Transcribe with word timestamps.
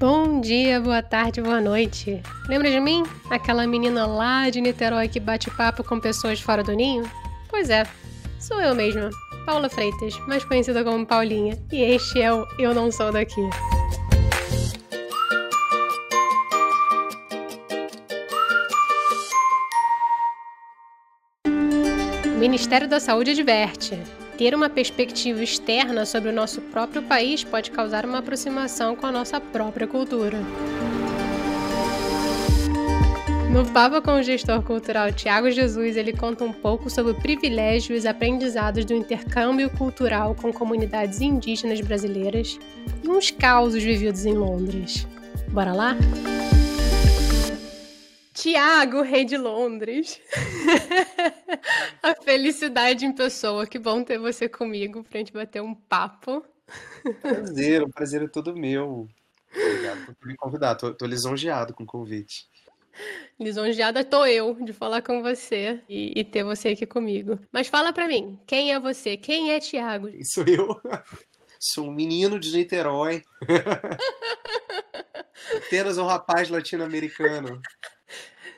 Bom 0.00 0.40
dia, 0.40 0.80
boa 0.80 1.02
tarde, 1.02 1.42
boa 1.42 1.60
noite. 1.60 2.22
Lembra 2.48 2.70
de 2.70 2.80
mim? 2.80 3.02
Aquela 3.28 3.66
menina 3.66 4.06
lá 4.06 4.48
de 4.48 4.58
Niterói 4.58 5.08
que 5.08 5.20
bate 5.20 5.50
papo 5.50 5.84
com 5.84 6.00
pessoas 6.00 6.40
fora 6.40 6.64
do 6.64 6.72
ninho? 6.72 7.04
Pois 7.50 7.68
é, 7.68 7.86
sou 8.38 8.58
eu 8.62 8.74
mesma, 8.74 9.10
Paula 9.44 9.68
Freitas, 9.68 10.18
mais 10.26 10.42
conhecida 10.42 10.82
como 10.82 11.04
Paulinha, 11.04 11.58
e 11.70 11.82
este 11.82 12.22
é 12.22 12.32
o 12.32 12.46
Eu 12.58 12.72
Não 12.72 12.90
Sou 12.90 13.12
Daqui. 13.12 13.42
O 22.24 22.38
Ministério 22.38 22.88
da 22.88 22.98
Saúde 22.98 23.32
adverte: 23.32 24.00
ter 24.40 24.54
uma 24.54 24.70
perspectiva 24.70 25.44
externa 25.44 26.06
sobre 26.06 26.30
o 26.30 26.32
nosso 26.32 26.62
próprio 26.62 27.02
país 27.02 27.44
pode 27.44 27.70
causar 27.70 28.06
uma 28.06 28.20
aproximação 28.20 28.96
com 28.96 29.04
a 29.04 29.12
nossa 29.12 29.38
própria 29.38 29.86
cultura. 29.86 30.38
No 33.52 33.70
Papo 33.70 34.00
com 34.00 34.12
o 34.12 34.22
gestor 34.22 34.62
cultural 34.62 35.12
Tiago 35.12 35.50
Jesus, 35.50 35.94
ele 35.94 36.14
conta 36.14 36.42
um 36.42 36.54
pouco 36.54 36.88
sobre 36.88 37.12
o 37.12 37.16
privilégio 37.16 37.94
e 37.94 37.98
os 37.98 38.06
aprendizados 38.06 38.86
do 38.86 38.94
intercâmbio 38.94 39.68
cultural 39.68 40.34
com 40.34 40.50
comunidades 40.50 41.20
indígenas 41.20 41.82
brasileiras 41.82 42.58
e 43.04 43.08
uns 43.10 43.30
causos 43.30 43.82
vividos 43.82 44.24
em 44.24 44.32
Londres. 44.32 45.06
Bora 45.48 45.74
lá? 45.74 45.94
Tiago, 48.40 49.02
rei 49.02 49.26
de 49.26 49.36
Londres. 49.36 50.18
a 52.02 52.14
felicidade 52.22 53.04
em 53.04 53.12
pessoa. 53.12 53.66
Que 53.66 53.78
bom 53.78 54.02
ter 54.02 54.18
você 54.18 54.48
comigo 54.48 55.04
pra 55.04 55.18
gente 55.18 55.30
bater 55.30 55.60
um 55.60 55.74
papo. 55.74 56.42
Prazer, 57.20 57.82
o 57.82 57.90
prazer 57.90 58.22
é 58.22 58.28
todo 58.28 58.56
meu. 58.56 59.06
Obrigado 59.54 60.16
por 60.16 60.26
me 60.26 60.34
convidar. 60.36 60.74
Tô, 60.76 60.94
tô 60.94 61.04
lisonjeado 61.04 61.74
com 61.74 61.82
o 61.82 61.86
convite. 61.86 62.48
Lisonjeada 63.38 64.02
tô 64.02 64.24
eu 64.24 64.54
de 64.54 64.72
falar 64.72 65.02
com 65.02 65.20
você 65.20 65.82
e, 65.86 66.18
e 66.18 66.24
ter 66.24 66.42
você 66.42 66.70
aqui 66.70 66.86
comigo. 66.86 67.38
Mas 67.52 67.68
fala 67.68 67.92
pra 67.92 68.08
mim, 68.08 68.40
quem 68.46 68.72
é 68.72 68.80
você? 68.80 69.18
Quem 69.18 69.52
é 69.52 69.60
Tiago? 69.60 70.08
Sou 70.24 70.44
eu. 70.46 70.80
Sou 71.62 71.88
um 71.88 71.92
menino 71.92 72.40
de 72.40 72.56
Niterói. 72.56 73.22
Apenas 75.58 75.98
um 75.98 76.06
rapaz 76.06 76.48
latino-americano. 76.48 77.60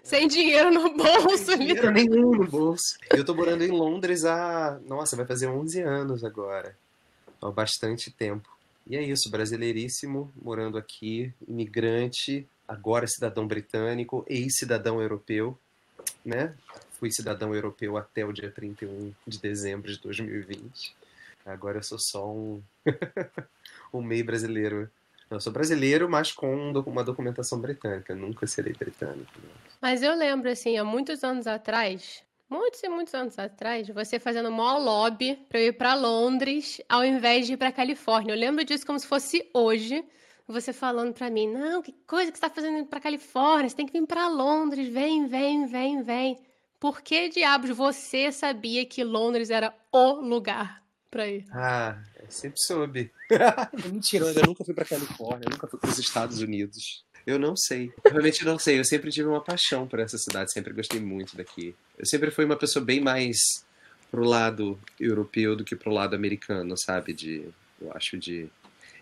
Sem 0.05 0.29
dinheiro 0.29 0.71
no 0.71 0.97
bolso, 0.97 1.47
Sem 1.47 1.59
dinheiro 1.59 1.91
nenhum 1.91 2.31
no 2.31 2.47
bolso. 2.47 2.97
Eu 3.11 3.25
tô 3.25 3.35
morando 3.35 3.65
em 3.65 3.73
Londres 3.73 4.25
há. 4.25 4.79
Nossa, 4.87 5.17
vai 5.17 5.27
fazer 5.27 5.49
11 5.49 5.83
anos 5.83 6.23
agora. 6.23 6.77
Há 7.41 7.51
bastante 7.51 8.09
tempo. 8.09 8.49
E 8.87 8.97
é 8.97 9.03
isso, 9.03 9.29
brasileiríssimo, 9.29 10.33
morando 10.41 10.79
aqui, 10.79 11.35
imigrante, 11.49 12.47
agora 12.69 13.09
cidadão 13.09 13.49
britânico, 13.49 14.25
ex-cidadão 14.29 15.03
europeu, 15.03 15.59
né? 16.25 16.55
Fui 17.01 17.11
cidadão 17.11 17.53
europeu 17.53 17.97
até 17.97 18.25
o 18.25 18.33
dia 18.33 18.51
31 18.51 19.13
de 19.27 19.41
dezembro 19.41 19.91
de 19.91 19.99
2020. 19.99 21.02
Agora 21.45 21.79
eu 21.79 21.83
sou 21.83 21.99
só 21.99 22.31
um, 22.31 22.63
um 23.93 24.03
meio 24.03 24.25
brasileiro 24.25 24.91
eu 25.33 25.41
sou 25.41 25.51
brasileiro, 25.51 26.11
mas 26.11 26.31
com 26.31 26.73
uma 26.87 27.03
documentação 27.03 27.59
britânica. 27.59 28.15
Nunca 28.15 28.47
serei 28.47 28.75
britânico. 28.75 29.33
Né? 29.43 29.49
Mas 29.81 30.03
eu 30.03 30.15
lembro, 30.15 30.51
assim, 30.51 30.77
há 30.77 30.85
muitos 30.85 31.25
anos 31.25 31.47
atrás, 31.47 32.23
muitos 32.51 32.83
e 32.83 32.89
muitos 32.91 33.15
anos 33.15 33.39
atrás, 33.39 33.89
você 33.89 34.19
fazendo 34.19 34.51
maior 34.51 34.77
lobby 34.77 35.37
para 35.49 35.59
eu 35.59 35.69
ir 35.69 35.73
para 35.73 35.95
Londres, 35.95 36.83
ao 36.87 37.03
invés 37.03 37.47
de 37.47 37.55
ir 37.55 37.57
para 37.57 37.73
Califórnia. 37.73 38.35
Eu 38.35 38.39
lembro 38.39 38.63
disso 38.63 38.85
como 38.85 38.99
se 38.99 39.07
fosse 39.07 39.49
hoje. 39.55 40.05
Você 40.47 40.71
falando 40.73 41.15
para 41.15 41.31
mim, 41.31 41.49
não, 41.49 41.81
que 41.81 41.93
coisa 42.07 42.31
que 42.31 42.37
você 42.37 42.45
está 42.45 42.51
fazendo 42.51 42.85
para 42.85 43.01
Califórnia, 43.01 43.71
você 43.71 43.77
tem 43.77 43.87
que 43.87 43.99
vir 43.99 44.07
para 44.07 44.29
Londres, 44.29 44.87
vem, 44.89 45.27
vem, 45.27 45.67
vem, 45.67 46.03
vem. 46.03 46.39
Por 46.79 47.01
que 47.01 47.31
diabos 47.31 47.71
você 47.71 48.31
sabia 48.31 48.85
que 48.85 49.03
Londres 49.03 49.49
era 49.49 49.73
o 49.91 50.15
lugar 50.15 50.82
pra 51.13 51.29
ir? 51.29 51.45
Ah, 51.53 52.03
eu 52.19 52.31
sempre 52.31 52.59
soube. 52.59 53.13
Mentira, 53.93 54.25
eu 54.33 54.47
nunca 54.47 54.65
fui 54.65 54.73
pra 54.73 54.85
Califórnia, 54.85 55.45
eu 55.45 55.51
nunca 55.51 55.69
fui 55.69 55.79
pros 55.79 55.99
Estados 55.99 56.41
Unidos. 56.41 57.05
Eu 57.27 57.39
não 57.39 57.55
sei. 57.55 57.93
Realmente 58.05 58.45
não 58.45 58.59
sei. 58.59 58.81
Eu 58.81 58.85
sempre 58.85 59.13
tive 59.13 59.29
uma 59.29 59.45
paixão 59.45 59.87
por 59.87 60.01
essa 60.01 60.17
cidade, 60.17 60.51
sempre 60.51 60.73
gostei 60.73 60.99
muito 60.99 61.37
daqui. 61.37 61.77
Eu 61.99 62.07
sempre 62.07 62.31
fui 62.31 62.47
uma 62.47 62.57
pessoa 62.57 62.85
bem 62.85 63.01
mais 63.01 63.37
pro 64.11 64.25
lado 64.25 64.81
europeu 64.99 65.55
do 65.55 65.65
que 65.65 65.77
pro 65.77 65.93
lado 65.93 66.17
americano, 66.17 66.75
sabe? 66.77 67.13
De, 67.13 67.45
eu 67.81 67.93
acho, 67.95 68.19
de, 68.19 68.49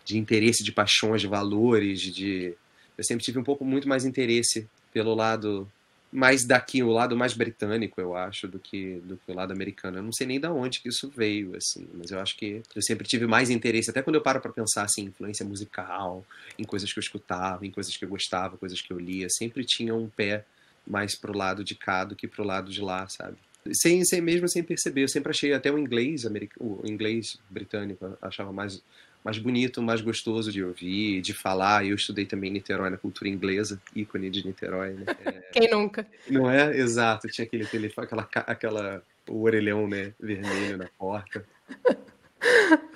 de 0.04 0.19
interesse, 0.19 0.65
de 0.65 0.72
paixões, 0.72 1.20
de 1.20 1.28
valores, 1.28 2.00
de... 2.00 2.54
Eu 2.99 3.04
sempre 3.04 3.25
tive 3.25 3.38
um 3.38 3.44
pouco 3.44 3.65
muito 3.65 3.88
mais 3.88 4.04
interesse 4.04 4.69
pelo 4.93 5.15
lado 5.15 5.70
mais 6.12 6.44
daqui, 6.44 6.82
o 6.82 6.91
lado 6.91 7.16
mais 7.16 7.34
britânico, 7.34 8.00
eu 8.00 8.16
acho, 8.16 8.48
do 8.48 8.59
que, 8.59 8.97
do 9.04 9.16
que 9.16 9.31
o 9.31 9.34
lado 9.34 9.53
americano. 9.53 9.98
Eu 9.98 10.03
não 10.03 10.12
sei 10.12 10.26
nem 10.26 10.41
de 10.41 10.48
onde 10.48 10.81
que 10.81 10.88
isso 10.88 11.09
veio, 11.09 11.56
assim, 11.56 11.87
mas 11.94 12.10
eu 12.10 12.19
acho 12.19 12.37
que 12.37 12.62
eu 12.75 12.82
sempre 12.82 13.06
tive 13.06 13.26
mais 13.26 13.48
interesse, 13.48 13.91
até 13.91 14.03
quando 14.03 14.16
eu 14.16 14.22
paro 14.22 14.41
para 14.41 14.53
pensar, 14.53 14.82
assim, 14.82 15.04
influência 15.04 15.47
musical, 15.47 16.25
em 16.59 16.65
coisas 16.65 16.93
que 16.93 16.99
eu 16.99 17.03
escutava, 17.03 17.65
em 17.65 17.70
coisas 17.70 17.97
que 17.97 18.04
eu 18.04 18.09
gostava, 18.09 18.56
coisas 18.56 18.81
que 18.81 18.93
eu 18.93 18.99
lia, 18.99 19.28
sempre 19.31 19.65
tinha 19.65 19.94
um 19.94 20.09
pé 20.09 20.44
mais 20.87 21.15
pro 21.15 21.37
lado 21.37 21.62
de 21.62 21.75
cá 21.75 22.04
do 22.04 22.16
que 22.16 22.26
pro 22.26 22.43
lado 22.43 22.70
de 22.72 22.81
lá, 22.81 23.09
sabe? 23.09 23.37
Sem, 23.72 24.04
sem 24.04 24.20
mesmo 24.20 24.49
sem 24.49 24.62
perceber, 24.65 25.04
eu 25.04 25.09
sempre 25.09 25.31
achei 25.31 25.53
até 25.53 25.70
o 25.70 25.78
inglês, 25.78 26.25
o 26.59 26.82
inglês 26.84 27.38
britânico, 27.49 28.16
achava 28.20 28.53
mais 28.53 28.82
mais 29.25 29.38
bonito, 29.38 29.82
mais 29.82 30.00
gostoso 30.00 30.50
de 30.50 30.62
ouvir, 30.64 31.20
de 31.20 31.34
falar. 31.34 31.84
Eu 31.84 31.94
estudei 31.94 32.25
também 32.25 32.50
Niterói 32.50 32.91
na 32.91 32.97
cultura 32.97 33.28
inglesa, 33.28 33.81
ícone 33.94 34.31
de 34.31 34.47
Niterói, 34.47 34.94
né? 34.94 35.04
É... 35.25 35.32
Quem 35.53 35.70
nunca? 35.70 36.06
Não 36.28 36.50
é? 36.50 36.76
Exato. 36.76 37.28
Tinha 37.28 37.47
aquele 37.47 37.66
telefone, 37.66 38.06
aquela, 38.06 38.28
aquela 38.47 39.03
o 39.28 39.42
orelhão, 39.42 39.86
né, 39.86 40.12
vermelho 40.19 40.78
na 40.78 40.88
porta. 40.98 41.44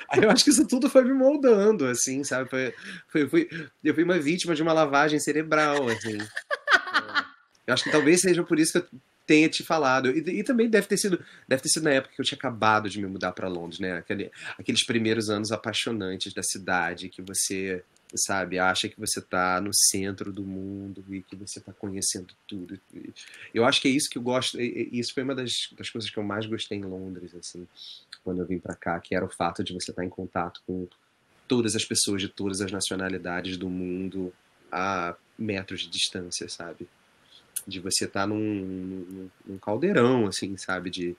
Aí 0.08 0.22
eu 0.22 0.30
acho 0.30 0.44
que 0.44 0.50
isso 0.50 0.66
tudo 0.66 0.88
foi 0.88 1.04
me 1.04 1.12
moldando, 1.12 1.86
assim, 1.86 2.24
sabe? 2.24 2.48
Foi, 2.48 2.74
foi, 3.08 3.28
foi, 3.28 3.48
eu 3.82 3.94
fui 3.94 4.04
uma 4.04 4.18
vítima 4.18 4.54
de 4.54 4.62
uma 4.62 4.72
lavagem 4.72 5.18
cerebral, 5.18 5.88
assim. 5.88 6.18
Eu 7.66 7.72
acho 7.72 7.84
que 7.84 7.90
talvez 7.90 8.20
seja 8.20 8.44
por 8.44 8.58
isso 8.58 8.72
que 8.72 8.78
eu 8.78 9.00
tenha 9.26 9.48
te 9.48 9.62
falado. 9.62 10.10
E, 10.10 10.40
e, 10.40 10.44
também 10.44 10.68
deve 10.68 10.86
ter 10.86 10.96
sido 10.96 11.22
deve 11.48 11.62
ter 11.62 11.68
sido 11.68 11.84
na 11.84 11.92
época 11.92 12.14
que 12.14 12.20
eu 12.20 12.24
tinha 12.24 12.38
acabado 12.38 12.88
de 12.88 13.00
me 13.00 13.06
mudar 13.06 13.32
para 13.32 13.48
Londres, 13.48 13.80
né? 13.80 13.98
Aquele, 13.98 14.30
aqueles 14.58 14.84
primeiros 14.84 15.30
anos 15.30 15.52
apaixonantes 15.52 16.32
da 16.32 16.42
cidade 16.42 17.08
que 17.08 17.22
você 17.22 17.82
sabe 18.16 18.58
acha 18.58 18.88
que 18.88 18.98
você 18.98 19.18
está 19.18 19.60
no 19.60 19.74
centro 19.74 20.32
do 20.32 20.42
mundo 20.42 21.04
e 21.10 21.22
que 21.22 21.34
você 21.34 21.58
está 21.58 21.72
conhecendo 21.72 22.32
tudo. 22.46 22.78
Eu 23.52 23.64
acho 23.64 23.80
que 23.80 23.88
é 23.88 23.90
isso 23.90 24.08
que 24.08 24.18
eu 24.18 24.22
gosto. 24.22 24.60
Isso 24.60 25.12
foi 25.12 25.22
uma 25.22 25.34
das, 25.34 25.52
das 25.76 25.90
coisas 25.90 26.10
que 26.10 26.16
eu 26.16 26.22
mais 26.22 26.46
gostei 26.46 26.78
em 26.78 26.82
Londres, 26.82 27.34
assim, 27.34 27.66
quando 28.22 28.40
eu 28.40 28.46
vim 28.46 28.58
para 28.58 28.74
cá, 28.74 29.00
que 29.00 29.14
era 29.14 29.24
o 29.24 29.28
fato 29.28 29.64
de 29.64 29.72
você 29.72 29.90
estar 29.90 30.02
tá 30.02 30.06
em 30.06 30.10
contato 30.10 30.62
com 30.66 30.86
todas 31.48 31.74
as 31.74 31.84
pessoas 31.84 32.22
de 32.22 32.28
todas 32.28 32.60
as 32.60 32.70
nacionalidades 32.70 33.56
do 33.56 33.68
mundo 33.68 34.32
a 34.70 35.14
metros 35.38 35.80
de 35.80 35.90
distância, 35.90 36.48
sabe? 36.48 36.88
De 37.66 37.80
você 37.80 38.04
estar 38.04 38.22
tá 38.22 38.26
num, 38.26 39.28
num, 39.46 39.58
caldeirão, 39.58 40.26
assim, 40.26 40.56
sabe, 40.56 40.90
de, 40.90 41.16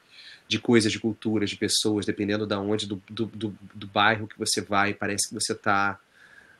de 0.47 0.59
coisas, 0.59 0.91
de 0.91 0.99
culturas, 0.99 1.49
de 1.49 1.55
pessoas, 1.55 2.05
dependendo 2.05 2.45
da 2.45 2.55
de 2.55 2.61
onde, 2.61 2.87
do, 2.87 3.01
do, 3.09 3.25
do, 3.25 3.57
do, 3.73 3.87
bairro 3.87 4.27
que 4.27 4.37
você 4.37 4.61
vai, 4.61 4.93
parece 4.93 5.29
que 5.29 5.33
você 5.33 5.53
está, 5.53 5.99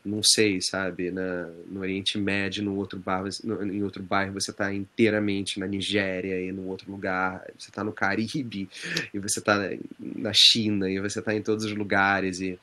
não 0.04 0.22
sei, 0.24 0.60
sabe, 0.62 1.12
na, 1.12 1.50
no 1.68 1.82
Oriente 1.82 2.18
Médio, 2.18 2.64
no 2.64 2.76
outro 2.76 2.98
bairro, 3.00 3.30
no, 3.44 3.64
em 3.64 3.84
outro 3.84 4.02
bairro 4.02 4.34
você 4.34 4.52
está 4.52 4.74
inteiramente 4.74 5.60
na 5.60 5.68
Nigéria 5.68 6.42
e 6.42 6.52
no 6.52 6.68
outro 6.68 6.92
lugar, 6.92 7.46
você 7.58 7.70
está 7.70 7.84
no 7.84 7.94
Caribe 7.94 8.70
e 9.14 9.20
você 9.20 9.40
está 9.40 9.70
na 10.00 10.32
China 10.34 10.90
e 10.90 11.00
você 11.00 11.20
está 11.20 11.34
em 11.34 11.42
todos 11.42 11.66
os 11.66 11.74
lugares 11.74 12.40
e, 12.40 12.60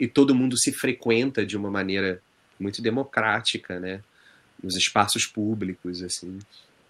e 0.00 0.08
todo 0.08 0.34
mundo 0.34 0.56
se 0.58 0.72
frequenta 0.72 1.44
de 1.44 1.56
uma 1.56 1.70
maneira 1.70 2.20
muito 2.58 2.80
democrática, 2.80 3.78
né? 3.78 4.02
nos 4.62 4.76
espaços 4.76 5.26
públicos, 5.26 6.02
assim. 6.02 6.38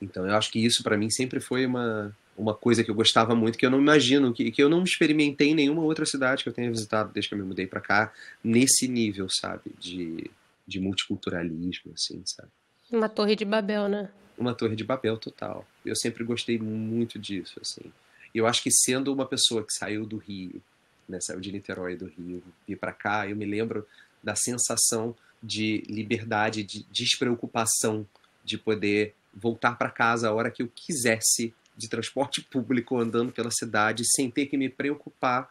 Então 0.02 0.26
eu 0.26 0.36
acho 0.36 0.50
que 0.50 0.58
isso 0.58 0.82
para 0.82 0.96
mim 0.96 1.08
sempre 1.08 1.40
foi 1.40 1.64
uma, 1.64 2.14
uma 2.36 2.54
coisa 2.54 2.82
que 2.82 2.90
eu 2.90 2.94
gostava 2.94 3.34
muito, 3.34 3.56
que 3.56 3.64
eu 3.64 3.70
não 3.70 3.80
imagino, 3.80 4.32
que, 4.32 4.50
que 4.50 4.62
eu 4.62 4.68
não 4.68 4.82
experimentei 4.82 5.50
em 5.50 5.54
nenhuma 5.54 5.82
outra 5.82 6.04
cidade 6.04 6.42
que 6.42 6.48
eu 6.48 6.52
tenha 6.52 6.70
visitado 6.70 7.12
desde 7.12 7.28
que 7.28 7.34
eu 7.34 7.38
me 7.38 7.44
mudei 7.44 7.66
para 7.66 7.80
cá, 7.80 8.12
nesse 8.42 8.88
nível, 8.88 9.28
sabe, 9.30 9.72
de, 9.78 10.30
de 10.66 10.80
multiculturalismo, 10.80 11.92
assim, 11.94 12.20
sabe. 12.26 12.48
Uma 12.90 13.08
torre 13.08 13.36
de 13.36 13.44
Babel, 13.44 13.88
né? 13.88 14.10
Uma 14.36 14.54
torre 14.54 14.74
de 14.74 14.84
Babel 14.84 15.16
total. 15.16 15.66
Eu 15.84 15.94
sempre 15.94 16.24
gostei 16.24 16.58
muito 16.58 17.18
disso, 17.18 17.58
assim. 17.60 17.92
Eu 18.34 18.46
acho 18.46 18.62
que 18.62 18.70
sendo 18.70 19.12
uma 19.12 19.26
pessoa 19.26 19.62
que 19.62 19.72
saiu 19.72 20.04
do 20.04 20.16
Rio, 20.16 20.60
né, 21.08 21.20
saiu 21.20 21.40
de 21.40 21.52
Niterói 21.52 21.96
do 21.96 22.06
Rio, 22.06 22.42
vir 22.66 22.76
para 22.76 22.92
cá, 22.92 23.28
eu 23.28 23.36
me 23.36 23.44
lembro 23.44 23.86
da 24.22 24.34
sensação 24.34 25.14
de 25.42 25.82
liberdade, 25.88 26.62
de 26.62 26.84
despreocupação, 26.90 28.06
de 28.44 28.56
poder 28.56 29.14
voltar 29.34 29.76
para 29.76 29.90
casa 29.90 30.28
a 30.28 30.32
hora 30.32 30.50
que 30.50 30.62
eu 30.62 30.70
quisesse, 30.74 31.54
de 31.76 31.88
transporte 31.88 32.42
público, 32.50 32.98
andando 32.98 33.32
pela 33.32 33.50
cidade, 33.50 34.04
sem 34.04 34.30
ter 34.30 34.46
que 34.46 34.56
me 34.56 34.68
preocupar 34.68 35.48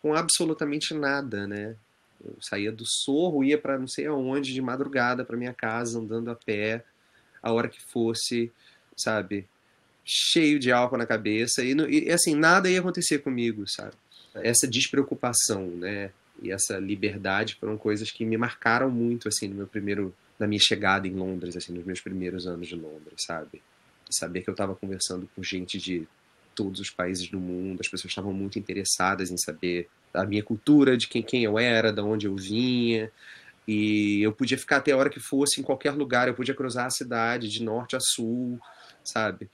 com 0.00 0.14
absolutamente 0.14 0.94
nada, 0.94 1.46
né? 1.46 1.76
Eu 2.24 2.36
saía 2.40 2.70
do 2.70 2.84
Sorro, 2.86 3.42
ia 3.42 3.58
para 3.58 3.78
não 3.78 3.88
sei 3.88 4.06
aonde, 4.06 4.52
de 4.52 4.60
madrugada 4.60 5.24
para 5.24 5.36
minha 5.36 5.54
casa, 5.54 5.98
andando 5.98 6.30
a 6.30 6.34
pé, 6.34 6.84
a 7.42 7.52
hora 7.52 7.68
que 7.68 7.80
fosse, 7.80 8.52
sabe? 8.96 9.46
Cheio 10.04 10.58
de 10.58 10.70
álcool 10.70 10.98
na 10.98 11.06
cabeça. 11.06 11.62
E, 11.62 11.74
e 11.74 12.10
assim, 12.10 12.34
nada 12.34 12.70
ia 12.70 12.80
acontecer 12.80 13.18
comigo, 13.20 13.64
sabe? 13.66 13.94
Essa 14.34 14.66
despreocupação, 14.68 15.66
né? 15.66 16.10
E 16.42 16.50
essa 16.50 16.78
liberdade 16.78 17.56
foram 17.56 17.76
coisas 17.76 18.10
que 18.10 18.24
me 18.24 18.36
marcaram 18.36 18.90
muito, 18.90 19.28
assim, 19.28 19.48
no 19.48 19.54
meu 19.54 19.66
primeiro. 19.66 20.14
Na 20.40 20.48
minha 20.48 20.60
chegada 20.60 21.06
em 21.06 21.12
Londres, 21.12 21.56
assim, 21.56 21.72
nos 21.72 21.84
meus 21.84 22.00
primeiros 22.00 22.46
anos 22.46 22.66
de 22.66 22.74
Londres, 22.74 23.22
sabe? 23.24 23.62
saber 24.10 24.42
que 24.42 24.50
eu 24.50 24.52
estava 24.52 24.74
conversando 24.74 25.28
com 25.34 25.42
gente 25.42 25.78
de 25.78 26.06
todos 26.54 26.80
os 26.80 26.90
países 26.90 27.28
do 27.28 27.38
mundo, 27.38 27.80
as 27.80 27.88
pessoas 27.88 28.10
estavam 28.10 28.32
muito 28.32 28.58
interessadas 28.58 29.30
em 29.30 29.36
saber 29.36 29.88
da 30.12 30.26
minha 30.26 30.42
cultura, 30.42 30.96
de 30.96 31.06
quem, 31.06 31.22
quem 31.22 31.44
eu 31.44 31.58
era, 31.58 31.92
de 31.92 32.00
onde 32.00 32.26
eu 32.26 32.34
vinha, 32.34 33.10
e 33.66 34.20
eu 34.20 34.32
podia 34.32 34.58
ficar 34.58 34.78
até 34.78 34.90
a 34.92 34.96
hora 34.96 35.08
que 35.08 35.20
fosse 35.20 35.60
em 35.60 35.64
qualquer 35.64 35.92
lugar, 35.92 36.26
eu 36.26 36.34
podia 36.34 36.54
cruzar 36.54 36.86
a 36.86 36.90
cidade 36.90 37.48
de 37.48 37.62
norte 37.62 37.94
a 37.94 38.00
sul, 38.00 38.58
sabe? 39.04 39.48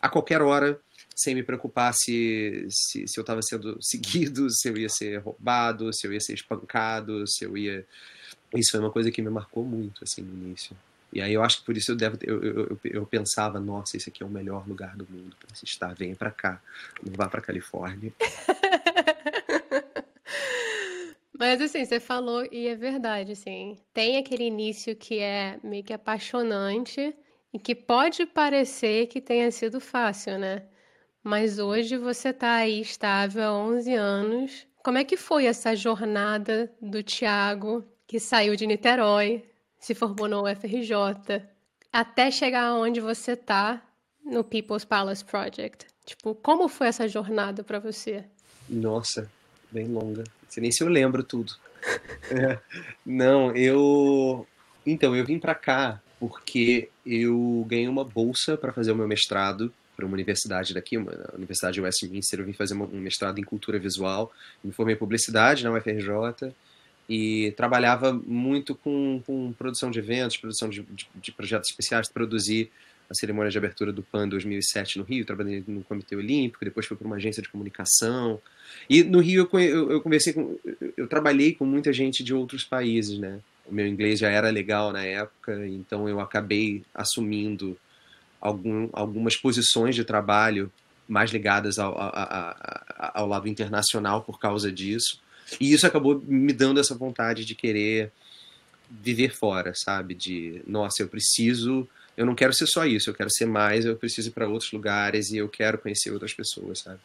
A 0.00 0.08
qualquer 0.08 0.40
hora, 0.40 0.80
sem 1.14 1.34
me 1.34 1.42
preocupar 1.42 1.92
se, 1.94 2.66
se, 2.70 3.06
se 3.06 3.20
eu 3.20 3.22
estava 3.22 3.42
sendo 3.42 3.76
seguido, 3.82 4.48
se 4.50 4.68
eu 4.68 4.76
ia 4.76 4.88
ser 4.88 5.18
roubado, 5.18 5.92
se 5.92 6.06
eu 6.06 6.12
ia 6.12 6.20
ser 6.20 6.34
espancado, 6.34 7.24
se 7.26 7.44
eu 7.44 7.56
ia. 7.56 7.86
Isso 8.54 8.72
foi 8.72 8.80
uma 8.80 8.90
coisa 8.90 9.10
que 9.10 9.22
me 9.22 9.30
marcou 9.30 9.64
muito, 9.64 10.04
assim, 10.04 10.22
no 10.22 10.32
início. 10.32 10.76
E 11.12 11.20
aí 11.20 11.34
eu 11.34 11.42
acho 11.42 11.58
que 11.58 11.66
por 11.66 11.76
isso 11.76 11.92
eu 11.92 11.96
devo 11.96 12.16
eu, 12.22 12.42
eu, 12.42 12.80
eu, 12.84 13.06
pensava, 13.06 13.60
nossa, 13.60 13.96
esse 13.98 14.08
aqui 14.08 14.22
é 14.22 14.26
o 14.26 14.30
melhor 14.30 14.66
lugar 14.66 14.96
do 14.96 15.06
mundo 15.10 15.36
para 15.38 15.54
se 15.54 15.66
estar. 15.66 15.94
Venha 15.94 16.16
para 16.16 16.30
cá, 16.30 16.62
não 17.04 17.12
vá 17.14 17.28
para 17.28 17.42
Califórnia. 17.42 18.12
Mas 21.38 21.60
assim, 21.60 21.84
você 21.84 22.00
falou 22.00 22.46
e 22.50 22.66
é 22.68 22.76
verdade, 22.76 23.32
assim, 23.32 23.76
tem 23.92 24.16
aquele 24.16 24.44
início 24.44 24.94
que 24.94 25.18
é 25.18 25.58
meio 25.62 25.82
que 25.82 25.92
apaixonante 25.92 27.14
e 27.52 27.58
que 27.58 27.74
pode 27.74 28.24
parecer 28.24 29.08
que 29.08 29.20
tenha 29.20 29.50
sido 29.50 29.80
fácil, 29.80 30.38
né? 30.38 30.62
Mas 31.22 31.58
hoje 31.58 31.96
você 31.96 32.32
tá 32.32 32.54
aí 32.56 32.80
estável 32.80 33.42
há 33.42 33.52
11 33.52 33.94
anos. 33.94 34.66
Como 34.84 34.98
é 34.98 35.04
que 35.04 35.16
foi 35.16 35.46
essa 35.46 35.76
jornada 35.76 36.72
do 36.80 37.02
Tiago, 37.02 37.84
que 38.12 38.20
saiu 38.20 38.54
de 38.54 38.66
Niterói, 38.66 39.42
se 39.80 39.94
formou 39.94 40.28
no 40.28 40.42
UFRJ, 40.42 41.42
até 41.90 42.30
chegar 42.30 42.74
onde 42.74 43.00
você 43.00 43.34
tá 43.34 43.82
no 44.22 44.44
People's 44.44 44.84
Palace 44.84 45.24
Project? 45.24 45.86
Tipo, 46.04 46.34
como 46.34 46.68
foi 46.68 46.88
essa 46.88 47.08
jornada 47.08 47.64
para 47.64 47.78
você? 47.78 48.22
Nossa, 48.68 49.30
bem 49.70 49.86
longa. 49.86 50.24
Você 50.46 50.60
nem 50.60 50.70
se 50.70 50.84
eu 50.84 50.88
lembro 50.88 51.24
tudo. 51.24 51.54
Não, 53.06 53.56
eu. 53.56 54.46
Então, 54.84 55.16
eu 55.16 55.24
vim 55.24 55.38
para 55.38 55.54
cá 55.54 55.98
porque 56.20 56.90
eu 57.06 57.64
ganhei 57.66 57.88
uma 57.88 58.04
bolsa 58.04 58.58
para 58.58 58.74
fazer 58.74 58.92
o 58.92 58.96
meu 58.96 59.08
mestrado 59.08 59.72
para 59.96 60.04
uma 60.04 60.12
universidade 60.12 60.74
daqui, 60.74 60.98
uma 60.98 61.12
Universidade 61.34 61.76
de 61.76 61.80
Westminster. 61.80 62.40
Eu 62.40 62.44
vim 62.44 62.52
fazer 62.52 62.74
um 62.74 63.00
mestrado 63.00 63.38
em 63.38 63.42
cultura 63.42 63.78
visual. 63.78 64.30
Me 64.62 64.70
formei 64.70 64.96
em 64.96 64.98
publicidade 64.98 65.64
na 65.64 65.72
UFRJ 65.72 66.52
e 67.08 67.52
trabalhava 67.56 68.12
muito 68.12 68.74
com, 68.74 69.22
com 69.26 69.52
produção 69.52 69.90
de 69.90 69.98
eventos, 69.98 70.36
produção 70.36 70.68
de, 70.68 70.82
de, 70.82 71.06
de, 71.14 71.32
projetos 71.32 71.70
especiais, 71.70 72.08
produzir 72.08 72.70
a 73.10 73.14
cerimônia 73.14 73.50
de 73.50 73.58
abertura 73.58 73.92
do 73.92 74.02
PAN 74.02 74.28
2007 74.28 74.98
no 74.98 75.04
Rio, 75.04 75.24
trabalhei 75.24 75.62
no 75.66 75.82
Comitê 75.84 76.16
Olímpico, 76.16 76.64
depois 76.64 76.86
fui 76.86 76.96
para 76.96 77.06
uma 77.06 77.16
agência 77.16 77.42
de 77.42 77.48
comunicação. 77.48 78.40
E 78.88 79.02
no 79.02 79.20
Rio 79.20 79.48
eu, 79.52 79.60
eu, 79.60 79.92
eu 79.92 80.00
conversei 80.00 80.32
com, 80.32 80.58
eu 80.96 81.06
trabalhei 81.06 81.54
com 81.54 81.66
muita 81.66 81.92
gente 81.92 82.24
de 82.24 82.32
outros 82.32 82.64
países, 82.64 83.18
né? 83.18 83.40
O 83.66 83.74
meu 83.74 83.86
inglês 83.86 84.18
já 84.18 84.28
era 84.28 84.50
legal 84.50 84.92
na 84.92 85.04
época, 85.04 85.66
então 85.68 86.08
eu 86.08 86.20
acabei 86.20 86.82
assumindo 86.94 87.76
algum, 88.40 88.88
algumas 88.92 89.36
posições 89.36 89.94
de 89.94 90.04
trabalho 90.04 90.72
mais 91.08 91.30
ligadas 91.30 91.78
ao, 91.78 91.94
ao 92.98 93.26
lado 93.26 93.48
internacional 93.48 94.22
por 94.22 94.40
causa 94.40 94.72
disso. 94.72 95.20
E 95.60 95.72
isso 95.72 95.86
acabou 95.86 96.20
me 96.24 96.52
dando 96.52 96.80
essa 96.80 96.94
vontade 96.94 97.44
de 97.44 97.54
querer 97.54 98.10
viver 98.90 99.34
fora, 99.34 99.72
sabe? 99.74 100.14
De, 100.14 100.62
nossa, 100.66 101.02
eu 101.02 101.08
preciso, 101.08 101.88
eu 102.16 102.26
não 102.26 102.34
quero 102.34 102.52
ser 102.52 102.66
só 102.66 102.84
isso, 102.84 103.10
eu 103.10 103.14
quero 103.14 103.30
ser 103.30 103.46
mais, 103.46 103.84
eu 103.84 103.96
preciso 103.96 104.28
ir 104.28 104.32
para 104.32 104.48
outros 104.48 104.72
lugares 104.72 105.30
e 105.30 105.38
eu 105.38 105.48
quero 105.48 105.78
conhecer 105.78 106.10
outras 106.10 106.34
pessoas, 106.34 106.80
sabe? 106.80 107.00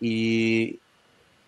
E, 0.00 0.78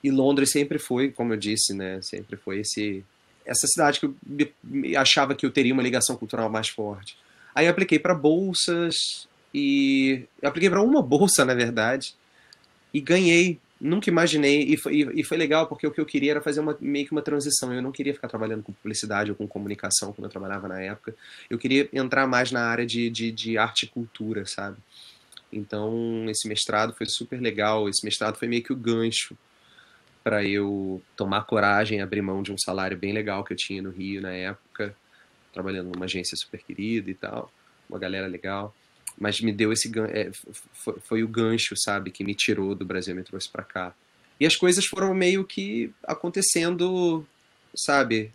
e 0.03 0.11
Londres 0.11 0.51
sempre 0.51 0.79
foi, 0.79 1.11
como 1.11 1.33
eu 1.33 1.37
disse, 1.37 1.75
né? 1.75 2.01
Sempre 2.03 2.37
foi 2.37 2.61
esse 2.61 3.05
essa 3.45 3.67
cidade 3.67 3.99
que 3.99 4.07
eu 4.07 4.15
me, 4.63 4.97
achava 4.97 5.35
que 5.35 5.45
eu 5.45 5.51
teria 5.51 5.73
uma 5.73 5.83
ligação 5.83 6.17
cultural 6.17 6.49
mais 6.49 6.69
forte. 6.69 7.17
Aí 7.55 7.67
apliquei 7.67 7.99
para 7.99 8.15
bolsas 8.15 9.27
e 9.53 10.25
apliquei 10.43 10.71
para 10.71 10.83
uma 10.83 11.03
bolsa, 11.03 11.45
na 11.45 11.55
verdade, 11.55 12.15
e 12.95 13.01
ganhei 13.01 13.59
nunca 13.81 14.11
imaginei, 14.11 14.63
e 14.65 14.77
foi, 14.77 15.09
e 15.15 15.25
foi 15.25 15.39
legal 15.39 15.67
porque 15.67 15.87
o 15.87 15.91
que 15.91 16.01
eu 16.01 16.05
queria 16.05 16.33
era 16.33 16.43
fazer 16.43 16.61
uma, 16.61 16.77
meio 16.81 17.07
que 17.07 17.13
uma 17.13 17.23
transição. 17.23 17.73
Eu 17.73 17.81
não 17.81 17.91
queria 17.91 18.13
ficar 18.13 18.29
trabalhando 18.29 18.63
com 18.63 18.73
publicidade 18.73 19.31
ou 19.31 19.37
com 19.37 19.49
comunicação, 19.49 20.13
como 20.13 20.27
eu 20.27 20.31
trabalhava 20.31 20.69
na 20.69 20.81
época. 20.81 21.15
Eu 21.49 21.59
queria 21.59 21.89
entrar 21.93 22.27
mais 22.27 22.53
na 22.53 22.63
área 22.67 22.85
de, 22.85 23.09
de, 23.09 23.33
de 23.33 23.57
arte 23.57 23.85
e 23.85 23.89
cultura, 23.89 24.45
sabe? 24.45 24.77
Então, 25.51 26.27
esse 26.29 26.47
mestrado 26.47 26.95
foi 26.95 27.07
super 27.07 27.41
legal. 27.41 27.89
Esse 27.89 28.05
mestrado 28.05 28.37
foi 28.37 28.47
meio 28.47 28.63
que 28.63 28.73
o 28.73 28.77
gancho 28.77 29.37
para 30.23 30.45
eu 30.45 31.03
tomar 31.17 31.47
coragem, 31.47 32.03
abrir 32.03 32.21
mão 32.21 32.43
de 32.43 32.53
um 32.53 32.59
salário 32.59 32.97
bem 32.97 33.13
legal 33.13 33.43
que 33.43 33.55
eu 33.55 33.57
tinha 33.57 33.81
no 33.81 33.91
Rio 33.91 34.21
na 34.21 34.33
época, 34.33 34.95
trabalhando 35.53 35.91
numa 35.91 36.05
agência 36.05 36.37
super 36.37 36.63
querida 36.63 37.11
e 37.11 37.15
tal, 37.15 37.51
uma 37.89 37.99
galera 37.99 38.27
legal 38.27 38.75
mas 39.19 39.41
me 39.41 39.53
deu 39.53 39.73
esse 39.73 39.91
é, 40.13 40.31
foi, 40.73 40.95
foi, 41.01 41.23
o 41.23 41.29
gancho, 41.29 41.75
sabe, 41.77 42.11
que 42.11 42.25
me 42.25 42.35
tirou 42.35 42.75
do 42.75 42.85
Brasil 42.85 43.15
e 43.15 43.17
me 43.17 43.23
trouxe 43.23 43.49
para 43.49 43.63
cá. 43.63 43.95
E 44.39 44.47
as 44.47 44.57
coisas 44.57 44.87
foram 44.87 45.15
meio 45.15 45.45
que 45.45 45.93
acontecendo, 46.03 47.27
sabe? 47.75 48.33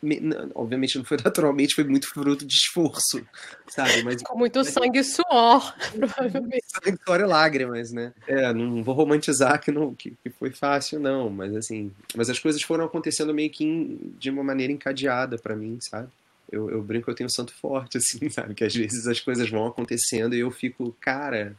Me, 0.00 0.20
obviamente 0.54 0.98
não 0.98 1.04
foi 1.04 1.16
naturalmente, 1.24 1.74
foi 1.74 1.84
muito 1.84 2.08
fruto 2.08 2.44
de 2.44 2.54
esforço, 2.54 3.24
sabe? 3.68 4.02
Mas, 4.02 4.22
Com 4.22 4.38
muito 4.38 4.64
sangue 4.64 4.98
e 5.00 5.04
suor, 5.04 5.74
provavelmente. 5.94 6.64
Sangue, 6.66 6.98
suor 7.04 7.20
e 7.20 7.24
lágrimas, 7.24 7.92
né? 7.92 8.12
É, 8.26 8.52
não 8.52 8.82
vou 8.82 8.94
romantizar 8.94 9.60
que, 9.60 9.70
não, 9.70 9.94
que, 9.94 10.12
que, 10.22 10.30
foi 10.30 10.50
fácil, 10.50 10.98
não, 10.98 11.30
mas 11.30 11.54
assim, 11.54 11.92
mas 12.16 12.28
as 12.30 12.38
coisas 12.38 12.62
foram 12.62 12.84
acontecendo 12.84 13.34
meio 13.34 13.50
que 13.50 13.64
in, 13.64 14.14
de 14.18 14.30
uma 14.30 14.42
maneira 14.42 14.72
encadeada 14.72 15.38
para 15.38 15.56
mim, 15.56 15.78
sabe? 15.80 16.08
Eu, 16.52 16.70
eu 16.70 16.82
brinco 16.82 17.10
eu 17.10 17.14
tenho 17.14 17.26
um 17.26 17.32
santo 17.32 17.52
forte, 17.54 17.96
assim, 17.98 18.28
sabe? 18.28 18.54
Que 18.54 18.64
às 18.64 18.74
vezes 18.74 19.06
as 19.06 19.18
coisas 19.18 19.48
vão 19.48 19.66
acontecendo 19.66 20.34
e 20.34 20.40
eu 20.40 20.50
fico, 20.50 20.94
cara. 21.00 21.56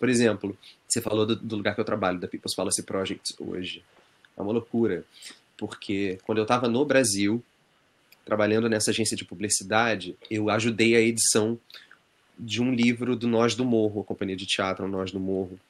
Por 0.00 0.08
exemplo, 0.08 0.58
você 0.88 1.00
falou 1.00 1.24
do, 1.24 1.36
do 1.36 1.56
lugar 1.56 1.74
que 1.74 1.80
eu 1.80 1.84
trabalho, 1.84 2.18
da 2.18 2.26
People's 2.26 2.56
Policy 2.56 2.82
Project 2.82 3.34
hoje. 3.38 3.84
É 4.36 4.42
uma 4.42 4.52
loucura. 4.52 5.04
Porque 5.56 6.18
quando 6.24 6.38
eu 6.38 6.42
estava 6.42 6.66
no 6.66 6.84
Brasil, 6.84 7.40
trabalhando 8.24 8.68
nessa 8.68 8.90
agência 8.90 9.16
de 9.16 9.24
publicidade, 9.24 10.16
eu 10.28 10.50
ajudei 10.50 10.96
a 10.96 11.00
edição 11.00 11.58
de 12.36 12.60
um 12.60 12.74
livro 12.74 13.14
do 13.14 13.28
Nós 13.28 13.54
do 13.54 13.64
Morro, 13.64 14.00
a 14.00 14.04
companhia 14.04 14.34
de 14.34 14.46
teatro 14.46 14.88
Nós 14.88 15.12
do 15.12 15.20
Morro. 15.20 15.60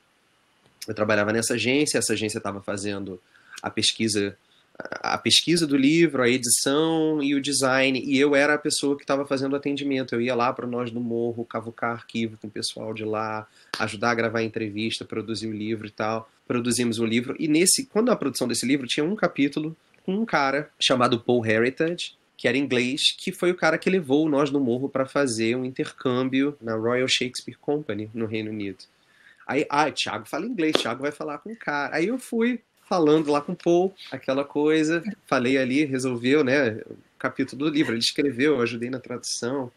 Eu 0.88 0.94
trabalhava 0.94 1.32
nessa 1.32 1.54
agência, 1.54 1.98
essa 1.98 2.14
agência 2.14 2.38
estava 2.38 2.62
fazendo 2.62 3.20
a 3.62 3.68
pesquisa 3.68 4.36
a 4.90 5.18
pesquisa 5.18 5.66
do 5.66 5.76
livro, 5.76 6.22
a 6.22 6.28
edição 6.28 7.22
e 7.22 7.34
o 7.34 7.40
design, 7.40 8.00
e 8.04 8.18
eu 8.18 8.34
era 8.34 8.54
a 8.54 8.58
pessoa 8.58 8.96
que 8.96 9.02
estava 9.02 9.26
fazendo 9.26 9.52
o 9.52 9.56
atendimento. 9.56 10.14
Eu 10.14 10.20
ia 10.20 10.34
lá 10.34 10.52
para 10.52 10.66
nós 10.66 10.90
no 10.90 11.00
morro, 11.00 11.44
cavucar 11.44 11.92
arquivo 11.92 12.36
com 12.38 12.46
o 12.46 12.50
pessoal 12.50 12.92
de 12.92 13.04
lá, 13.04 13.46
ajudar 13.78 14.10
a 14.10 14.14
gravar 14.14 14.38
a 14.40 14.44
entrevista, 14.44 15.04
produzir 15.04 15.46
o 15.46 15.52
livro 15.52 15.86
e 15.86 15.90
tal. 15.90 16.30
Produzimos 16.46 16.98
o 16.98 17.04
livro, 17.04 17.36
e 17.38 17.48
nesse, 17.48 17.86
quando 17.86 18.10
a 18.10 18.16
produção 18.16 18.48
desse 18.48 18.66
livro 18.66 18.86
tinha 18.86 19.04
um 19.04 19.16
capítulo 19.16 19.76
com 20.04 20.14
um 20.14 20.24
cara 20.24 20.70
chamado 20.80 21.20
Paul 21.20 21.46
Heritage, 21.46 22.14
que 22.36 22.48
era 22.48 22.58
inglês, 22.58 23.14
que 23.16 23.30
foi 23.30 23.52
o 23.52 23.54
cara 23.54 23.78
que 23.78 23.88
levou 23.88 24.28
nós 24.28 24.50
no 24.50 24.58
morro 24.58 24.88
para 24.88 25.06
fazer 25.06 25.56
um 25.56 25.64
intercâmbio 25.64 26.56
na 26.60 26.74
Royal 26.74 27.06
Shakespeare 27.06 27.56
Company 27.56 28.10
no 28.12 28.26
Reino 28.26 28.50
Unido. 28.50 28.84
Aí, 29.46 29.66
ah, 29.68 29.90
Thiago 29.90 30.26
fala 30.26 30.46
inglês, 30.46 30.74
Thiago 30.76 31.02
vai 31.02 31.12
falar 31.12 31.38
com 31.38 31.52
o 31.52 31.56
cara. 31.56 31.94
Aí 31.94 32.08
eu 32.08 32.18
fui, 32.18 32.60
falando 32.92 33.32
lá 33.32 33.40
com 33.40 33.52
o 33.52 33.56
Paul, 33.56 33.94
aquela 34.10 34.44
coisa. 34.44 35.02
Falei 35.26 35.56
ali, 35.56 35.82
resolveu, 35.86 36.44
né? 36.44 36.72
O 36.90 36.98
capítulo 37.18 37.64
do 37.64 37.74
livro. 37.74 37.94
Ele 37.94 38.00
escreveu, 38.00 38.56
eu 38.56 38.60
ajudei 38.60 38.90
na 38.90 39.00
tradução. 39.00 39.72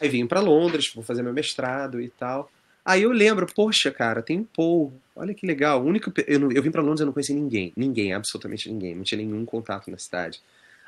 Aí 0.00 0.08
vim 0.08 0.26
para 0.26 0.40
Londres, 0.40 0.90
vou 0.92 1.04
fazer 1.04 1.22
meu 1.22 1.32
mestrado 1.32 2.00
e 2.00 2.08
tal. 2.08 2.50
Aí 2.84 3.04
eu 3.04 3.12
lembro, 3.12 3.46
poxa, 3.54 3.92
cara, 3.92 4.22
tem 4.22 4.40
um 4.40 4.44
Paul. 4.44 4.92
Olha 5.14 5.32
que 5.32 5.46
legal. 5.46 5.80
O 5.80 5.86
único, 5.86 6.12
eu, 6.26 6.40
não, 6.40 6.50
eu 6.50 6.60
vim 6.60 6.72
para 6.72 6.82
Londres 6.82 7.02
e 7.02 7.04
não 7.04 7.12
conheci 7.12 7.32
ninguém. 7.32 7.72
Ninguém, 7.76 8.12
absolutamente 8.12 8.68
ninguém. 8.68 8.96
Não 8.96 9.04
tinha 9.04 9.18
nenhum 9.18 9.44
contato 9.44 9.88
na 9.88 9.96
cidade. 9.96 10.40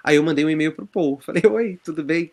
Aí 0.02 0.16
eu 0.16 0.24
mandei 0.24 0.44
um 0.44 0.50
e-mail 0.50 0.72
pro 0.72 0.88
Paul. 0.88 1.20
Falei, 1.24 1.42
oi, 1.46 1.78
tudo 1.84 2.02
bem? 2.02 2.32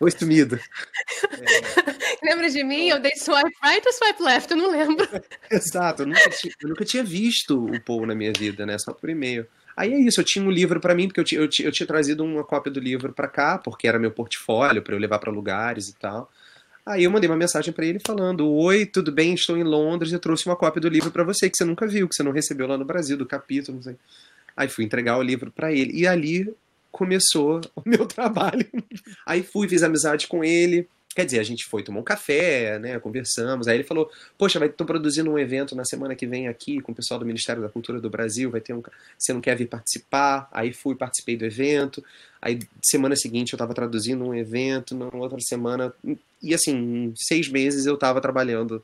Oi, 0.00 0.10
sumido. 0.10 0.58
Lembra 2.24 2.50
de 2.50 2.62
mim? 2.62 2.88
Eu 2.88 3.00
dei 3.00 3.12
swipe 3.16 3.52
right 3.62 3.86
ou 3.86 3.92
swipe 3.92 4.22
left? 4.22 4.50
Eu 4.50 4.56
não 4.56 4.70
lembro. 4.70 5.08
Exato, 5.50 6.02
eu 6.02 6.06
nunca, 6.06 6.30
tinha, 6.30 6.54
eu 6.60 6.68
nunca 6.68 6.84
tinha 6.84 7.04
visto 7.04 7.64
o 7.64 7.80
Paul 7.80 8.06
na 8.06 8.14
minha 8.14 8.32
vida, 8.32 8.66
né? 8.66 8.76
Só 8.78 8.92
por 8.92 9.08
e-mail. 9.08 9.46
Aí 9.76 9.92
é 9.92 9.98
isso, 9.98 10.20
eu 10.20 10.24
tinha 10.24 10.44
um 10.44 10.50
livro 10.50 10.80
para 10.80 10.94
mim, 10.94 11.06
porque 11.06 11.20
eu 11.20 11.24
tinha, 11.24 11.40
eu, 11.40 11.48
tinha, 11.48 11.68
eu 11.68 11.72
tinha 11.72 11.86
trazido 11.86 12.24
uma 12.24 12.44
cópia 12.44 12.70
do 12.70 12.80
livro 12.80 13.12
para 13.12 13.28
cá, 13.28 13.56
porque 13.56 13.88
era 13.88 13.98
meu 13.98 14.10
portfólio, 14.10 14.82
para 14.82 14.94
eu 14.94 14.98
levar 14.98 15.18
para 15.18 15.32
lugares 15.32 15.88
e 15.88 15.94
tal. 15.94 16.30
Aí 16.84 17.04
eu 17.04 17.10
mandei 17.10 17.28
uma 17.30 17.36
mensagem 17.36 17.72
para 17.72 17.86
ele 17.86 18.00
falando: 18.04 18.48
Oi, 18.48 18.84
tudo 18.84 19.12
bem? 19.12 19.34
Estou 19.34 19.56
em 19.56 19.62
Londres 19.62 20.12
e 20.12 20.18
trouxe 20.18 20.46
uma 20.46 20.56
cópia 20.56 20.80
do 20.80 20.88
livro 20.88 21.10
para 21.10 21.24
você 21.24 21.48
que 21.48 21.56
você 21.56 21.64
nunca 21.64 21.86
viu, 21.86 22.08
que 22.08 22.14
você 22.14 22.22
não 22.22 22.32
recebeu 22.32 22.66
lá 22.66 22.76
no 22.76 22.84
Brasil, 22.84 23.16
do 23.16 23.26
capítulo, 23.26 23.76
não 23.76 23.82
sei. 23.82 23.96
Aí 24.56 24.68
fui 24.68 24.84
entregar 24.84 25.16
o 25.16 25.22
livro 25.22 25.50
para 25.50 25.72
ele. 25.72 25.92
E 25.94 26.06
ali 26.06 26.52
começou 26.90 27.60
o 27.76 27.82
meu 27.86 28.04
trabalho. 28.06 28.66
Aí 29.24 29.42
fui, 29.42 29.68
fiz 29.68 29.82
amizade 29.82 30.26
com 30.26 30.42
ele. 30.42 30.88
Quer 31.14 31.24
dizer, 31.24 31.40
a 31.40 31.42
gente 31.42 31.64
foi 31.64 31.82
tomar 31.82 31.98
um 31.98 32.04
café, 32.04 32.78
né? 32.78 32.98
Conversamos. 33.00 33.66
Aí 33.66 33.76
ele 33.76 33.84
falou: 33.84 34.08
Poxa, 34.38 34.60
vai 34.60 34.68
estou 34.68 34.86
produzindo 34.86 35.28
um 35.28 35.38
evento 35.38 35.74
na 35.74 35.84
semana 35.84 36.14
que 36.14 36.24
vem 36.24 36.46
aqui 36.46 36.80
com 36.80 36.92
o 36.92 36.94
pessoal 36.94 37.18
do 37.18 37.26
Ministério 37.26 37.60
da 37.60 37.68
Cultura 37.68 38.00
do 38.00 38.08
Brasil. 38.08 38.48
Vai 38.48 38.60
ter 38.60 38.72
um. 38.72 38.82
Você 39.18 39.32
não 39.32 39.40
quer 39.40 39.56
vir 39.56 39.66
participar? 39.66 40.48
Aí 40.52 40.72
fui, 40.72 40.94
participei 40.94 41.36
do 41.36 41.44
evento. 41.44 42.02
Aí 42.40 42.60
semana 42.82 43.16
seguinte 43.16 43.52
eu 43.52 43.56
estava 43.56 43.74
traduzindo 43.74 44.24
um 44.24 44.32
evento. 44.32 44.94
Na 44.94 45.08
outra 45.12 45.40
semana. 45.40 45.92
E 46.40 46.54
assim, 46.54 46.76
em 46.76 47.14
seis 47.16 47.48
meses 47.48 47.86
eu 47.86 47.94
estava 47.94 48.20
trabalhando 48.20 48.82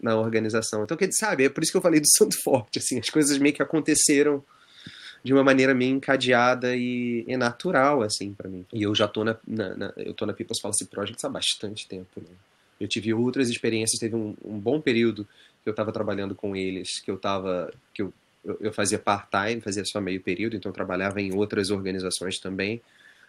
na 0.00 0.16
organização. 0.16 0.82
Então, 0.82 0.96
sabe, 1.12 1.44
é 1.44 1.48
por 1.50 1.62
isso 1.62 1.72
que 1.72 1.76
eu 1.76 1.82
falei 1.82 2.00
do 2.00 2.08
Santo 2.16 2.36
Forte. 2.42 2.78
Assim, 2.78 2.98
as 2.98 3.10
coisas 3.10 3.36
meio 3.36 3.54
que 3.54 3.62
aconteceram 3.62 4.42
de 5.22 5.32
uma 5.32 5.44
maneira 5.44 5.74
meio 5.74 5.94
encadeada 5.94 6.74
e, 6.74 7.24
e 7.28 7.36
natural, 7.36 8.02
assim, 8.02 8.32
para 8.32 8.48
mim. 8.48 8.64
E 8.72 8.82
eu 8.82 8.94
já 8.94 9.06
tô 9.06 9.24
na, 9.24 9.36
na, 9.46 9.76
na, 9.76 9.92
eu 9.96 10.14
tô 10.14 10.24
na 10.24 10.32
People's 10.32 10.60
Policy 10.60 10.86
Project 10.86 11.24
há 11.24 11.28
bastante 11.28 11.86
tempo, 11.86 12.20
né? 12.20 12.34
Eu 12.80 12.88
tive 12.88 13.12
outras 13.12 13.50
experiências, 13.50 14.00
teve 14.00 14.16
um, 14.16 14.34
um 14.42 14.58
bom 14.58 14.80
período 14.80 15.28
que 15.62 15.68
eu 15.68 15.72
estava 15.72 15.92
trabalhando 15.92 16.34
com 16.34 16.56
eles, 16.56 17.00
que 17.00 17.10
eu 17.10 17.18
tava, 17.18 17.70
que 17.92 18.00
eu, 18.00 18.12
eu, 18.58 18.72
fazia 18.72 18.98
part-time, 18.98 19.60
fazia 19.60 19.84
só 19.84 20.00
meio 20.00 20.20
período, 20.22 20.56
então 20.56 20.70
eu 20.70 20.74
trabalhava 20.74 21.20
em 21.20 21.34
outras 21.34 21.70
organizações 21.70 22.38
também. 22.38 22.80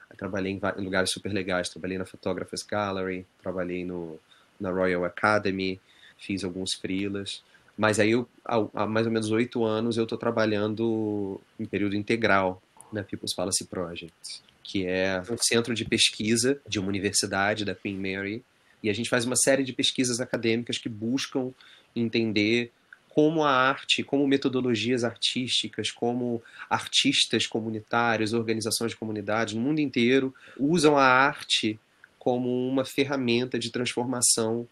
Eu 0.10 0.16
trabalhei 0.16 0.54
em, 0.54 0.62
em 0.78 0.84
lugares 0.84 1.12
super 1.12 1.34
legais, 1.34 1.68
trabalhei 1.68 1.98
na 1.98 2.06
Photographers 2.06 2.64
Gallery, 2.64 3.26
trabalhei 3.42 3.84
no, 3.84 4.18
na 4.58 4.72
Royal 4.72 5.04
Academy, 5.04 5.82
fiz 6.18 6.46
alguns 6.46 6.74
freelas. 6.76 7.44
Mas 7.78 8.00
aí, 8.00 8.12
eu, 8.12 8.28
há, 8.46 8.86
mais 8.86 9.06
ou 9.06 9.12
menos 9.12 9.32
oito 9.32 9.64
anos, 9.64 9.98
eu 9.98 10.04
estou 10.04 10.18
trabalhando 10.18 11.40
em 11.60 11.66
período 11.66 11.96
integral 11.96 12.62
na 12.92 13.04
People's 13.04 13.34
Policy 13.34 13.66
Project, 13.66 14.42
que 14.64 14.86
é 14.86 15.22
um 15.30 15.38
centro 15.38 15.74
de 15.74 15.86
pesquisa 15.86 16.62
de 16.68 16.80
uma 16.80 16.90
universidade 16.90 17.66
da 17.66 17.74
Queen 17.74 17.98
Mary. 17.98 18.44
E 18.84 18.90
a 18.90 18.94
gente 18.94 19.10
faz 19.10 19.26
uma 19.26 19.36
série 19.36 19.64
de 19.64 19.74
pesquisas 19.74 20.20
acadêmicas 20.20 20.78
que 20.78 20.90
buscam 20.90 21.52
entender 21.96 22.72
como 23.14 23.44
a 23.44 23.52
arte, 23.52 24.04
como 24.04 24.26
metodologias 24.26 25.04
artísticas, 25.04 25.92
como 25.92 26.42
artistas 26.70 27.46
comunitários, 27.46 28.34
organizações 28.34 28.92
de 28.92 28.98
comunidades 28.98 29.54
no 29.54 29.62
mundo 29.62 29.80
inteiro 29.80 30.34
usam 30.58 30.98
a 30.98 31.04
arte 31.04 31.80
como 32.18 32.70
uma 32.70 32.86
ferramenta 32.86 33.60
de 33.60 33.70
transformação 33.70 34.68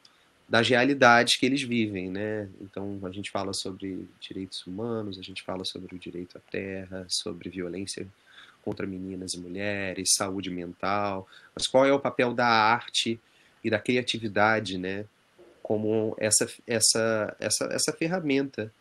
das 0.50 0.68
realidades 0.68 1.38
que 1.38 1.46
eles 1.46 1.62
vivem, 1.62 2.10
né? 2.10 2.50
Então 2.60 3.00
a 3.03 3.12
gente 3.12 3.29
fala 3.29 3.53
sobre 3.53 4.08
direitos 4.20 4.65
humanos, 4.65 5.20
a 5.20 5.22
gente 5.22 5.44
fala 5.44 5.63
sobre 5.63 5.96
o 5.96 6.00
direito 6.00 6.38
à 6.38 6.41
terra, 6.51 7.06
sobre 7.08 7.50
violência 7.50 8.08
contra 8.63 8.88
meninas 8.88 9.34
e 9.36 9.39
mulheres, 9.39 10.15
saúde 10.15 10.50
mental, 10.50 11.27
mas 11.56 11.68
qual 11.68 11.86
é 11.86 11.94
o 11.94 12.00
papel 12.00 12.34
da 12.34 12.48
arte 12.48 13.20
e 13.63 13.70
da 13.70 13.79
criatividade, 13.79 14.77
né? 14.77 15.06
Como 15.62 16.15
essa 16.20 16.50
essa 16.65 17.36
essa 17.39 17.65
essa 17.72 17.94
ferramenta 17.94 18.74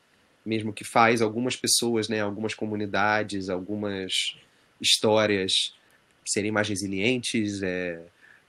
mesmo 0.49 0.73
que 0.73 0.85
faz 0.85 1.21
algumas 1.21 1.57
pessoas, 1.57 2.09
né, 2.09 2.23
algumas 2.23 2.55
comunidades, 2.55 3.51
algumas 3.51 4.35
histórias 4.81 5.75
serem 6.25 6.51
mais 6.51 6.69
resilientes, 6.69 7.63
é, 7.63 8.01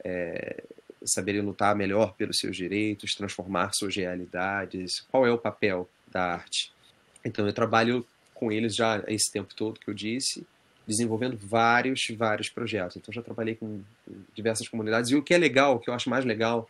é, 0.05 0.63
saberem 1.03 1.41
lutar 1.41 1.75
melhor 1.75 2.13
pelos 2.15 2.39
seus 2.39 2.55
direitos, 2.55 3.15
transformar 3.15 3.73
suas 3.73 3.95
realidades? 3.95 5.01
Qual 5.11 5.25
é 5.25 5.31
o 5.31 5.37
papel 5.37 5.89
da 6.11 6.33
arte? 6.33 6.71
Então, 7.23 7.45
eu 7.45 7.53
trabalho 7.53 8.05
com 8.33 8.51
eles 8.51 8.75
já 8.75 9.03
esse 9.07 9.31
tempo 9.31 9.53
todo 9.53 9.79
que 9.79 9.89
eu 9.89 9.93
disse, 9.93 10.45
desenvolvendo 10.87 11.37
vários, 11.37 12.07
vários 12.17 12.49
projetos. 12.49 12.97
Então, 12.97 13.13
já 13.13 13.21
trabalhei 13.21 13.55
com 13.55 13.81
diversas 14.33 14.67
comunidades. 14.67 15.11
E 15.11 15.15
o 15.15 15.23
que 15.23 15.33
é 15.33 15.37
legal, 15.37 15.75
o 15.75 15.79
que 15.79 15.89
eu 15.89 15.93
acho 15.93 16.09
mais 16.09 16.25
legal 16.25 16.69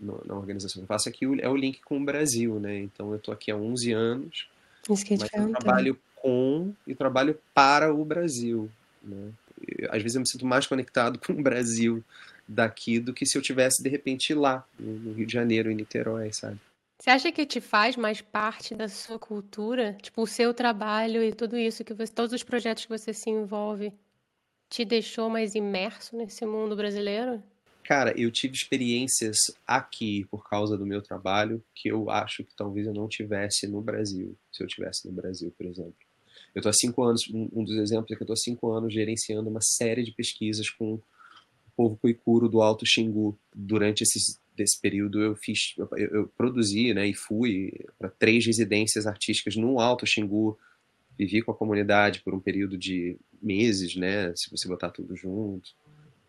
no, 0.00 0.22
na 0.24 0.34
organização 0.34 0.80
que 0.80 0.84
eu 0.84 0.86
faço 0.86 1.08
é 1.08 1.12
que 1.12 1.24
é 1.24 1.48
o 1.48 1.56
link 1.56 1.80
com 1.82 1.98
o 1.98 2.04
Brasil, 2.04 2.58
né? 2.60 2.78
Então, 2.78 3.10
eu 3.10 3.16
estou 3.16 3.34
aqui 3.34 3.50
há 3.50 3.56
11 3.56 3.92
anos, 3.92 4.48
Isso 4.88 5.04
que 5.04 5.16
mas 5.18 5.28
eu 5.32 5.50
trabalho 5.50 5.98
com 6.16 6.72
e 6.86 6.94
trabalho 6.94 7.38
para 7.54 7.92
o 7.92 8.04
Brasil, 8.04 8.70
né? 9.02 9.30
Às 9.90 10.02
vezes 10.02 10.14
eu 10.14 10.20
me 10.20 10.28
sinto 10.28 10.46
mais 10.46 10.66
conectado 10.66 11.18
com 11.24 11.32
o 11.32 11.42
Brasil 11.42 12.02
daqui 12.48 12.98
do 12.98 13.12
que 13.12 13.26
se 13.26 13.36
eu 13.36 13.42
tivesse 13.42 13.82
de 13.82 13.88
repente 13.88 14.32
lá 14.32 14.66
no 14.78 15.12
Rio 15.12 15.26
de 15.26 15.32
Janeiro, 15.32 15.70
em 15.70 15.74
Niterói, 15.74 16.32
sabe? 16.32 16.58
Você 17.00 17.10
acha 17.10 17.30
que 17.30 17.46
te 17.46 17.60
faz 17.60 17.96
mais 17.96 18.20
parte 18.20 18.74
da 18.74 18.88
sua 18.88 19.18
cultura? 19.18 19.96
Tipo, 20.02 20.22
o 20.22 20.26
seu 20.26 20.52
trabalho 20.52 21.22
e 21.22 21.32
tudo 21.32 21.56
isso 21.56 21.84
que 21.84 21.94
você, 21.94 22.12
todos 22.12 22.32
os 22.32 22.42
projetos 22.42 22.86
que 22.86 22.90
você 22.90 23.12
se 23.12 23.30
envolve, 23.30 23.92
te 24.68 24.84
deixou 24.84 25.30
mais 25.30 25.54
imerso 25.54 26.16
nesse 26.16 26.44
mundo 26.44 26.74
brasileiro? 26.74 27.40
Cara, 27.84 28.12
eu 28.20 28.30
tive 28.30 28.54
experiências 28.54 29.36
aqui 29.66 30.26
por 30.30 30.46
causa 30.46 30.76
do 30.76 30.84
meu 30.84 31.00
trabalho 31.00 31.64
que 31.74 31.88
eu 31.88 32.10
acho 32.10 32.44
que 32.44 32.54
talvez 32.54 32.86
eu 32.86 32.92
não 32.92 33.08
tivesse 33.08 33.66
no 33.68 33.80
Brasil, 33.80 34.36
se 34.52 34.62
eu 34.62 34.66
tivesse 34.66 35.06
no 35.06 35.12
Brasil, 35.12 35.54
por 35.56 35.66
exemplo. 35.66 35.94
Eu 36.54 36.58
estou 36.58 36.70
há 36.70 36.72
cinco 36.72 37.02
anos, 37.04 37.22
um 37.32 37.64
dos 37.64 37.76
exemplos 37.76 38.10
é 38.10 38.16
que 38.16 38.22
eu 38.22 38.24
estou 38.24 38.34
há 38.34 38.36
cinco 38.36 38.72
anos 38.72 38.92
gerenciando 38.92 39.48
uma 39.48 39.60
série 39.62 40.02
de 40.02 40.12
pesquisas 40.12 40.68
com 40.68 41.00
povo 41.78 41.96
cuicuro 41.96 42.48
do 42.48 42.60
Alto 42.60 42.84
Xingu. 42.84 43.38
Durante 43.54 44.02
esses, 44.02 44.40
desse 44.56 44.80
período 44.80 45.22
eu 45.22 45.36
fiz, 45.36 45.74
eu, 45.78 45.88
eu 45.96 46.28
produzi, 46.36 46.92
né, 46.92 47.06
e 47.06 47.14
fui 47.14 47.72
para 47.96 48.10
três 48.10 48.44
residências 48.44 49.06
artísticas 49.06 49.54
no 49.54 49.78
Alto 49.78 50.04
Xingu. 50.04 50.58
Vivi 51.16 51.40
com 51.40 51.52
a 51.52 51.54
comunidade 51.54 52.20
por 52.20 52.34
um 52.34 52.40
período 52.40 52.76
de 52.76 53.16
meses, 53.40 53.94
né, 53.94 54.32
se 54.34 54.50
você 54.50 54.66
botar 54.66 54.90
tudo 54.90 55.14
junto. 55.14 55.70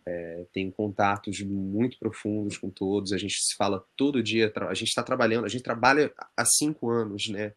É, 0.06 0.46
tenho 0.54 0.72
contatos 0.72 1.42
muito 1.42 1.98
profundos 1.98 2.58
com 2.58 2.70
todos. 2.70 3.12
A 3.12 3.18
gente 3.18 3.34
se 3.34 3.56
fala 3.56 3.84
todo 3.98 4.24
dia. 4.24 4.52
A 4.68 4.74
gente 4.74 4.88
está 4.88 5.04
trabalhando. 5.04 5.46
A 5.46 5.50
gente 5.50 5.64
trabalha 5.64 6.12
há 6.36 6.46
cinco 6.46 6.90
anos, 6.90 7.28
né, 7.28 7.54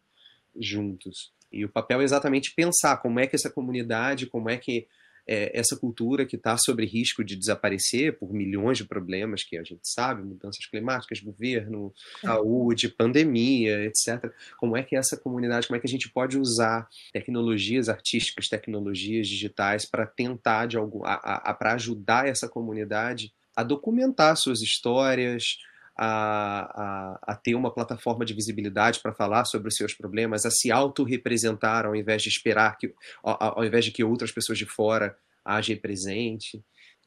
juntos. 0.59 1.31
E 1.51 1.63
o 1.63 1.69
papel 1.69 2.01
é 2.01 2.03
exatamente 2.03 2.53
pensar 2.55 2.97
como 2.97 3.19
é 3.19 3.27
que 3.27 3.35
essa 3.35 3.49
comunidade, 3.49 4.25
como 4.27 4.49
é 4.49 4.57
que 4.57 4.87
é, 5.27 5.57
essa 5.57 5.75
cultura 5.75 6.25
que 6.25 6.35
está 6.35 6.57
sob 6.57 6.85
risco 6.85 7.23
de 7.23 7.35
desaparecer 7.35 8.17
por 8.17 8.33
milhões 8.33 8.77
de 8.77 8.85
problemas 8.85 9.43
que 9.43 9.57
a 9.57 9.63
gente 9.63 9.81
sabe, 9.83 10.23
mudanças 10.23 10.65
climáticas, 10.65 11.19
governo, 11.19 11.93
é. 12.23 12.27
saúde, 12.27 12.89
pandemia, 12.89 13.85
etc. 13.85 14.31
Como 14.57 14.75
é 14.75 14.83
que 14.83 14.95
essa 14.95 15.17
comunidade, 15.17 15.67
como 15.67 15.77
é 15.77 15.79
que 15.79 15.87
a 15.87 15.89
gente 15.89 16.09
pode 16.09 16.37
usar 16.37 16.87
tecnologias 17.11 17.89
artísticas, 17.89 18.49
tecnologias 18.49 19.27
digitais 19.27 19.85
para 19.89 20.05
tentar 20.05 20.67
de 20.67 20.77
algum, 20.77 20.99
para 20.99 21.73
ajudar 21.73 22.27
essa 22.27 22.47
comunidade 22.47 23.33
a 23.55 23.63
documentar 23.63 24.35
suas 24.35 24.61
histórias, 24.61 25.57
a, 25.95 26.81
a, 26.81 27.19
a, 27.33 27.35
ter 27.35 27.55
uma 27.55 27.71
plataforma 27.71 28.25
de 28.25 28.33
visibilidade 28.33 28.99
para 28.99 29.13
falar 29.13 29.45
sobre 29.45 29.67
os 29.67 29.75
seus 29.75 29.93
problemas, 29.93 30.45
a 30.45 30.51
se 30.51 30.71
autorrepresentar 30.71 31.85
ao 31.85 31.95
invés 31.95 32.21
de 32.21 32.29
esperar 32.29 32.77
que, 32.77 32.93
ao, 33.21 33.59
ao 33.59 33.65
invés 33.65 33.85
de 33.85 33.91
que 33.91 34.03
outras 34.03 34.31
pessoas 34.31 34.57
de 34.57 34.65
fora 34.65 35.15
agem 35.45 35.77
presente. 35.77 36.63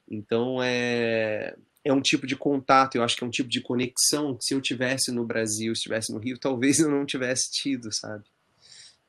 Então 0.09 0.63
é, 0.63 1.57
é 1.85 1.93
um 1.93 2.01
tipo 2.01 2.27
de 2.27 2.37
contato, 2.37 2.97
eu 2.97 3.03
acho 3.03 3.17
que 3.17 3.25
é 3.25 3.27
um 3.27 3.31
tipo 3.31 3.49
de 3.49 3.61
conexão 3.61 4.37
que 4.37 4.45
se 4.45 4.55
eu 4.55 4.61
tivesse 4.61 5.11
no 5.11 5.25
Brasil, 5.25 5.75
se 5.75 5.81
estivesse 5.81 6.13
no 6.13 6.19
Rio, 6.19 6.39
talvez 6.39 6.79
eu 6.79 6.91
não 6.91 7.05
tivesse 7.05 7.51
tido, 7.51 7.93
sabe? 7.93 8.25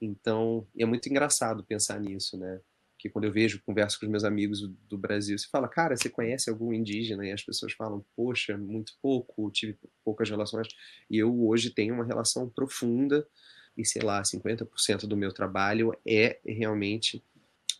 Então 0.01 0.65
é 0.77 0.85
muito 0.85 1.07
engraçado 1.07 1.63
pensar 1.63 1.99
nisso, 1.99 2.37
né? 2.37 2.59
Quando 3.09 3.25
eu 3.25 3.31
vejo, 3.31 3.61
converso 3.65 3.99
com 3.99 4.05
os 4.05 4.11
meus 4.11 4.23
amigos 4.23 4.61
do, 4.89 4.97
Brasil, 4.97 5.37
você 5.37 5.47
fala, 5.47 5.67
cara, 5.67 5.95
você 5.95 6.09
conhece 6.09 6.49
algum 6.49 6.73
indígena? 6.73 7.25
E 7.25 7.31
as 7.31 7.43
pessoas 7.43 7.73
falam, 7.73 8.05
poxa, 8.15 8.57
muito 8.57 8.93
pouco, 9.01 9.49
tive 9.51 9.77
poucas 10.03 10.29
relações. 10.29 10.67
E 11.09 11.17
eu 11.17 11.47
hoje 11.47 11.69
tenho 11.69 11.93
uma 11.93 12.05
relação 12.05 12.49
profunda, 12.49 13.27
e 13.77 13.85
sei 13.85 14.01
lá, 14.01 14.21
50% 14.21 15.05
do 15.05 15.15
meu 15.15 15.31
trabalho 15.31 15.93
é 16.05 16.39
realmente 16.45 17.23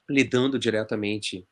lidando 0.09 0.59
diretamente 0.59 1.47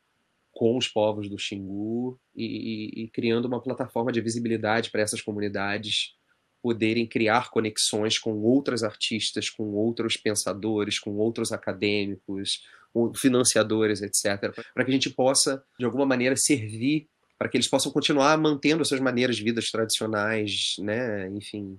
com 0.52 0.78
os 0.78 0.88
povos 0.88 1.28
do 1.28 1.38
Xingu 1.38 2.18
e, 2.34 2.44
e, 2.44 3.04
e 3.04 3.08
criando 3.08 3.44
uma 3.44 3.60
plataforma 3.60 4.10
de 4.10 4.20
visibilidade 4.20 4.90
para 4.90 5.02
essas 5.02 5.20
comunidades 5.20 6.16
poderem 6.62 7.06
criar 7.06 7.50
conexões 7.50 8.18
com 8.18 8.32
outros 8.42 8.82
artistas, 8.82 9.50
com 9.50 9.74
outros 9.74 10.16
pensadores, 10.16 10.98
com 10.98 11.14
outros 11.16 11.52
acadêmicos, 11.52 12.64
com 12.96 13.12
financiadores, 13.14 14.00
etc., 14.00 14.54
para 14.72 14.82
que 14.82 14.90
a 14.90 14.94
gente 14.94 15.10
possa, 15.10 15.62
de 15.78 15.84
alguma 15.84 16.06
maneira, 16.06 16.34
servir 16.34 17.06
para 17.38 17.46
que 17.46 17.58
eles 17.58 17.68
possam 17.68 17.92
continuar 17.92 18.38
mantendo 18.38 18.80
as 18.80 18.88
suas 18.88 19.02
maneiras 19.02 19.36
de 19.36 19.44
vida 19.44 19.60
tradicionais, 19.70 20.76
né? 20.78 21.28
Enfim, 21.28 21.78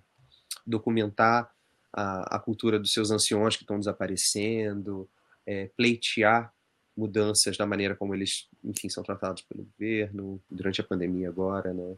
documentar 0.64 1.50
a, 1.92 2.36
a 2.36 2.40
cultura 2.40 2.78
dos 2.78 2.92
seus 2.92 3.10
anciões 3.10 3.56
que 3.56 3.64
estão 3.64 3.80
desaparecendo, 3.80 5.10
é, 5.44 5.72
pleitear 5.76 6.54
mudanças 6.96 7.58
na 7.58 7.66
maneira 7.66 7.96
como 7.96 8.14
eles, 8.14 8.48
enfim, 8.64 8.88
são 8.88 9.02
tratados 9.02 9.42
pelo 9.42 9.64
governo 9.64 10.40
durante 10.48 10.82
a 10.82 10.84
pandemia 10.84 11.30
agora, 11.30 11.74
né? 11.74 11.96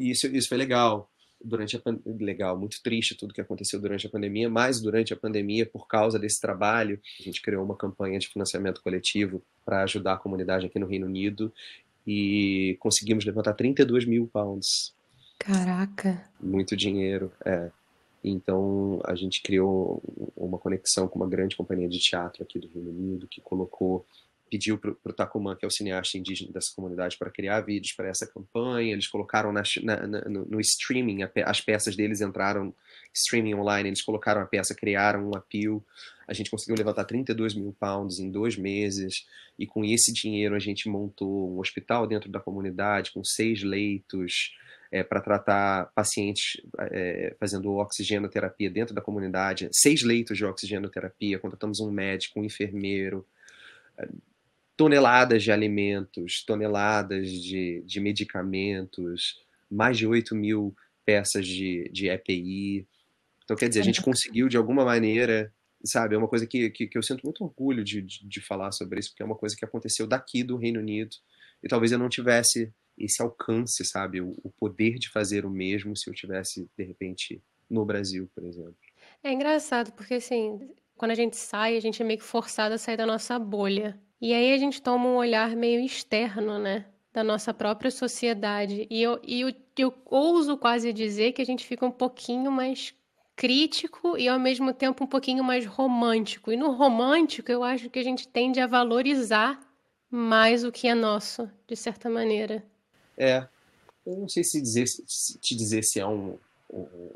Isso, 0.00 0.26
isso 0.26 0.48
foi 0.48 0.58
legal 0.58 1.08
durante 1.48 1.76
a 1.76 1.80
legal, 2.20 2.58
muito 2.58 2.82
triste 2.82 3.16
tudo 3.16 3.34
que 3.34 3.40
aconteceu 3.40 3.80
durante 3.80 4.06
a 4.06 4.10
pandemia, 4.10 4.48
mas 4.48 4.80
durante 4.80 5.12
a 5.12 5.16
pandemia, 5.16 5.66
por 5.66 5.86
causa 5.86 6.18
desse 6.18 6.40
trabalho, 6.40 7.00
a 7.18 7.22
gente 7.22 7.42
criou 7.42 7.64
uma 7.64 7.76
campanha 7.76 8.18
de 8.18 8.28
financiamento 8.28 8.82
coletivo 8.82 9.42
para 9.64 9.82
ajudar 9.82 10.14
a 10.14 10.18
comunidade 10.18 10.66
aqui 10.66 10.78
no 10.78 10.86
Reino 10.86 11.06
Unido 11.06 11.52
e 12.06 12.76
conseguimos 12.80 13.24
levantar 13.24 13.54
32 13.54 14.04
mil 14.04 14.26
pounds. 14.26 14.94
Caraca! 15.38 16.24
Muito 16.40 16.76
dinheiro, 16.76 17.32
é. 17.44 17.70
Então 18.22 19.00
a 19.04 19.14
gente 19.14 19.42
criou 19.42 20.02
uma 20.36 20.58
conexão 20.58 21.06
com 21.06 21.18
uma 21.18 21.28
grande 21.28 21.56
companhia 21.56 21.88
de 21.88 21.98
teatro 21.98 22.42
aqui 22.42 22.58
do 22.58 22.68
Reino 22.68 22.90
Unido 22.90 23.28
que 23.28 23.40
colocou 23.40 24.04
pediu 24.48 24.78
para 24.78 24.90
o 24.90 25.12
Takuman, 25.12 25.56
que 25.56 25.64
é 25.64 25.68
o 25.68 25.70
cineasta 25.70 26.16
indígena 26.16 26.52
dessa 26.52 26.72
comunidade, 26.74 27.16
para 27.18 27.30
criar 27.30 27.60
vídeos 27.60 27.92
para 27.92 28.08
essa 28.08 28.26
campanha. 28.26 28.92
Eles 28.92 29.06
colocaram 29.06 29.52
na, 29.52 29.62
na, 29.82 30.06
no, 30.28 30.44
no, 30.46 30.60
streaming, 30.60 31.18
as 31.44 31.60
peças 31.60 31.94
deles 31.94 32.20
entraram 32.20 32.74
streaming 33.14 33.54
online, 33.54 33.88
eles 33.88 34.02
colocaram 34.02 34.40
a 34.40 34.46
peça, 34.46 34.74
criaram 34.74 35.28
um 35.28 35.36
appeal. 35.36 35.84
A 36.26 36.32
gente 36.32 36.50
conseguiu 36.50 36.76
levantar 36.76 37.04
32 37.04 37.54
mil 37.54 37.74
pounds 37.78 38.18
em 38.18 38.30
dois 38.30 38.56
meses, 38.56 39.26
e 39.58 39.66
com 39.66 39.84
esse 39.84 40.12
dinheiro 40.12 40.54
a 40.54 40.58
gente 40.58 40.88
montou 40.88 41.50
um 41.50 41.58
hospital 41.58 42.06
dentro 42.06 42.30
da 42.30 42.40
comunidade, 42.40 43.12
com 43.12 43.24
seis 43.24 43.62
leitos, 43.62 44.52
é, 44.90 45.02
para 45.02 45.20
tratar 45.20 45.90
pacientes 45.94 46.60
é, 46.78 47.34
fazendo 47.38 47.74
oxigenoterapia 47.74 48.70
dentro 48.70 48.94
da 48.94 49.02
comunidade, 49.02 49.68
seis 49.72 50.02
leitos 50.02 50.36
de 50.36 50.44
oxigenoterapia, 50.44 51.38
contratamos 51.38 51.80
um 51.80 51.90
médico, 51.90 52.40
um 52.40 52.44
enfermeiro, 52.44 53.26
toneladas 54.78 55.42
de 55.42 55.50
alimentos, 55.50 56.44
toneladas 56.44 57.28
de, 57.28 57.82
de 57.84 58.00
medicamentos, 58.00 59.44
mais 59.68 59.98
de 59.98 60.06
8 60.06 60.36
mil 60.36 60.72
peças 61.04 61.44
de, 61.44 61.90
de 61.92 62.08
EPI. 62.08 62.86
Então, 63.42 63.56
quer 63.56 63.68
dizer, 63.68 63.80
a 63.80 63.84
gente 63.84 64.00
conseguiu 64.00 64.48
de 64.48 64.56
alguma 64.56 64.84
maneira, 64.84 65.52
sabe? 65.84 66.14
É 66.14 66.18
uma 66.18 66.28
coisa 66.28 66.46
que, 66.46 66.70
que, 66.70 66.86
que 66.86 66.96
eu 66.96 67.02
sinto 67.02 67.24
muito 67.24 67.42
orgulho 67.42 67.82
de, 67.82 68.00
de, 68.00 68.24
de, 68.24 68.40
falar 68.40 68.70
sobre 68.70 69.00
isso, 69.00 69.10
porque 69.10 69.22
é 69.24 69.26
uma 69.26 69.34
coisa 69.34 69.56
que 69.56 69.64
aconteceu 69.64 70.06
daqui 70.06 70.44
do 70.44 70.56
Reino 70.56 70.78
Unido. 70.78 71.16
E 71.60 71.66
talvez 71.66 71.90
eu 71.90 71.98
não 71.98 72.08
tivesse 72.08 72.72
esse 72.96 73.20
alcance, 73.20 73.84
sabe? 73.84 74.20
O, 74.20 74.36
o 74.44 74.50
poder 74.50 74.96
de 75.00 75.10
fazer 75.10 75.44
o 75.44 75.50
mesmo 75.50 75.96
se 75.96 76.08
eu 76.08 76.14
tivesse, 76.14 76.70
de 76.78 76.84
repente, 76.84 77.42
no 77.68 77.84
Brasil, 77.84 78.30
por 78.32 78.44
exemplo. 78.44 78.76
É 79.24 79.32
engraçado, 79.32 79.92
porque 79.92 80.14
assim, 80.14 80.70
quando 80.96 81.10
a 81.10 81.16
gente 81.16 81.36
sai, 81.36 81.76
a 81.76 81.80
gente 81.80 82.00
é 82.00 82.04
meio 82.04 82.20
que 82.20 82.24
forçado 82.24 82.76
a 82.76 82.78
sair 82.78 82.96
da 82.96 83.06
nossa 83.06 83.36
bolha. 83.40 83.98
E 84.20 84.34
aí 84.34 84.52
a 84.52 84.58
gente 84.58 84.82
toma 84.82 85.06
um 85.06 85.16
olhar 85.16 85.54
meio 85.54 85.80
externo, 85.80 86.58
né? 86.58 86.86
Da 87.12 87.22
nossa 87.22 87.54
própria 87.54 87.90
sociedade. 87.90 88.86
E 88.90 89.02
eu, 89.02 89.20
e 89.24 89.40
eu, 89.42 89.54
eu 89.76 89.94
ouso 90.06 90.56
quase 90.56 90.92
dizer 90.92 91.32
que 91.32 91.42
a 91.42 91.46
gente 91.46 91.64
fica 91.64 91.86
um 91.86 91.90
pouquinho 91.90 92.50
mais 92.50 92.94
crítico 93.36 94.18
e 94.18 94.26
ao 94.26 94.38
mesmo 94.38 94.74
tempo 94.74 95.04
um 95.04 95.06
pouquinho 95.06 95.44
mais 95.44 95.64
romântico. 95.64 96.50
E 96.50 96.56
no 96.56 96.72
romântico 96.72 97.52
eu 97.52 97.62
acho 97.62 97.88
que 97.88 97.98
a 97.98 98.02
gente 98.02 98.26
tende 98.26 98.58
a 98.58 98.66
valorizar 98.66 99.60
mais 100.10 100.64
o 100.64 100.72
que 100.72 100.88
é 100.88 100.94
nosso, 100.94 101.48
de 101.66 101.76
certa 101.76 102.10
maneira. 102.10 102.64
É. 103.16 103.46
Eu 104.04 104.16
não 104.16 104.28
sei 104.28 104.42
se 104.42 104.60
dizer, 104.60 104.86
se 104.86 105.38
te 105.38 105.54
dizer 105.54 105.84
se 105.84 106.00
é 106.00 106.06
um, 106.06 106.36
um, 106.72 107.10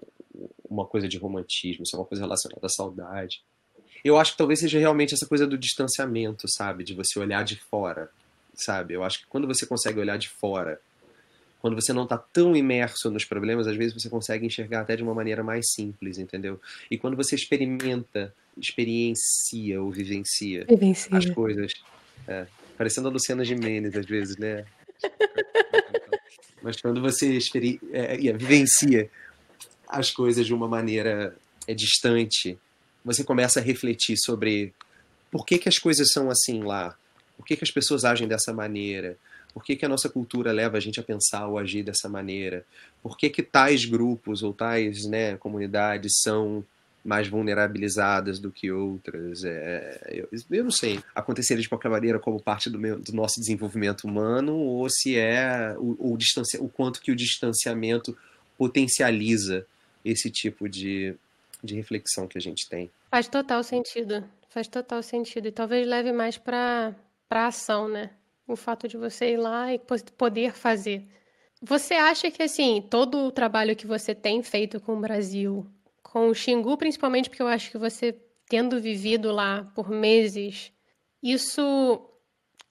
uma 0.68 0.86
coisa 0.86 1.08
de 1.08 1.18
romantismo, 1.18 1.84
se 1.84 1.94
é 1.94 1.98
uma 1.98 2.04
coisa 2.04 2.22
relacionada 2.22 2.66
à 2.66 2.68
saudade. 2.68 3.42
Eu 4.04 4.18
acho 4.18 4.32
que 4.32 4.38
talvez 4.38 4.60
seja 4.60 4.78
realmente 4.78 5.14
essa 5.14 5.26
coisa 5.26 5.46
do 5.46 5.56
distanciamento, 5.56 6.46
sabe? 6.48 6.84
De 6.84 6.94
você 6.94 7.18
olhar 7.18 7.44
de 7.44 7.56
fora, 7.56 8.10
sabe? 8.54 8.94
Eu 8.94 9.04
acho 9.04 9.20
que 9.20 9.26
quando 9.26 9.46
você 9.46 9.66
consegue 9.66 10.00
olhar 10.00 10.18
de 10.18 10.28
fora, 10.28 10.80
quando 11.60 11.80
você 11.80 11.92
não 11.92 12.02
está 12.02 12.18
tão 12.18 12.56
imerso 12.56 13.08
nos 13.10 13.24
problemas, 13.24 13.68
às 13.68 13.76
vezes 13.76 13.94
você 13.94 14.10
consegue 14.10 14.44
enxergar 14.44 14.80
até 14.80 14.96
de 14.96 15.02
uma 15.02 15.14
maneira 15.14 15.44
mais 15.44 15.70
simples, 15.70 16.18
entendeu? 16.18 16.60
E 16.90 16.98
quando 16.98 17.16
você 17.16 17.36
experimenta, 17.36 18.34
experiencia 18.58 19.80
ou 19.80 19.90
vivencia, 19.92 20.64
vivencia. 20.68 21.16
as 21.16 21.30
coisas, 21.30 21.72
é, 22.26 22.46
parecendo 22.76 23.08
a 23.08 23.12
Luciana 23.12 23.44
Gimenez 23.44 23.94
às 23.96 24.06
vezes, 24.06 24.36
né? 24.36 24.64
Mas 26.60 26.80
quando 26.80 27.00
você 27.00 27.38
é, 27.92 28.26
é, 28.26 28.32
vivencia 28.32 29.08
as 29.88 30.10
coisas 30.10 30.46
de 30.46 30.54
uma 30.54 30.66
maneira 30.66 31.36
é, 31.66 31.74
distante, 31.74 32.58
você 33.04 33.24
começa 33.24 33.60
a 33.60 33.62
refletir 33.62 34.16
sobre 34.16 34.72
por 35.30 35.44
que, 35.46 35.58
que 35.58 35.68
as 35.68 35.78
coisas 35.78 36.10
são 36.12 36.30
assim 36.30 36.62
lá, 36.62 36.96
por 37.36 37.46
que, 37.46 37.56
que 37.56 37.64
as 37.64 37.70
pessoas 37.70 38.04
agem 38.04 38.28
dessa 38.28 38.52
maneira, 38.52 39.16
por 39.52 39.64
que, 39.64 39.76
que 39.76 39.84
a 39.84 39.88
nossa 39.88 40.08
cultura 40.08 40.52
leva 40.52 40.76
a 40.76 40.80
gente 40.80 41.00
a 41.00 41.02
pensar 41.02 41.46
ou 41.46 41.58
agir 41.58 41.82
dessa 41.82 42.08
maneira, 42.08 42.64
por 43.02 43.16
que, 43.16 43.28
que 43.28 43.42
tais 43.42 43.84
grupos 43.84 44.42
ou 44.42 44.52
tais 44.52 45.04
né, 45.06 45.36
comunidades 45.36 46.20
são 46.22 46.64
mais 47.04 47.26
vulnerabilizadas 47.28 48.38
do 48.38 48.50
que 48.50 48.70
outras. 48.70 49.44
É, 49.44 50.00
eu, 50.08 50.28
eu, 50.50 50.64
não 50.64 50.70
sei, 50.70 51.00
acontecer 51.14 51.58
de 51.58 51.68
qualquer 51.68 51.88
maneira 51.88 52.18
como 52.18 52.40
parte 52.40 52.70
do, 52.70 52.78
meu, 52.78 52.98
do 52.98 53.12
nosso 53.12 53.40
desenvolvimento 53.40 54.04
humano 54.04 54.54
ou 54.54 54.88
se 54.88 55.16
é 55.16 55.74
o, 55.78 56.14
o, 56.14 56.18
o 56.60 56.68
quanto 56.68 57.00
que 57.00 57.10
o 57.10 57.16
distanciamento 57.16 58.16
potencializa 58.56 59.66
esse 60.04 60.30
tipo 60.30 60.68
de, 60.68 61.14
de 61.62 61.74
reflexão 61.74 62.26
que 62.26 62.36
a 62.36 62.40
gente 62.40 62.68
tem. 62.68 62.90
Faz 63.10 63.28
total 63.28 63.62
sentido. 63.62 64.24
Faz 64.48 64.66
total 64.66 65.02
sentido. 65.02 65.46
E 65.48 65.52
talvez 65.52 65.86
leve 65.86 66.12
mais 66.12 66.36
para 66.36 66.94
a 67.30 67.46
ação, 67.46 67.88
né? 67.88 68.10
O 68.46 68.56
fato 68.56 68.88
de 68.88 68.96
você 68.96 69.32
ir 69.32 69.36
lá 69.36 69.72
e 69.72 69.80
poder 70.16 70.52
fazer. 70.52 71.06
Você 71.62 71.94
acha 71.94 72.30
que, 72.30 72.42
assim, 72.42 72.84
todo 72.90 73.18
o 73.18 73.30
trabalho 73.30 73.76
que 73.76 73.86
você 73.86 74.14
tem 74.14 74.42
feito 74.42 74.80
com 74.80 74.96
o 74.96 75.00
Brasil, 75.00 75.64
com 76.02 76.28
o 76.28 76.34
Xingu, 76.34 76.76
principalmente 76.76 77.30
porque 77.30 77.42
eu 77.42 77.46
acho 77.46 77.70
que 77.70 77.78
você, 77.78 78.20
tendo 78.48 78.80
vivido 78.80 79.30
lá 79.30 79.70
por 79.74 79.88
meses, 79.88 80.72
isso 81.22 82.04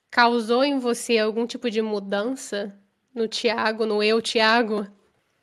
causou 0.10 0.64
em 0.64 0.78
você 0.78 1.18
algum 1.18 1.48
tipo 1.48 1.72
de 1.72 1.82
mudança 1.82 2.78
no 3.16 3.30
Tiago, 3.30 3.86
no 3.86 4.04
eu 4.04 4.22
Tiago? 4.22 4.86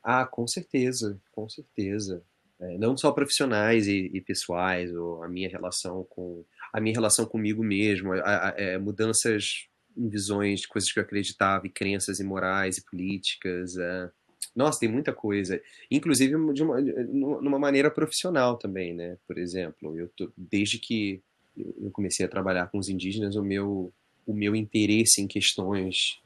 Ah, 0.03 0.27
com 0.27 0.47
certeza, 0.47 1.19
com 1.31 1.49
certeza 1.49 2.23
é, 2.59 2.77
não 2.77 2.97
só 2.97 3.11
profissionais 3.11 3.87
e, 3.87 4.11
e, 4.13 4.21
pessoais, 4.21 4.93
ou 4.93 5.23
a 5.23 5.29
minha 5.29 5.49
relação 5.49 6.05
com 6.09 6.43
a 6.73 6.79
minha 6.79 6.93
relação 6.93 7.25
comigo 7.25 7.63
mesmo, 7.63 8.13
a, 8.13 8.49
a, 8.49 8.53
é, 8.57 8.77
mudanças 8.77 9.67
em 9.97 10.07
visões 10.07 10.61
de 10.61 10.67
coisas 10.67 10.91
que 10.91 10.99
eu 10.99 11.03
acreditava, 11.03 11.65
e 11.65 11.69
crenças 11.69 12.19
e 12.19 12.23
morais 12.23 12.77
e 12.77 12.85
políticas. 12.85 13.77
É. 13.77 14.09
Nossa, 14.55 14.79
tem 14.79 14.89
muita 14.89 15.13
coisa, 15.13 15.61
inclusive 15.89 16.35
de 16.53 16.63
uma, 16.63 16.81
numa 16.81 17.59
maneira 17.59 17.89
profissional 17.89 18.57
também, 18.57 18.93
né? 18.93 19.17
Por 19.27 19.37
exemplo, 19.37 19.97
eu 19.97 20.09
tô, 20.15 20.31
desde 20.37 20.79
que 20.79 21.21
eu 21.57 21.91
comecei 21.91 22.25
a 22.25 22.29
trabalhar 22.29 22.67
com 22.67 22.77
os 22.77 22.89
indígenas, 22.89 23.35
o 23.35 23.43
meu 23.43 23.93
o 24.29 24.33
meu 24.33 24.55
interesse 24.55 25.21
em 25.21 25.27
questões 25.27 26.21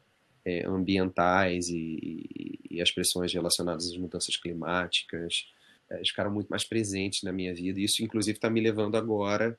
é, 0.46 0.66
ambientais 0.68 1.70
e, 1.70 1.78
e, 1.80 2.60
e, 2.72 2.82
as 2.82 2.92
pressões 2.92 3.34
relacionadas 3.34 3.88
às 3.88 3.98
mudanças 3.98 4.36
climáticas, 4.36 5.48
eles 5.96 6.10
ficaram 6.10 6.32
muito 6.32 6.48
mais 6.48 6.64
presentes 6.64 7.24
na 7.24 7.32
minha 7.32 7.54
vida. 7.54 7.80
E 7.80 7.84
isso, 7.84 8.04
inclusive, 8.04 8.38
está 8.38 8.50
me 8.50 8.62
levando 8.62 8.96
agora 8.96 9.58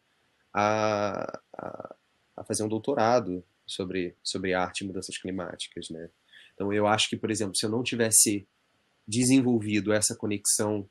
a, 0.53 1.41
a, 1.57 1.95
a, 2.37 2.45
fazer 2.45 2.63
um 2.63 2.69
doutorado 2.69 3.45
sobre, 3.67 4.15
sobre 4.23 4.55
arte 4.55 4.83
e 4.83 4.87
mudanças 4.87 5.19
climáticas. 5.19 5.89
Né? 5.91 6.09
Então, 6.55 6.73
eu 6.73 6.87
acho 6.87 7.09
que, 7.09 7.17
por 7.17 7.31
exemplo, 7.31 7.57
se 7.57 7.67
eu 7.67 7.71
não 7.71 7.83
tivesse 7.83 8.47
desenvolvido 9.07 9.93
essa 9.93 10.17
conexão 10.17 10.89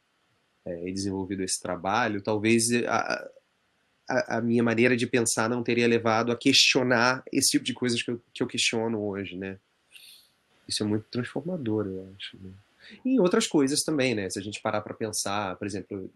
é, 0.66 0.90
e 0.90 0.94
desenvolvido 0.94 1.44
esse 1.44 1.62
trabalho, 1.62 2.22
talvez 2.22 2.72
a, 2.86 3.30
a, 4.08 4.38
a, 4.38 4.42
minha 4.42 4.64
maneira 4.64 4.96
de 4.96 5.08
pensar 5.08 5.50
não 5.50 5.64
teria 5.64 5.88
levado 5.88 6.32
a 6.32 6.38
questionar 6.38 7.24
esse 7.32 7.52
tipo 7.52 7.66
de 7.66 7.74
coisas 7.74 8.02
que 8.02 8.12
eu, 8.12 8.22
que 8.34 8.44
eu 8.44 8.48
questiono 8.48 9.02
hoje, 9.02 9.36
né? 9.36 9.60
Isso 10.68 10.84
é 10.84 10.86
muito 10.86 11.06
transformador, 11.10 11.88
eu 11.88 12.14
acho. 12.16 12.38
Né? 12.38 12.52
E 13.04 13.20
outras 13.20 13.48
coisas 13.48 13.82
também, 13.82 14.16
né? 14.16 14.30
Se 14.30 14.40
a 14.40 14.42
gente 14.42 14.62
parar 14.62 14.82
para 14.82 14.94
pensar, 14.94 15.56
por 15.58 15.66
exemplo, 15.68 16.10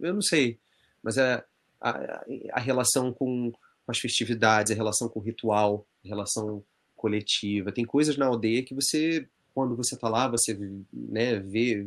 eu 0.00 0.14
não 0.14 0.22
sei, 0.22 0.58
mas 1.02 1.18
a, 1.18 1.44
a, 1.80 2.24
a 2.52 2.60
relação 2.60 3.12
com, 3.12 3.50
com, 3.50 3.90
as 3.90 3.98
festividades, 3.98 4.72
a 4.72 4.74
relação 4.74 5.08
com 5.08 5.20
o 5.20 5.22
ritual, 5.22 5.86
a 6.04 6.08
relação 6.08 6.62
coletiva. 6.96 7.72
Tem 7.72 7.84
coisas 7.84 8.16
na 8.16 8.26
aldeia 8.26 8.62
que 8.62 8.74
você, 8.74 9.26
quando 9.54 9.76
você 9.76 9.94
está 9.94 10.08
lá, 10.08 10.28
você 10.28 10.58
né, 10.92 11.38
vê, 11.38 11.86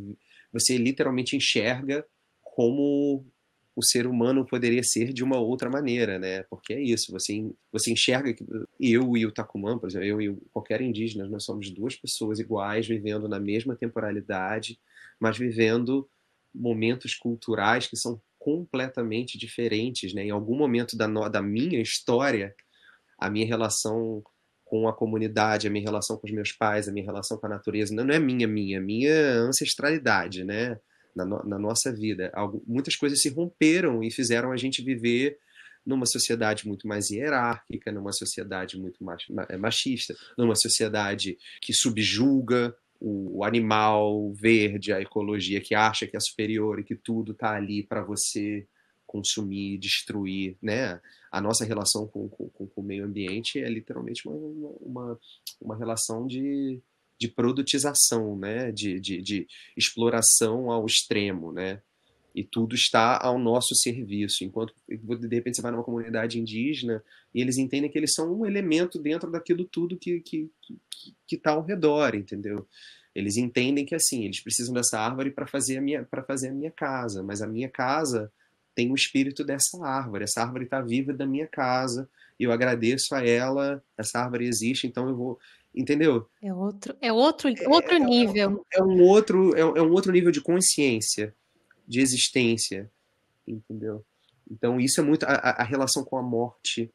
você 0.52 0.76
literalmente 0.76 1.36
enxerga 1.36 2.04
como 2.42 3.24
o 3.74 3.82
ser 3.82 4.06
humano 4.06 4.44
poderia 4.46 4.82
ser 4.82 5.12
de 5.12 5.24
uma 5.24 5.38
outra 5.38 5.70
maneira, 5.70 6.18
né? 6.18 6.42
Porque 6.44 6.74
é 6.74 6.80
isso, 6.80 7.10
você, 7.10 7.50
você 7.72 7.90
enxerga 7.90 8.34
que 8.34 8.44
eu 8.78 9.16
e 9.16 9.24
o 9.24 9.32
Takuman, 9.32 9.78
por 9.78 9.88
exemplo, 9.88 10.06
eu 10.06 10.20
e 10.20 10.36
qualquer 10.52 10.82
indígena, 10.82 11.26
nós 11.26 11.44
somos 11.44 11.70
duas 11.70 11.96
pessoas 11.96 12.38
iguais, 12.38 12.86
vivendo 12.86 13.28
na 13.28 13.40
mesma 13.40 13.74
temporalidade, 13.74 14.78
mas 15.18 15.38
vivendo 15.38 16.08
momentos 16.54 17.14
culturais 17.14 17.86
que 17.86 17.96
são 17.96 18.20
completamente 18.38 19.38
diferentes, 19.38 20.12
né? 20.12 20.24
Em 20.24 20.30
algum 20.30 20.56
momento 20.56 20.96
da, 20.96 21.06
da 21.28 21.40
minha 21.40 21.80
história, 21.80 22.54
a 23.18 23.30
minha 23.30 23.46
relação 23.46 24.22
com 24.64 24.88
a 24.88 24.92
comunidade, 24.92 25.66
a 25.66 25.70
minha 25.70 25.84
relação 25.84 26.16
com 26.16 26.26
os 26.26 26.32
meus 26.32 26.52
pais, 26.52 26.88
a 26.88 26.92
minha 26.92 27.06
relação 27.06 27.38
com 27.38 27.46
a 27.46 27.50
natureza, 27.50 27.94
não, 27.94 28.04
não 28.04 28.14
é 28.14 28.18
minha, 28.18 28.48
minha, 28.48 28.80
minha 28.80 29.14
ancestralidade, 29.40 30.44
né? 30.44 30.78
Na, 31.14 31.24
no, 31.24 31.44
na 31.44 31.58
nossa 31.58 31.92
vida. 31.92 32.30
Algo, 32.34 32.62
muitas 32.66 32.96
coisas 32.96 33.20
se 33.20 33.28
romperam 33.28 34.02
e 34.02 34.10
fizeram 34.10 34.50
a 34.50 34.56
gente 34.56 34.82
viver 34.82 35.38
numa 35.84 36.06
sociedade 36.06 36.66
muito 36.66 36.86
mais 36.86 37.10
hierárquica, 37.10 37.92
numa 37.92 38.12
sociedade 38.12 38.78
muito 38.78 38.98
é, 39.48 39.56
machista, 39.56 40.14
numa 40.38 40.54
sociedade 40.54 41.36
que 41.60 41.74
subjuga 41.74 42.74
o 43.04 43.42
animal 43.44 44.32
verde, 44.32 44.92
a 44.92 45.00
ecologia 45.00 45.60
que 45.60 45.74
acha 45.74 46.06
que 46.06 46.16
é 46.16 46.20
superior 46.20 46.78
e 46.78 46.84
que 46.84 46.94
tudo 46.94 47.32
está 47.32 47.56
ali 47.56 47.82
para 47.82 48.04
você 48.04 48.64
consumir, 49.04 49.76
destruir, 49.76 50.56
né? 50.62 51.00
A 51.30 51.40
nossa 51.40 51.64
relação 51.64 52.06
com, 52.06 52.28
com, 52.28 52.48
com, 52.48 52.70
o 52.76 52.82
meio 52.82 53.04
ambiente 53.04 53.58
é 53.58 53.68
literalmente 53.68 54.26
uma, 54.26 54.36
uma, 54.80 55.20
uma 55.60 55.76
relação 55.76 56.26
de, 56.26 56.80
de 57.22 57.28
produtização, 57.28 58.36
né? 58.36 58.72
De, 58.72 58.98
de, 58.98 59.22
de 59.22 59.46
exploração 59.76 60.72
ao 60.72 60.84
extremo, 60.84 61.52
né? 61.52 61.80
E 62.34 62.42
tudo 62.42 62.74
está 62.74 63.16
ao 63.22 63.38
nosso 63.38 63.76
serviço. 63.76 64.42
Enquanto, 64.42 64.74
de 64.88 65.36
repente, 65.36 65.56
você 65.56 65.62
vai 65.62 65.70
numa 65.70 65.84
comunidade 65.84 66.40
indígena 66.40 67.02
e 67.32 67.40
eles 67.40 67.58
entendem 67.58 67.88
que 67.88 67.96
eles 67.96 68.12
são 68.12 68.34
um 68.34 68.44
elemento 68.44 68.98
dentro 68.98 69.30
daquilo 69.30 69.64
tudo 69.64 69.96
que 69.96 70.10
está 70.16 70.24
que, 70.24 70.50
que, 70.60 71.14
que 71.28 71.36
tá 71.36 71.52
ao 71.52 71.62
redor, 71.62 72.16
entendeu? 72.16 72.66
Eles 73.14 73.36
entendem 73.36 73.84
que, 73.84 73.94
assim, 73.94 74.24
eles 74.24 74.40
precisam 74.40 74.74
dessa 74.74 74.98
árvore 74.98 75.30
para 75.30 75.46
fazer, 75.46 75.76
a 75.76 75.80
minha, 75.80 76.08
fazer 76.26 76.48
a 76.48 76.52
minha 76.52 76.70
casa, 76.70 77.22
mas 77.22 77.40
a 77.40 77.46
minha 77.46 77.68
casa 77.68 78.32
tem 78.74 78.90
o 78.90 78.96
espírito 78.96 79.44
dessa 79.44 79.78
árvore. 79.84 80.24
Essa 80.24 80.40
árvore 80.40 80.64
está 80.64 80.80
viva 80.80 81.12
da 81.12 81.26
minha 81.26 81.46
casa 81.46 82.08
e 82.40 82.44
eu 82.44 82.50
agradeço 82.50 83.14
a 83.14 83.24
ela. 83.24 83.84
Essa 83.96 84.18
árvore 84.18 84.46
existe, 84.46 84.86
então 84.86 85.08
eu 85.08 85.14
vou 85.14 85.38
entendeu? 85.74 86.28
É 86.42 86.52
outro, 86.52 86.96
é 87.00 87.12
outro, 87.12 87.48
outro 87.66 87.94
é, 87.94 87.98
nível. 87.98 88.64
É, 88.72 88.78
é, 88.78 88.82
um 88.82 89.02
outro, 89.02 89.54
é, 89.56 89.60
é, 89.60 89.82
um 89.82 89.92
outro 89.92 90.12
nível 90.12 90.30
de 90.30 90.40
consciência 90.40 91.34
de 91.86 92.00
existência, 92.00 92.90
entendeu? 93.46 94.04
Então 94.50 94.80
isso 94.80 95.00
é 95.00 95.04
muito 95.04 95.24
a, 95.24 95.32
a, 95.32 95.64
relação 95.64 96.04
com 96.04 96.16
a 96.16 96.22
morte, 96.22 96.90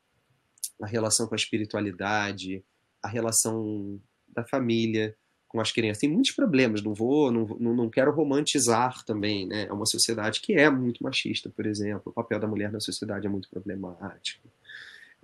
a 0.82 0.86
relação 0.86 1.28
com 1.28 1.36
a 1.36 1.38
espiritualidade, 1.38 2.64
a 3.02 3.08
relação 3.08 4.00
da 4.28 4.44
família 4.44 5.16
com 5.48 5.60
as 5.60 5.72
crianças. 5.72 6.02
Tem 6.02 6.10
muitos 6.10 6.32
problemas, 6.32 6.84
não 6.84 6.94
vou, 6.94 7.32
não, 7.32 7.46
não 7.46 7.90
quero 7.90 8.12
romantizar 8.12 9.04
também, 9.06 9.48
né? 9.48 9.66
É 9.68 9.74
uma 9.74 9.86
sociedade 9.86 10.42
que 10.42 10.54
é 10.54 10.70
muito 10.70 11.04
machista, 11.04 11.50
por 11.50 11.66
exemplo. 11.66 12.04
O 12.06 12.12
papel 12.12 12.40
da 12.40 12.48
mulher 12.48 12.72
na 12.72 12.80
sociedade 12.80 13.26
é 13.26 13.30
muito 13.30 13.50
problemático. 13.50 14.48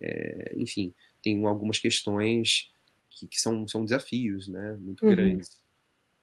É, 0.02 0.54
enfim, 0.58 0.94
tem 1.22 1.46
algumas 1.46 1.78
questões 1.78 2.72
que, 3.13 3.28
que, 3.28 3.39
são, 3.39 3.67
são 3.67 3.84
desafios, 3.84 4.47
né? 4.47 4.78
Muito 4.80 5.06
uhum. 5.06 5.12
grandes 5.12 5.63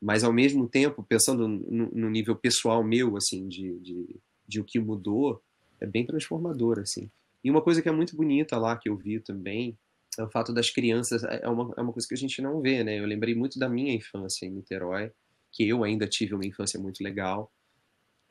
mas 0.01 0.25
ao 0.25 0.33
mesmo 0.33 0.67
tempo, 0.67 1.03
pensando 1.03 1.47
no, 1.47 1.91
no 1.91 2.11
nível 2.11 2.35
pessoal 2.35 2.83
meu, 2.83 3.17
assim, 3.17 3.47
de, 3.47 3.79
de, 3.81 4.17
de, 4.49 4.61
o 4.61 4.65
que 4.65 4.81
mudou, 4.81 5.43
é 5.79 5.87
bem 5.87 6.07
transformador, 6.07 6.79
assim. 6.79 7.11
E 7.45 7.51
uma 7.51 7.61
coisa 7.61 7.83
que 7.83 7.89
é 7.89 7.93
muito 7.93 8.17
bonita 8.17 8.57
lá, 8.57 8.77
que 8.77 8.89
eu 8.89 8.97
vi 8.97 9.21
também, 9.21 9.77
é 10.19 10.23
o 10.23 10.31
fato 10.31 10.55
das 10.55 10.71
crianças, 10.71 11.23
é 11.23 11.47
uma, 11.47 11.75
é 11.77 11.83
uma 11.83 11.93
coisa 11.93 12.09
que 12.09 12.15
a 12.15 12.17
gente 12.17 12.41
não 12.41 12.63
vê, 12.63 12.83
né? 12.83 12.99
Eu 12.99 13.05
lembrei 13.05 13.35
muito 13.35 13.59
da 13.59 13.69
minha 13.69 13.93
infância 13.93 14.47
em 14.47 14.51
Niterói, 14.51 15.13
que 15.53 15.69
eu 15.69 15.85
ainda 15.85 16.07
tive 16.07 16.35
uma 16.35 16.47
infância 16.47 16.81
muito 16.81 17.05
legal, 17.05 17.53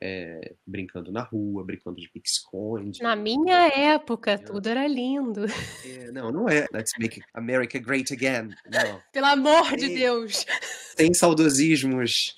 é, 0.00 0.54
brincando 0.66 1.12
na 1.12 1.22
rua, 1.22 1.64
brincando 1.64 2.00
de 2.00 2.08
pique-esconde. 2.08 3.02
Na 3.02 3.14
minha 3.14 3.68
época, 3.68 4.38
tudo 4.38 4.68
era 4.68 4.86
lindo. 4.86 5.44
É, 5.84 6.10
não, 6.10 6.32
não 6.32 6.48
é. 6.48 6.66
Let's 6.72 6.92
make 6.98 7.22
America 7.34 7.78
great 7.78 8.12
again. 8.12 8.54
Não. 8.70 9.00
Pelo 9.12 9.26
amor 9.26 9.76
de 9.76 9.88
Deus. 9.88 10.46
Sem 10.96 11.12
saudosismos 11.12 12.36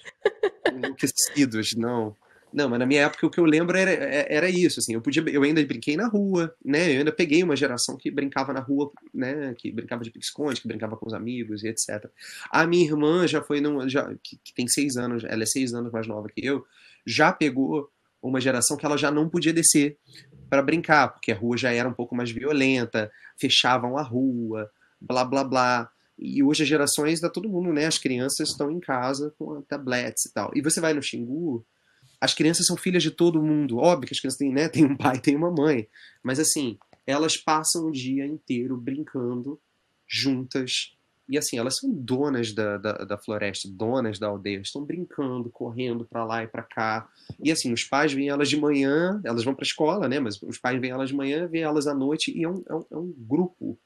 enlouquecidos, 0.73 1.75
não. 1.77 2.17
Não, 2.53 2.69
mas 2.69 2.79
na 2.79 2.85
minha 2.85 3.03
época 3.03 3.27
o 3.27 3.31
que 3.31 3.41
eu 3.41 3.45
lembro 3.45 3.77
era, 3.77 3.91
era 3.91 4.51
isso, 4.51 4.79
assim, 4.79 4.93
eu 4.93 5.01
podia, 5.01 5.25
eu 5.31 5.43
ainda 5.43 5.65
brinquei 5.65 5.97
na 5.97 6.07
rua, 6.07 6.55
né, 6.63 6.93
eu 6.93 6.99
ainda 6.99 7.11
peguei 7.11 7.43
uma 7.43 7.57
geração 7.57 7.97
que 7.97 8.11
brincava 8.11 8.53
na 8.53 8.61
rua, 8.61 8.93
né, 9.15 9.55
que 9.57 9.73
brincava 9.73 10.05
de 10.05 10.11
pique-esconde, 10.11 10.61
que 10.61 10.69
brincava 10.69 10.95
com 10.97 11.07
os 11.07 11.15
amigos 11.15 11.65
e 11.65 11.69
etc. 11.69 12.11
A 12.51 12.67
minha 12.67 12.85
irmã 12.85 13.27
já 13.27 13.43
foi, 13.43 13.63
num, 13.63 13.89
já, 13.89 14.13
que, 14.23 14.39
que 14.45 14.53
tem 14.55 14.69
seis 14.69 14.99
anos, 14.99 15.25
ela 15.25 15.43
é 15.43 15.47
seis 15.47 15.73
anos 15.73 15.91
mais 15.91 16.07
nova 16.07 16.29
que 16.29 16.45
eu, 16.45 16.63
já 17.07 17.33
pegou 17.33 17.91
uma 18.23 18.41
geração 18.41 18.77
que 18.77 18.87
ela 18.87 18.97
já 18.97 19.11
não 19.11 19.29
podia 19.29 19.53
descer 19.53 19.99
para 20.49 20.63
brincar, 20.63 21.09
porque 21.09 21.33
a 21.33 21.37
rua 21.37 21.57
já 21.57 21.73
era 21.73 21.89
um 21.89 21.95
pouco 21.95 22.15
mais 22.15 22.31
violenta, 22.31 23.11
fechavam 23.39 23.97
a 23.97 24.03
rua, 24.03 24.71
blá 25.01 25.25
blá 25.25 25.43
blá. 25.43 25.91
E 26.19 26.43
hoje 26.43 26.63
as 26.63 26.69
gerações 26.69 27.21
da 27.21 27.29
todo 27.29 27.49
mundo, 27.49 27.73
né? 27.73 27.87
As 27.87 27.99
crianças 27.99 28.51
estão 28.51 28.71
em 28.71 28.79
casa 28.79 29.35
com 29.39 29.61
tablets 29.63 30.27
e 30.27 30.33
tal. 30.33 30.53
E 30.55 30.61
você 30.61 30.81
vai 30.81 30.95
no 30.95 31.03
Xingu, 31.03 31.67
as 32.21 32.35
crianças 32.35 32.67
são 32.67 32.77
filhas 32.77 33.03
de 33.03 33.11
todo 33.11 33.43
mundo. 33.43 33.79
Óbvio 33.79 34.07
que 34.07 34.15
as 34.15 34.21
crianças 34.21 34.39
têm, 34.39 34.53
né? 34.53 34.69
Tem 34.69 34.85
um 34.85 34.97
pai, 34.97 35.19
tem 35.19 35.35
uma 35.35 35.51
mãe. 35.51 35.89
Mas 36.23 36.39
assim, 36.39 36.79
elas 37.07 37.37
passam 37.37 37.87
o 37.87 37.93
dia 37.93 38.25
inteiro 38.27 38.77
brincando 38.77 39.61
juntas 40.07 40.95
e 41.29 41.39
assim, 41.39 41.59
elas 41.59 41.77
são 41.77 41.91
donas 41.91 42.53
da, 42.53 42.77
da, 42.77 42.93
da 42.93 43.19
floresta, 43.19 43.69
donas 43.71 44.19
da 44.19 44.27
aldeia, 44.27 44.61
estão 44.61 44.85
brincando, 44.85 45.51
correndo 45.51 46.05
para 46.05 46.25
lá 46.25 46.43
e 46.43 46.49
para 46.49 46.63
cá. 46.63 47.09
E 47.43 47.51
assim, 47.51 47.73
os 47.73 47.85
pais 47.85 48.13
vêm 48.13 48.29
elas 48.29 48.49
de 48.49 48.57
manhã, 48.57 49.21
elas 49.25 49.45
vão 49.45 49.55
para 49.55 49.65
a 49.65 49.67
escola, 49.67 50.09
né? 50.09 50.19
Mas 50.21 50.41
os 50.43 50.59
pais 50.59 50.81
vêm 50.81 50.91
elas 50.91 51.11
de 51.11 51.17
manhã, 51.17 51.47
vêm 51.47 51.63
elas 51.63 51.87
à 51.87 51.95
noite, 51.95 52.37
e 52.37 52.45
é 52.45 52.49
um, 52.49 52.63
é 52.69 52.75
um, 52.75 52.85
é 52.91 52.97
um 52.97 53.15
grupo 53.17 53.79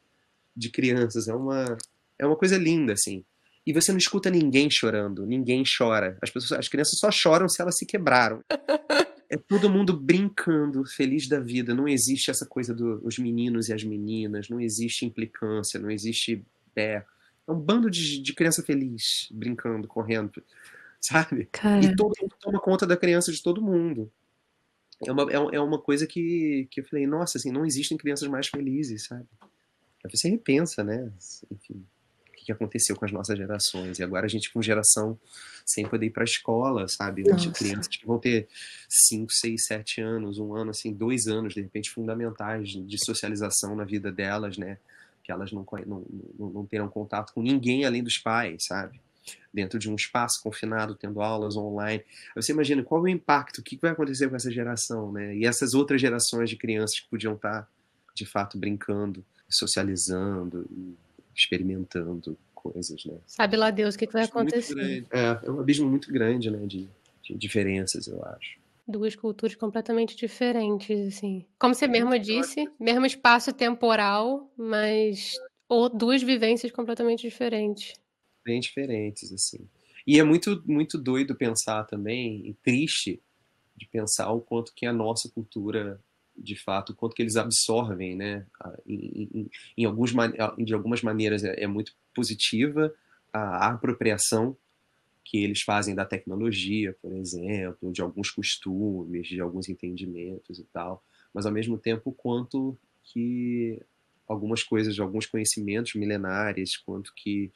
de 0.56 0.70
crianças, 0.70 1.28
é 1.28 1.34
uma, 1.34 1.76
é 2.18 2.26
uma 2.26 2.36
coisa 2.36 2.56
linda, 2.56 2.94
assim. 2.94 3.24
E 3.66 3.72
você 3.72 3.90
não 3.90 3.98
escuta 3.98 4.30
ninguém 4.30 4.70
chorando, 4.70 5.26
ninguém 5.26 5.62
chora. 5.64 6.16
As, 6.22 6.30
pessoas, 6.30 6.60
as 6.60 6.68
crianças 6.68 6.98
só 6.98 7.10
choram 7.10 7.48
se 7.48 7.60
elas 7.60 7.76
se 7.76 7.86
quebraram. 7.86 8.42
É 9.28 9.36
todo 9.36 9.68
mundo 9.68 9.92
brincando, 9.92 10.84
feliz 10.86 11.28
da 11.28 11.40
vida. 11.40 11.74
Não 11.74 11.88
existe 11.88 12.30
essa 12.30 12.46
coisa 12.46 12.72
dos 12.72 13.18
meninos 13.18 13.68
e 13.68 13.72
as 13.72 13.82
meninas, 13.82 14.48
não 14.48 14.60
existe 14.60 15.04
implicância, 15.04 15.80
não 15.80 15.90
existe 15.90 16.46
é, 16.76 17.02
é 17.46 17.52
um 17.52 17.60
bando 17.60 17.90
de, 17.90 18.20
de 18.20 18.34
criança 18.34 18.62
feliz, 18.62 19.28
brincando, 19.30 19.86
correndo, 19.86 20.42
sabe? 21.00 21.48
Cara. 21.52 21.84
E 21.84 21.94
todo 21.94 22.14
mundo 22.20 22.34
toma 22.40 22.60
conta 22.60 22.86
da 22.86 22.96
criança 22.96 23.32
de 23.32 23.42
todo 23.42 23.62
mundo. 23.62 24.10
É 25.04 25.12
uma, 25.12 25.22
é, 25.30 25.56
é 25.56 25.60
uma 25.60 25.78
coisa 25.78 26.06
que, 26.06 26.66
que 26.70 26.80
eu 26.80 26.84
falei, 26.84 27.06
nossa, 27.06 27.38
assim, 27.38 27.52
não 27.52 27.66
existem 27.66 27.98
crianças 27.98 28.28
mais 28.28 28.48
felizes, 28.48 29.04
sabe? 29.06 29.26
Aí 30.04 30.10
você 30.10 30.28
repensa, 30.28 30.82
né? 30.82 31.12
Enfim, 31.50 31.84
o 32.28 32.32
que 32.32 32.52
aconteceu 32.52 32.96
com 32.96 33.04
as 33.04 33.12
nossas 33.12 33.36
gerações. 33.36 33.98
E 33.98 34.02
agora 34.02 34.24
a 34.24 34.28
gente 34.28 34.52
com 34.52 34.62
geração 34.62 35.18
sem 35.66 35.86
poder 35.86 36.06
ir 36.06 36.10
para 36.10 36.22
a 36.22 36.24
escola, 36.24 36.88
sabe? 36.88 37.24
Nossa. 37.24 37.50
Crianças 37.50 37.88
que 37.88 38.06
vão 38.06 38.18
ter 38.18 38.48
5, 38.88 39.32
6, 39.32 39.66
7 39.66 40.00
anos, 40.00 40.38
um 40.38 40.54
ano, 40.54 40.70
assim, 40.70 40.92
dois 40.92 41.26
anos, 41.26 41.52
de 41.52 41.60
repente, 41.60 41.90
fundamentais 41.90 42.70
de 42.70 43.04
socialização 43.04 43.76
na 43.76 43.84
vida 43.84 44.10
delas, 44.10 44.56
né? 44.56 44.78
Que 45.26 45.32
elas 45.32 45.50
não, 45.50 45.66
não, 45.84 46.06
não, 46.38 46.50
não 46.50 46.66
terão 46.66 46.88
contato 46.88 47.34
com 47.34 47.42
ninguém 47.42 47.84
além 47.84 48.02
dos 48.02 48.16
pais, 48.16 48.66
sabe? 48.66 49.00
Dentro 49.52 49.76
de 49.76 49.90
um 49.90 49.96
espaço 49.96 50.40
confinado, 50.40 50.94
tendo 50.94 51.20
aulas 51.20 51.56
online. 51.56 52.04
Você 52.36 52.52
imagina 52.52 52.84
qual 52.84 53.00
é 53.00 53.04
o 53.04 53.08
impacto, 53.08 53.58
o 53.58 53.62
que 53.62 53.76
vai 53.76 53.90
acontecer 53.90 54.30
com 54.30 54.36
essa 54.36 54.52
geração, 54.52 55.10
né? 55.10 55.36
E 55.36 55.44
essas 55.44 55.74
outras 55.74 56.00
gerações 56.00 56.48
de 56.48 56.56
crianças 56.56 57.00
que 57.00 57.08
podiam 57.08 57.34
estar, 57.34 57.68
de 58.14 58.24
fato, 58.24 58.56
brincando, 58.56 59.24
socializando, 59.48 60.64
experimentando 61.34 62.38
coisas, 62.54 63.04
né? 63.04 63.16
Sabe 63.26 63.56
lá 63.56 63.72
Deus 63.72 63.96
o 63.96 63.98
que, 63.98 64.06
que 64.06 64.12
vai 64.12 64.24
acontecer. 64.24 65.04
É, 65.10 65.40
é 65.42 65.50
um 65.50 65.58
abismo 65.58 65.90
muito 65.90 66.12
grande, 66.12 66.48
né? 66.52 66.64
De, 66.66 66.88
de 67.24 67.34
diferenças, 67.34 68.06
eu 68.06 68.24
acho 68.24 68.65
duas 68.86 69.16
culturas 69.16 69.56
completamente 69.56 70.16
diferentes, 70.16 71.14
assim. 71.14 71.44
Como 71.58 71.74
você 71.74 71.86
mesmo 71.88 72.18
disse, 72.18 72.68
mesmo 72.78 73.04
espaço 73.04 73.52
temporal, 73.52 74.50
mas 74.56 75.34
ou 75.68 75.88
duas 75.88 76.22
vivências 76.22 76.70
completamente 76.70 77.22
diferentes. 77.22 77.94
Bem 78.44 78.60
diferentes, 78.60 79.32
assim. 79.32 79.68
E 80.06 80.20
é 80.20 80.22
muito, 80.22 80.62
muito 80.64 80.96
doido 80.96 81.34
pensar 81.34 81.84
também, 81.84 82.46
e 82.46 82.54
triste 82.54 83.20
de 83.76 83.86
pensar 83.88 84.30
o 84.30 84.40
quanto 84.40 84.72
que 84.74 84.86
a 84.86 84.92
nossa 84.92 85.28
cultura, 85.28 86.00
de 86.36 86.54
fato, 86.54 86.90
o 86.90 86.94
quanto 86.94 87.14
que 87.14 87.22
eles 87.22 87.36
absorvem, 87.36 88.14
né? 88.14 88.46
Em, 88.86 89.28
em, 89.34 89.50
em 89.78 89.84
alguns, 89.84 90.12
de 90.58 90.72
algumas 90.72 91.02
maneiras 91.02 91.42
é, 91.42 91.64
é 91.64 91.66
muito 91.66 91.92
positiva 92.14 92.94
a, 93.32 93.66
a 93.66 93.72
apropriação 93.72 94.56
que 95.26 95.38
eles 95.42 95.62
fazem 95.62 95.92
da 95.92 96.04
tecnologia, 96.04 96.96
por 97.02 97.12
exemplo, 97.12 97.92
de 97.92 98.00
alguns 98.00 98.30
costumes, 98.30 99.26
de 99.26 99.40
alguns 99.40 99.68
entendimentos 99.68 100.60
e 100.60 100.64
tal, 100.72 101.04
mas 101.34 101.44
ao 101.44 101.52
mesmo 101.52 101.76
tempo 101.76 102.12
quanto 102.12 102.78
que 103.02 103.82
algumas 104.26 104.62
coisas, 104.62 104.98
alguns 105.00 105.26
conhecimentos 105.26 105.94
milenares, 105.94 106.76
quanto 106.76 107.12
que 107.12 107.50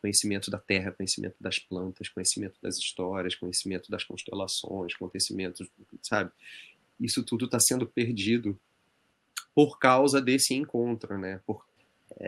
conhecimento 0.00 0.50
da 0.50 0.58
terra, 0.58 0.90
conhecimento 0.90 1.36
das 1.38 1.58
plantas, 1.58 2.08
conhecimento 2.08 2.58
das 2.62 2.78
histórias, 2.78 3.34
conhecimento 3.34 3.90
das 3.90 4.04
constelações, 4.04 4.94
conhecimento, 4.94 5.68
sabe? 6.02 6.30
Isso 6.98 7.22
tudo 7.22 7.44
está 7.44 7.60
sendo 7.60 7.86
perdido 7.86 8.58
por 9.54 9.78
causa 9.78 10.20
desse 10.20 10.54
encontro, 10.54 11.18
né? 11.18 11.40
Por, 11.46 11.62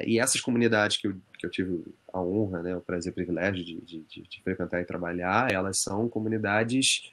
e 0.07 0.19
essas 0.19 0.41
comunidades 0.41 0.97
que 0.97 1.07
eu, 1.07 1.17
que 1.39 1.47
eu 1.47 1.51
tive 1.51 1.85
a 2.13 2.21
honra, 2.21 2.63
né, 2.63 2.77
o 2.77 2.81
prazer, 2.81 3.13
o 3.13 3.15
privilégio 3.15 3.65
de, 3.65 3.81
de, 3.81 4.23
de 4.23 4.43
frequentar 4.43 4.81
e 4.81 4.85
trabalhar, 4.85 5.53
elas 5.53 5.81
são 5.81 6.09
comunidades 6.09 7.11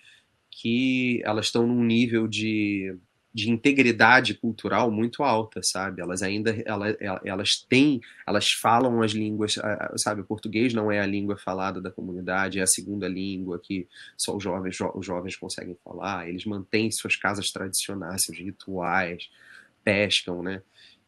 que 0.50 1.22
elas 1.24 1.46
estão 1.48 1.66
num 1.66 1.84
nível 1.84 2.28
de 2.28 2.96
de 3.34 3.50
integridade 3.50 4.34
cultural 4.34 4.92
muito 4.92 5.24
alta, 5.24 5.62
sabe? 5.64 6.02
Elas 6.02 6.22
ainda 6.22 6.52
elas, 6.66 6.98
elas 7.24 7.50
têm, 7.70 8.02
elas 8.28 8.50
falam 8.52 9.02
as 9.02 9.12
línguas, 9.12 9.56
sabe? 9.98 10.22
O 10.22 10.26
português 10.26 10.74
não 10.74 10.92
é 10.92 11.00
a 11.00 11.06
língua 11.06 11.38
falada 11.38 11.80
da 11.80 11.90
comunidade, 11.90 12.60
é 12.60 12.62
a 12.62 12.68
segunda 12.68 13.08
língua 13.08 13.60
que 13.60 13.88
só 14.18 14.36
os 14.36 14.44
jovens 14.44 14.78
os 14.96 15.06
jovens 15.06 15.36
conseguem 15.38 15.78
falar. 15.84 16.28
Eles 16.28 16.46
mantêm 16.46 16.92
suas 16.92 17.16
casas 17.16 17.52
tradicionais, 17.52 18.24
seus 18.26 18.38
rituais, 18.38 19.30
pescam, 19.84 20.44
né? 20.44 20.62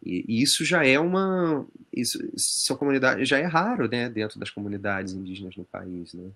E, 0.06 0.26
e 0.28 0.42
isso 0.44 0.66
já 0.66 0.86
é 0.86 1.00
uma 1.00 1.66
isso 1.92 2.20
são 2.36 2.76
comunidades 2.76 3.28
já 3.28 3.38
é 3.38 3.46
raro, 3.46 3.88
né? 3.88 4.10
Dentro 4.10 4.40
das 4.40 4.50
comunidades 4.50 5.14
indígenas 5.14 5.56
no 5.56 5.64
país, 5.64 6.14
né? 6.14 6.30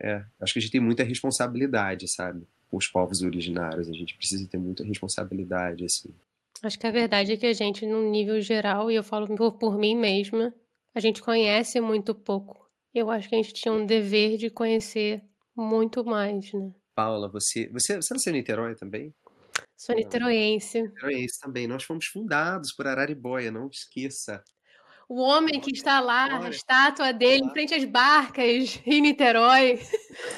É, 0.00 0.24
acho 0.40 0.52
que 0.52 0.58
a 0.58 0.62
gente 0.62 0.72
tem 0.72 0.80
muita 0.80 1.02
responsabilidade, 1.02 2.06
sabe? 2.08 2.46
com 2.70 2.76
os 2.76 2.86
povos 2.86 3.22
originários. 3.22 3.88
A 3.88 3.92
gente 3.92 4.16
precisa 4.16 4.46
ter 4.46 4.58
muita 4.58 4.84
responsabilidade, 4.84 5.84
assim. 5.84 6.14
Acho 6.62 6.78
que 6.78 6.86
a 6.86 6.90
verdade 6.90 7.32
é 7.32 7.36
que 7.36 7.46
a 7.46 7.52
gente, 7.52 7.86
num 7.86 8.10
nível 8.10 8.40
geral, 8.40 8.90
e 8.90 8.94
eu 8.94 9.04
falo 9.04 9.26
por, 9.36 9.52
por 9.52 9.78
mim 9.78 9.96
mesma, 9.96 10.54
a 10.94 11.00
gente 11.00 11.22
conhece 11.22 11.80
muito 11.80 12.14
pouco. 12.14 12.68
Eu 12.94 13.10
acho 13.10 13.28
que 13.28 13.34
a 13.34 13.42
gente 13.42 13.54
tinha 13.54 13.72
um 13.72 13.86
dever 13.86 14.36
de 14.36 14.50
conhecer 14.50 15.22
muito 15.56 16.04
mais, 16.04 16.52
né? 16.52 16.72
Paula, 16.94 17.28
você, 17.28 17.68
você, 17.68 17.96
você 17.96 18.12
nasceu 18.12 18.32
em 18.32 18.36
Niterói 18.36 18.74
também? 18.74 19.14
Sou 19.78 19.94
niteroense. 19.94 20.82
Niteroense 20.82 21.40
também. 21.40 21.68
Nós 21.68 21.84
fomos 21.84 22.06
fundados 22.06 22.72
por 22.72 22.88
Araribóia, 22.88 23.52
não 23.52 23.68
esqueça. 23.68 24.42
O 25.08 25.22
homem 25.22 25.60
que 25.60 25.70
está 25.70 26.00
lá, 26.00 26.24
a 26.24 26.50
estátua 26.50 27.12
dele, 27.12 27.44
em 27.44 27.50
frente 27.50 27.72
às 27.72 27.84
barcas 27.84 28.82
em 28.84 29.00
Niterói. 29.00 29.78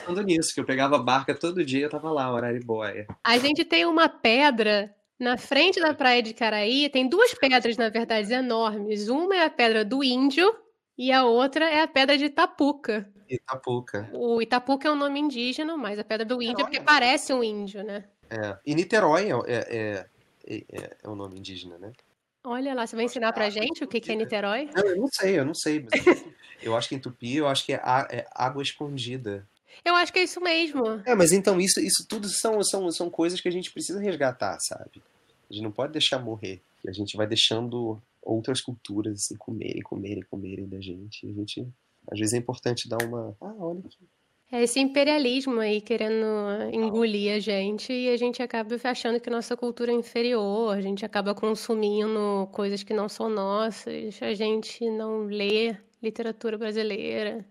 Falando 0.05 0.23
nisso, 0.25 0.55
que 0.55 0.61
eu 0.61 0.67
pegava 0.67 0.99
barca 0.99 1.35
todo 1.35 1.65
dia, 1.65 1.87
eu 1.87 1.91
tava 1.91 2.13
lá, 2.13 2.31
o 2.31 2.37
Araribóia. 2.37 3.07
A 3.25 3.39
gente 3.39 3.65
tem 3.65 3.87
uma 3.87 4.11
pedra 4.11 4.95
na 5.19 5.39
frente 5.39 5.81
da 5.81 5.95
praia 5.95 6.23
de 6.23 6.35
Caraí, 6.35 6.91
tem 6.91 7.09
duas 7.09 7.33
pedras, 7.33 7.79
na 7.79 7.89
verdade, 7.89 8.33
enormes. 8.33 9.09
Uma 9.09 9.37
é 9.37 9.45
a 9.47 9.51
pedra 9.51 9.85
do 9.87 10.05
Índio 10.05 10.55
e 10.99 11.11
a 11.11 11.25
outra 11.25 11.65
é 11.65 11.83
a 11.83 11.89
pedra 11.89 12.17
de 12.17 12.27
Itapuca. 12.27 13.11
Itapuca. 13.27 14.11
O 14.13 14.43
Itapuca 14.43 14.87
é 14.87 14.93
um 14.93 14.97
nome 14.97 15.19
indígena, 15.19 15.79
mas 15.79 15.99
a 15.99 16.05
pedra 16.05 16.27
do 16.27 16.43
Índio 16.43 16.61
é 16.61 16.65
porque 16.65 16.81
parece 16.81 17.33
um 17.33 17.43
índio, 17.43 17.83
né? 17.83 18.05
É. 18.31 18.59
E 18.65 18.75
Niterói 18.75 19.31
é, 19.31 19.53
é, 19.53 20.07
é, 20.47 20.65
é, 20.71 20.97
é 21.03 21.09
um 21.09 21.17
nome 21.17 21.39
indígena, 21.39 21.79
né? 21.79 21.93
Olha 22.43 22.73
lá, 22.75 22.87
você 22.87 22.97
vai 22.97 23.05
ensinar 23.05 23.33
pra 23.33 23.51
gente 23.51 23.85
o 23.85 23.89
que, 23.89 24.01
que 24.01 24.13
é 24.13 24.15
Niterói? 24.15 24.71
Não, 24.75 24.87
eu 24.87 24.97
não 24.97 25.09
sei, 25.09 25.39
eu 25.39 25.45
não 25.45 25.55
sei. 25.55 25.87
Eu 26.63 26.77
acho 26.77 26.89
que 26.89 26.95
em 26.95 26.99
Tupi, 26.99 27.37
eu 27.37 27.49
acho 27.49 27.65
que 27.65 27.73
é, 27.73 27.81
é, 28.11 28.27
água 28.35 28.63
escondida. 28.63 29.49
Eu 29.85 29.95
acho 29.95 30.13
que 30.13 30.19
é 30.19 30.25
isso 30.25 30.41
mesmo. 30.41 31.01
É, 31.07 31.15
mas 31.15 31.33
então 31.33 31.61
isso, 31.61 31.81
isso 31.81 32.07
tudo 32.07 32.29
são, 32.29 32.63
são, 32.63 32.91
são 32.91 33.09
coisas 33.09 33.41
que 33.41 33.49
a 33.49 33.53
gente 33.53 33.73
precisa 33.73 34.01
resgatar, 34.01 34.59
sabe? 34.61 35.03
A 35.49 35.53
gente 35.53 35.63
não 35.63 35.73
pode 35.73 35.93
deixar 35.93 36.19
morrer. 36.19 36.61
A 36.87 36.93
gente 36.93 37.17
vai 37.17 37.27
deixando 37.27 38.01
outras 38.23 38.61
culturas 38.61 39.21
assim, 39.21 39.37
comerem, 39.37 39.83
comerem, 39.83 40.23
comerem 40.23 40.69
da 40.69 40.81
gente. 40.81 41.27
A 41.27 41.33
gente, 41.33 41.67
às 42.11 42.19
vezes 42.19 42.35
é 42.35 42.39
importante 42.39 42.89
dar 42.89 43.03
uma. 43.03 43.35
Ah, 43.41 43.55
olha 43.59 43.81
aqui. 43.81 43.99
É 44.53 44.63
esse 44.65 44.81
imperialismo 44.81 45.61
aí 45.61 45.81
querendo 45.81 46.27
engolir 46.73 47.37
a 47.37 47.39
gente 47.39 47.93
e 47.93 48.09
a 48.09 48.17
gente 48.17 48.43
acaba 48.43 48.77
achando 48.83 49.21
que 49.21 49.31
nossa 49.31 49.57
cultura 49.57 49.93
é 49.93 49.95
inferior, 49.95 50.77
a 50.77 50.81
gente 50.81 51.05
acaba 51.05 51.35
consumindo 51.35 52.49
coisas 52.53 52.83
que 52.83 52.93
não 52.93 53.09
são 53.09 53.29
nossas, 53.29 54.21
a 54.21 54.35
gente 54.35 54.91
não 54.91 55.27
lê 55.27 55.77
literatura 56.03 56.59
brasileira. 56.59 57.47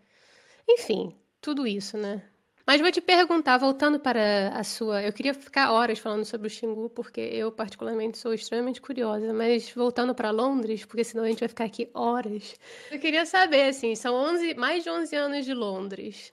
Enfim, 0.67 1.15
tudo 1.39 1.65
isso, 1.65 1.97
né? 1.97 2.21
Mas 2.67 2.81
vou 2.81 2.91
te 2.91 3.01
perguntar, 3.01 3.57
voltando 3.57 3.99
para 3.99 4.49
a 4.49 4.63
sua. 4.63 5.01
Eu 5.01 5.11
queria 5.11 5.33
ficar 5.33 5.71
horas 5.71 5.97
falando 5.97 6.23
sobre 6.23 6.47
o 6.47 6.49
Xingu, 6.51 6.89
porque 6.89 7.19
eu, 7.19 7.51
particularmente, 7.51 8.19
sou 8.19 8.31
extremamente 8.31 8.79
curiosa. 8.79 9.33
Mas 9.33 9.71
voltando 9.71 10.13
para 10.13 10.29
Londres, 10.29 10.85
porque 10.85 11.03
senão 11.03 11.23
a 11.23 11.27
gente 11.27 11.39
vai 11.39 11.49
ficar 11.49 11.63
aqui 11.63 11.89
horas. 11.95 12.55
Eu 12.91 12.99
queria 12.99 13.25
saber, 13.25 13.69
assim, 13.69 13.95
são 13.95 14.13
11, 14.13 14.53
mais 14.53 14.83
de 14.83 14.89
11 14.91 15.15
anos 15.15 15.45
de 15.45 15.53
Londres. 15.55 16.31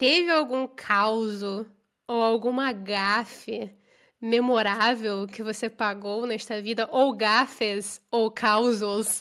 Teve 0.00 0.30
algum 0.30 0.66
caos 0.66 1.42
ou 1.42 1.66
alguma 2.08 2.72
gafe 2.72 3.70
memorável 4.18 5.26
que 5.26 5.42
você 5.42 5.68
pagou 5.68 6.26
nesta 6.26 6.58
vida? 6.62 6.88
Ou 6.90 7.14
gafes 7.14 8.00
ou 8.10 8.30
causos? 8.30 9.20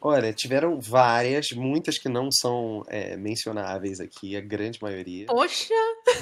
Olha, 0.00 0.32
tiveram 0.32 0.80
várias, 0.80 1.52
muitas 1.52 1.98
que 1.98 2.08
não 2.08 2.32
são 2.32 2.84
é, 2.88 3.16
mencionáveis 3.16 4.00
aqui, 4.00 4.36
a 4.36 4.40
grande 4.40 4.82
maioria. 4.82 5.26
Poxa! 5.26 5.72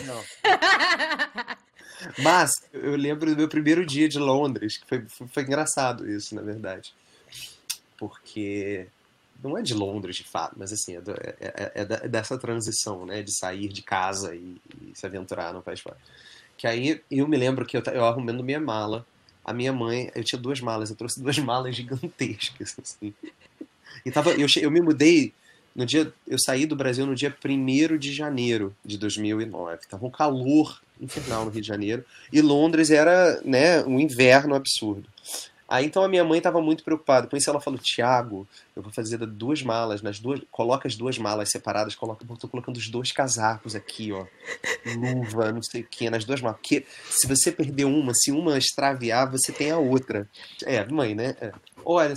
Não. 0.04 0.22
Mas 2.22 2.50
eu 2.70 2.96
lembro 2.96 3.30
do 3.30 3.36
meu 3.36 3.48
primeiro 3.48 3.86
dia 3.86 4.10
de 4.10 4.18
Londres, 4.18 4.76
que 4.76 4.86
foi, 4.86 5.06
foi, 5.08 5.26
foi 5.26 5.42
engraçado 5.42 6.06
isso, 6.06 6.34
na 6.34 6.42
verdade. 6.42 6.94
Porque 7.96 8.88
não 9.44 9.58
é 9.58 9.62
de 9.62 9.74
Londres 9.74 10.16
de 10.16 10.24
fato, 10.24 10.54
mas 10.58 10.72
assim, 10.72 10.96
é, 10.96 11.00
do, 11.00 11.12
é, 11.12 11.36
é, 11.40 11.72
é, 11.74 12.08
dessa 12.08 12.38
transição, 12.38 13.04
né, 13.04 13.22
de 13.22 13.32
sair 13.32 13.68
de 13.68 13.82
casa 13.82 14.34
e, 14.34 14.56
e, 14.80 14.92
se 14.94 15.04
aventurar 15.04 15.52
no 15.52 15.62
país 15.62 15.80
fora. 15.80 15.96
Que 16.56 16.66
aí 16.66 17.02
eu 17.10 17.28
me 17.28 17.36
lembro 17.36 17.66
que 17.66 17.76
eu, 17.76 17.82
eu 17.92 18.04
arrumando 18.04 18.42
minha 18.42 18.60
mala, 18.60 19.06
a 19.44 19.52
minha 19.52 19.72
mãe, 19.72 20.10
eu 20.14 20.24
tinha 20.24 20.40
duas 20.40 20.60
malas, 20.60 20.90
eu 20.90 20.96
trouxe 20.96 21.20
duas 21.22 21.38
malas 21.38 21.76
gigantescas, 21.76 22.74
assim. 22.80 23.12
E 24.04 24.10
tava, 24.10 24.32
eu, 24.32 24.46
eu 24.60 24.70
me 24.70 24.80
mudei 24.80 25.32
no 25.74 25.84
dia, 25.84 26.12
eu 26.26 26.38
saí 26.38 26.66
do 26.66 26.76
Brasil 26.76 27.04
no 27.04 27.14
dia 27.14 27.34
1 27.44 27.98
de 27.98 28.12
janeiro 28.12 28.74
de 28.84 28.96
2009. 28.96 29.86
Tava 29.88 30.06
um 30.06 30.10
calor 30.10 30.80
infernal 31.00 31.44
no 31.44 31.50
Rio 31.50 31.60
de 31.60 31.66
Janeiro 31.66 32.04
e 32.32 32.40
Londres 32.40 32.90
era, 32.90 33.40
né, 33.44 33.82
um 33.84 33.98
inverno 33.98 34.54
absurdo. 34.54 35.08
Aí 35.74 35.86
então 35.86 36.04
a 36.04 36.08
minha 36.08 36.22
mãe 36.22 36.38
estava 36.38 36.62
muito 36.62 36.84
preocupada. 36.84 37.26
Com 37.26 37.36
isso 37.36 37.50
ela 37.50 37.60
falou: 37.60 37.80
Tiago, 37.80 38.46
eu 38.76 38.82
vou 38.82 38.92
fazer 38.92 39.18
duas 39.18 39.60
malas, 39.60 40.02
nas 40.02 40.20
duas, 40.20 40.40
coloca 40.48 40.86
as 40.86 40.94
duas 40.94 41.18
malas 41.18 41.50
separadas, 41.50 41.96
coloca, 41.96 42.24
tô 42.38 42.46
colocando 42.46 42.76
os 42.76 42.88
dois 42.88 43.10
casacos 43.10 43.74
aqui, 43.74 44.12
ó, 44.12 44.24
luva, 44.96 45.50
não 45.50 45.62
sei 45.64 45.80
o 45.80 45.84
que, 45.84 46.08
nas 46.08 46.24
duas 46.24 46.40
malas. 46.40 46.60
Porque 46.60 46.86
se 47.10 47.26
você 47.26 47.50
perder 47.50 47.86
uma, 47.86 48.14
se 48.14 48.30
uma 48.30 48.56
extraviar, 48.56 49.28
você 49.28 49.50
tem 49.50 49.72
a 49.72 49.78
outra. 49.78 50.28
É, 50.64 50.84
mãe, 50.86 51.12
né? 51.12 51.34
É. 51.40 51.52
Olha, 51.84 52.14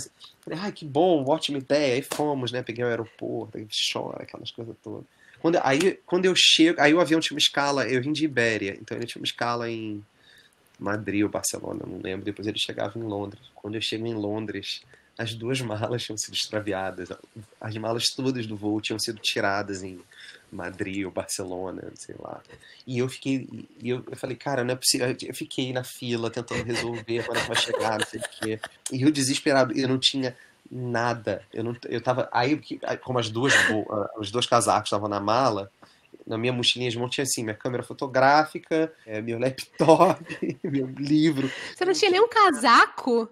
ai 0.52 0.70
que 0.70 0.84
bom, 0.84 1.24
ótima 1.26 1.58
ideia. 1.58 1.96
Aí 1.96 2.02
fomos, 2.02 2.52
né? 2.52 2.62
Peguei 2.62 2.84
o 2.84 2.88
aeroporto, 2.88 3.58
aí 3.58 3.66
chora, 3.92 4.22
aquelas 4.22 4.52
coisas 4.52 4.76
todas. 4.84 5.04
Quando, 5.40 5.58
aí 5.64 5.98
quando 6.06 6.26
eu 6.26 6.34
chego, 6.36 6.80
aí 6.80 6.94
o 6.94 7.00
avião 7.00 7.18
tinha 7.18 7.34
uma 7.34 7.40
escala, 7.40 7.88
eu 7.88 8.00
vim 8.00 8.12
de 8.12 8.24
Ibéria, 8.24 8.78
então 8.80 8.96
ele 8.96 9.06
tinha 9.06 9.20
uma 9.20 9.26
escala 9.26 9.68
em 9.68 10.00
Madrid 10.78 11.24
ou 11.24 11.28
Barcelona, 11.28 11.82
não 11.86 12.00
lembro. 12.00 12.24
Depois 12.24 12.46
ele 12.46 12.58
chegava 12.58 12.98
em 12.98 13.02
Londres. 13.02 13.42
Quando 13.54 13.74
eu 13.74 13.80
chego 13.80 14.06
em 14.06 14.14
Londres, 14.14 14.82
as 15.18 15.34
duas 15.34 15.60
malas 15.60 16.04
tinham 16.04 16.16
sido 16.16 16.34
extraviadas. 16.34 17.08
As 17.60 17.76
malas 17.76 18.04
todas 18.14 18.46
do 18.46 18.56
voo 18.56 18.80
tinham 18.80 18.98
sido 18.98 19.18
tiradas 19.18 19.82
em 19.82 20.00
Madrid 20.50 21.04
ou 21.04 21.10
Barcelona, 21.10 21.90
sei 21.94 22.14
lá. 22.18 22.40
E 22.86 22.98
eu 22.98 23.08
fiquei, 23.08 23.48
e 23.82 23.88
eu, 23.88 24.04
eu 24.08 24.16
falei, 24.16 24.36
cara, 24.36 24.62
não 24.62 24.72
é 24.72 24.76
possível. 24.76 25.08
Eu 25.20 25.34
fiquei 25.34 25.72
na 25.72 25.82
fila 25.82 26.30
tentando 26.30 26.62
resolver 26.62 27.26
quando 27.26 27.46
vai 27.46 27.56
chegar, 27.56 27.98
não 27.98 28.06
sei 28.06 28.20
o 28.20 28.28
quê. 28.40 28.60
E 28.92 29.02
eu 29.02 29.10
desesperado, 29.10 29.76
eu 29.76 29.88
não 29.88 29.98
tinha 29.98 30.36
nada. 30.70 31.42
Eu 31.52 31.64
não, 31.64 31.76
eu 31.86 32.00
tava 32.00 32.28
aí 32.32 32.60
como 33.02 33.18
as 33.18 33.28
duas, 33.28 33.52
os 34.18 34.30
dois 34.30 34.46
casacos 34.46 34.88
estavam 34.88 35.08
na 35.08 35.20
mala, 35.20 35.70
na 36.26 36.36
minha 36.36 36.52
mochilinha 36.52 36.90
de 36.90 36.98
mão 36.98 37.08
tinha 37.08 37.24
assim, 37.24 37.42
minha 37.42 37.54
câmera 37.54 37.82
fotográfica, 37.82 38.92
é, 39.06 39.20
meu 39.20 39.38
laptop, 39.38 40.22
meu 40.62 40.86
livro. 40.98 41.50
Você 41.74 41.84
não 41.84 41.92
tinha 41.92 42.10
nenhum 42.10 42.28
casaco? 42.28 43.28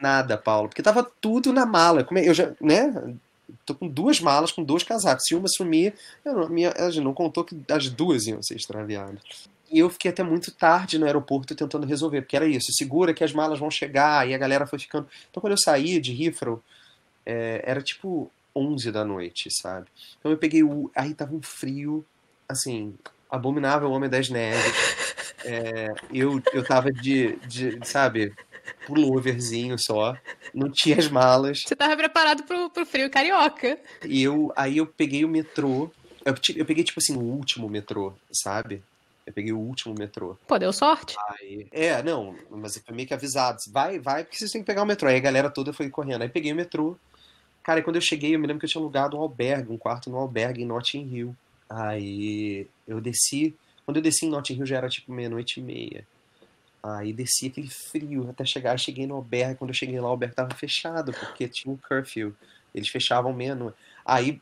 Nada, 0.00 0.38
Paulo, 0.38 0.68
porque 0.68 0.82
tava 0.82 1.02
tudo 1.20 1.52
na 1.52 1.66
mala. 1.66 2.06
É, 2.16 2.28
eu 2.28 2.34
já, 2.34 2.52
né? 2.60 3.14
Tô 3.64 3.74
com 3.74 3.88
duas 3.88 4.20
malas 4.20 4.52
com 4.52 4.62
dois 4.62 4.82
casacos. 4.82 5.24
Se 5.26 5.34
uma 5.34 5.48
sumir, 5.48 5.94
eu 6.24 6.34
não, 6.34 6.48
minha, 6.48 6.68
ela 6.68 6.90
não 7.00 7.12
contou 7.12 7.44
que 7.44 7.56
as 7.70 7.88
duas 7.90 8.26
iam 8.26 8.42
ser 8.42 8.56
extraviadas. 8.56 9.48
E 9.70 9.78
eu 9.78 9.90
fiquei 9.90 10.10
até 10.10 10.22
muito 10.22 10.50
tarde 10.50 10.98
no 10.98 11.04
aeroporto 11.04 11.54
tentando 11.54 11.86
resolver, 11.86 12.22
porque 12.22 12.36
era 12.36 12.46
isso, 12.46 12.72
segura 12.72 13.12
que 13.12 13.22
as 13.22 13.32
malas 13.32 13.58
vão 13.58 13.70
chegar, 13.70 14.26
e 14.26 14.34
a 14.34 14.38
galera 14.38 14.66
foi 14.66 14.78
ficando. 14.78 15.06
Então 15.30 15.40
quando 15.40 15.52
eu 15.52 15.58
saí 15.58 16.00
de 16.00 16.24
Heathrow, 16.24 16.62
é, 17.26 17.62
era 17.64 17.82
tipo 17.82 18.30
11 18.56 18.90
da 18.90 19.04
noite, 19.04 19.50
sabe? 19.50 19.86
Então 20.18 20.30
eu 20.30 20.38
peguei 20.38 20.62
o. 20.62 20.90
Aí 20.94 21.12
tava 21.12 21.34
um 21.34 21.42
frio 21.42 22.04
assim, 22.48 22.94
abominável 23.30 23.90
Homem 23.90 24.08
das 24.08 24.28
Neves. 24.28 25.06
É, 25.44 25.94
eu, 26.12 26.42
eu 26.52 26.64
tava 26.64 26.90
de, 26.90 27.36
de, 27.46 27.78
sabe, 27.84 28.34
pulloverzinho 28.86 29.78
só. 29.78 30.16
Não 30.54 30.70
tinha 30.70 30.96
as 30.96 31.08
malas. 31.08 31.62
Você 31.62 31.76
tava 31.76 31.96
preparado 31.96 32.42
pro, 32.44 32.70
pro 32.70 32.86
frio 32.86 33.10
carioca. 33.10 33.78
E 34.04 34.22
eu, 34.22 34.52
aí 34.56 34.78
eu 34.78 34.86
peguei 34.86 35.24
o 35.24 35.28
metrô. 35.28 35.90
Eu, 36.24 36.34
eu 36.56 36.64
peguei, 36.64 36.82
tipo 36.82 36.98
assim, 36.98 37.16
o 37.16 37.20
último 37.20 37.68
metrô, 37.68 38.12
sabe? 38.32 38.82
Eu 39.26 39.32
peguei 39.32 39.52
o 39.52 39.58
último 39.58 39.94
metrô. 39.94 40.38
Pô, 40.46 40.58
deu 40.58 40.72
sorte. 40.72 41.14
Aí, 41.28 41.68
é, 41.70 42.02
não, 42.02 42.34
mas 42.50 42.78
foi 42.78 42.94
meio 42.94 43.06
que 43.06 43.14
avisado. 43.14 43.58
Vai, 43.70 43.98
vai, 43.98 44.24
porque 44.24 44.38
vocês 44.38 44.50
têm 44.50 44.62
que 44.62 44.66
pegar 44.66 44.82
o 44.82 44.86
metrô. 44.86 45.08
Aí 45.08 45.16
a 45.16 45.20
galera 45.20 45.50
toda 45.50 45.72
foi 45.72 45.90
correndo. 45.90 46.22
Aí 46.22 46.28
peguei 46.28 46.52
o 46.52 46.56
metrô. 46.56 46.96
Cara, 47.62 47.80
e 47.80 47.82
quando 47.82 47.96
eu 47.96 48.02
cheguei, 48.02 48.34
eu 48.34 48.40
me 48.40 48.46
lembro 48.46 48.60
que 48.60 48.64
eu 48.64 48.70
tinha 48.70 48.80
alugado 48.80 49.16
um 49.16 49.20
albergue, 49.20 49.70
um 49.70 49.76
quarto 49.76 50.08
no 50.08 50.16
albergue 50.16 50.62
em 50.62 50.66
Notting 50.66 51.14
Hill. 51.14 51.36
Aí 51.68 52.66
eu 52.86 53.00
desci. 53.00 53.54
Quando 53.84 53.98
eu 53.98 54.02
desci 54.02 54.26
em 54.26 54.30
Notting 54.30 54.54
Hill 54.54 54.66
já 54.66 54.76
era 54.76 54.88
tipo 54.88 55.12
meia-noite 55.12 55.60
e 55.60 55.62
meia. 55.62 56.06
Aí 56.82 57.12
desci 57.12 57.48
aquele 57.48 57.68
frio 57.68 58.28
até 58.30 58.44
chegar. 58.44 58.72
Eu 58.72 58.78
cheguei 58.78 59.06
no 59.06 59.16
albergue. 59.16 59.56
Quando 59.56 59.70
eu 59.70 59.74
cheguei 59.74 60.00
lá, 60.00 60.08
o 60.08 60.10
albergue 60.10 60.34
tava 60.34 60.54
fechado, 60.54 61.12
porque 61.12 61.48
tinha 61.48 61.72
um 61.72 61.76
curfew. 61.76 62.34
Eles 62.74 62.88
fechavam 62.88 63.32
meia-noite. 63.32 63.76
Aí, 64.04 64.40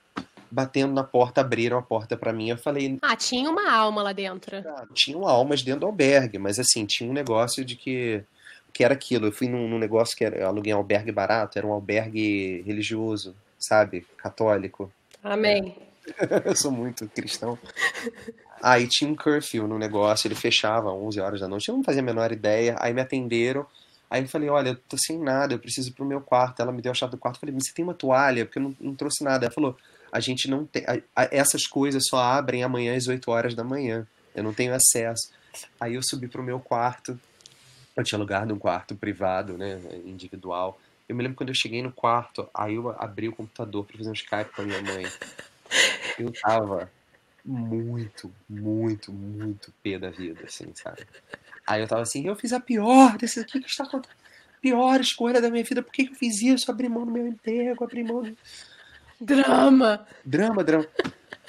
batendo 0.51 0.93
na 0.93 1.03
porta, 1.03 1.41
abriram 1.41 1.79
a 1.79 1.83
porta 1.83 2.17
para 2.17 2.33
mim. 2.33 2.51
Eu 2.51 2.59
falei. 2.59 2.99
Ah, 3.03 3.17
tinha 3.17 3.51
uma 3.51 3.71
alma 3.71 4.03
lá 4.03 4.13
dentro. 4.13 4.57
Ah, 4.59 4.87
tinham 4.93 5.27
almas 5.27 5.63
dentro 5.63 5.81
do 5.81 5.87
albergue, 5.87 6.39
mas 6.39 6.59
assim, 6.59 6.85
tinha 6.87 7.09
um 7.09 7.15
negócio 7.15 7.65
de 7.65 7.75
que. 7.77 8.23
que 8.73 8.85
era 8.85 8.95
aquilo. 8.95 9.27
Eu 9.27 9.33
fui 9.33 9.49
num, 9.49 9.69
num 9.69 9.79
negócio 9.79 10.17
que 10.17 10.25
era. 10.25 10.37
Eu 10.37 10.47
aluguei 10.47 10.73
um 10.75 10.79
albergue 10.79 11.11
barato, 11.11 11.59
era 11.59 11.67
um 11.67 11.73
albergue 11.73 12.63
religioso, 12.67 13.35
sabe? 13.59 14.07
Católico. 14.19 14.93
Amém. 15.23 15.75
eu 16.45 16.57
sou 16.57 16.71
muito 16.71 17.09
cristão. 17.09 17.59
Aí 18.63 18.87
tinha 18.89 19.11
um 19.11 19.15
curfew 19.15 19.67
no 19.69 19.79
negócio, 19.79 20.27
ele 20.27 20.35
fechava 20.35 20.91
às 20.91 20.97
11 20.97 21.21
horas 21.21 21.41
da 21.41 21.49
noite, 21.49 21.69
eu 21.69 21.77
não 21.77 21.85
fazia 21.85 22.01
a 22.01 22.05
menor 22.05 22.33
ideia. 22.33 22.77
Aí 22.79 22.93
me 22.93 23.01
atenderam, 23.01 23.67
aí 24.11 24.23
eu 24.23 24.29
falei: 24.29 24.49
Olha, 24.49 24.71
eu 24.71 24.77
tô 24.77 24.97
sem 24.99 25.19
nada, 25.19 25.55
eu 25.55 25.59
preciso 25.59 25.91
ir 25.91 25.93
pro 25.93 26.05
meu 26.05 26.21
quarto. 26.21 26.61
Ela 26.61 26.73
me 26.73 26.81
deu 26.81 26.93
a 26.93 26.95
chave 26.95 27.13
do 27.13 27.19
quarto, 27.19 27.37
eu 27.37 27.41
falei: 27.41 27.55
você 27.55 27.73
tem 27.73 27.85
uma 27.85 27.95
toalha? 27.95 28.45
Porque 28.45 28.59
eu 28.59 28.63
não, 28.63 28.77
não 28.81 28.95
trouxe 28.95 29.23
nada. 29.23 29.47
Ela 29.47 29.55
falou: 29.55 29.77
A 30.11 30.21
gente 30.21 30.49
não 30.49 30.65
tem. 30.65 30.85
A, 30.87 31.23
a, 31.23 31.29
essas 31.31 31.67
coisas 31.67 32.03
só 32.09 32.19
abrem 32.19 32.63
amanhã 32.63 32.97
às 32.97 33.07
8 33.07 33.31
horas 33.31 33.55
da 33.55 33.65
manhã, 33.65 34.07
eu 34.35 34.43
não 34.43 34.55
tenho 34.55 34.75
acesso. 34.75 35.31
Aí 35.81 35.95
eu 35.95 36.03
subi 36.03 36.29
pro 36.29 36.43
meu 36.43 36.61
quarto, 36.61 37.19
eu 37.97 38.05
tinha 38.05 38.19
alugado 38.19 38.53
um 38.53 38.59
quarto 38.59 38.95
privado, 38.95 39.57
né, 39.57 39.81
individual. 40.05 40.79
Eu 41.09 41.15
me 41.15 41.23
lembro 41.23 41.37
quando 41.37 41.51
eu 41.51 41.55
cheguei 41.55 41.83
no 41.83 41.93
quarto, 41.93 42.49
aí 42.53 42.75
eu 42.75 42.91
abri 42.99 43.29
o 43.29 43.33
computador 43.35 43.85
para 43.85 43.97
fazer 43.97 44.11
um 44.11 44.13
Skype 44.13 44.53
com 44.55 44.63
a 44.63 44.65
minha 44.65 44.83
mãe. 44.83 45.07
Eu 46.19 46.33
tava 46.33 46.91
muito, 47.45 48.33
muito, 48.49 49.13
muito 49.13 49.73
pé 49.83 49.99
da 49.99 50.11
vida, 50.11 50.45
assim, 50.45 50.73
sabe? 50.75 51.07
Aí 51.67 51.81
eu 51.81 51.89
tava 51.89 52.03
assim, 52.03 52.27
eu 52.27 52.37
fiz 52.37 52.53
a 52.53 52.61
pior 52.61 53.17
desse 53.17 53.41
aqui 53.41 53.61
que 53.61 53.69
está 53.69 53.85
acontecendo. 53.85 54.17
Pior 54.61 55.01
escolha 55.01 55.41
da 55.41 55.51
minha 55.51 55.63
vida, 55.63 55.83
por 55.83 55.93
que 55.93 56.09
eu 56.09 56.15
fiz 56.15 56.43
isso? 56.43 56.71
Abri 56.71 56.89
mão 56.89 57.05
do 57.05 57.13
meu 57.13 57.27
emprego, 57.27 57.85
abri 57.85 58.03
mão 58.03 58.23
do... 58.23 58.37
Drama! 59.21 60.07
Drama, 60.25 60.65
drama. 60.65 60.87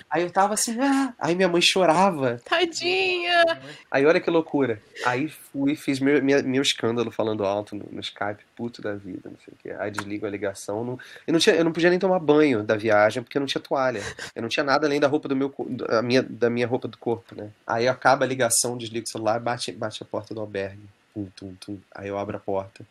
Aí 0.10 0.24
eu 0.24 0.32
tava 0.32 0.54
assim, 0.54 0.80
ah! 0.80 1.13
Aí 1.20 1.36
minha 1.36 1.50
mãe 1.50 1.62
chorava. 1.62 2.39
Tadinha! 2.46 3.43
Aí 3.91 4.06
olha 4.06 4.22
que 4.22 4.30
loucura. 4.30 4.82
Aí 5.06 5.28
fui, 5.28 5.76
fiz 5.76 6.00
meu, 6.00 6.24
meu, 6.24 6.41
meu 6.43 6.62
escândalo 6.62 7.12
falando 7.12 7.46
alto 7.46 7.76
no, 7.76 7.86
no, 7.91 8.00
Skype, 8.00 8.43
puto 8.56 8.82
da 8.82 8.93
vida, 8.93 9.30
não 9.30 9.38
sei 9.43 9.54
o 9.54 9.58
quê. 9.62 9.76
Aí 9.78 9.91
desligo 9.91 10.26
a 10.26 10.30
ligação. 10.30 10.84
Não, 10.84 11.00
eu, 11.26 11.34
não 11.34 11.39
tinha, 11.39 11.56
eu 11.56 11.63
não 11.65 11.74
podia 11.74 11.89
nem 11.89 12.00
tomar 12.00 12.20
banho 12.20 12.63
da 12.63 12.78
viagem, 12.78 13.22
porque 13.22 13.38
eu 13.38 13.41
não 13.41 13.48
tinha 13.48 13.62
toalha. 13.62 14.02
Eu 14.34 14.41
não 14.41 14.50
tinha 14.50 14.63
nada 14.63 14.88
além 14.88 15.00
da 15.00 15.08
roupa 15.08 15.28
do 15.28 15.36
meu 15.36 15.54
da 15.67 16.02
minha, 16.02 16.24
da 16.24 16.50
minha 16.50 16.67
roupa 16.67 16.88
do 16.88 16.98
corpo, 16.98 17.36
né? 17.36 17.50
Aí 17.65 17.88
acaba 17.88 18.24
a 18.24 18.28
ligação, 18.28 18.78
desligo 18.78 19.06
o 19.08 19.12
celular, 19.12 19.39
bate, 19.39 19.72
bate 19.74 20.02
a 20.02 20.06
porta 20.06 20.34
do 20.34 20.39
albergue. 20.39 20.84
Tum, 21.13 21.28
tum, 21.36 21.56
tum. 21.60 21.78
Aí 21.93 22.08
eu 22.08 22.17
abro 22.17 22.38
a 22.38 22.39
porta. 22.39 22.86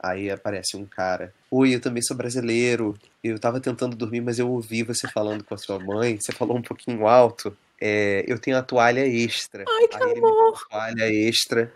Aí 0.00 0.30
aparece 0.30 0.76
um 0.76 0.86
cara. 0.86 1.34
Oi, 1.50 1.74
eu 1.74 1.80
também 1.80 2.02
sou 2.02 2.16
brasileiro. 2.16 2.96
Eu 3.22 3.38
tava 3.38 3.60
tentando 3.60 3.96
dormir, 3.96 4.20
mas 4.20 4.38
eu 4.38 4.48
ouvi 4.48 4.82
você 4.82 5.08
falando 5.08 5.42
com 5.42 5.54
a 5.54 5.58
sua 5.58 5.78
mãe. 5.78 6.18
Você 6.20 6.32
falou 6.32 6.56
um 6.56 6.62
pouquinho 6.62 7.06
alto. 7.06 7.56
É, 7.80 8.24
eu 8.26 8.38
tenho 8.38 8.56
a 8.56 8.62
toalha 8.62 9.06
extra. 9.06 9.64
Ai, 9.68 9.88
que 9.88 9.96
Aí 9.96 10.10
ele 10.10 10.20
me 10.20 10.26
amor. 10.26 10.50
uma 10.50 10.68
toalha 10.68 11.12
extra 11.12 11.72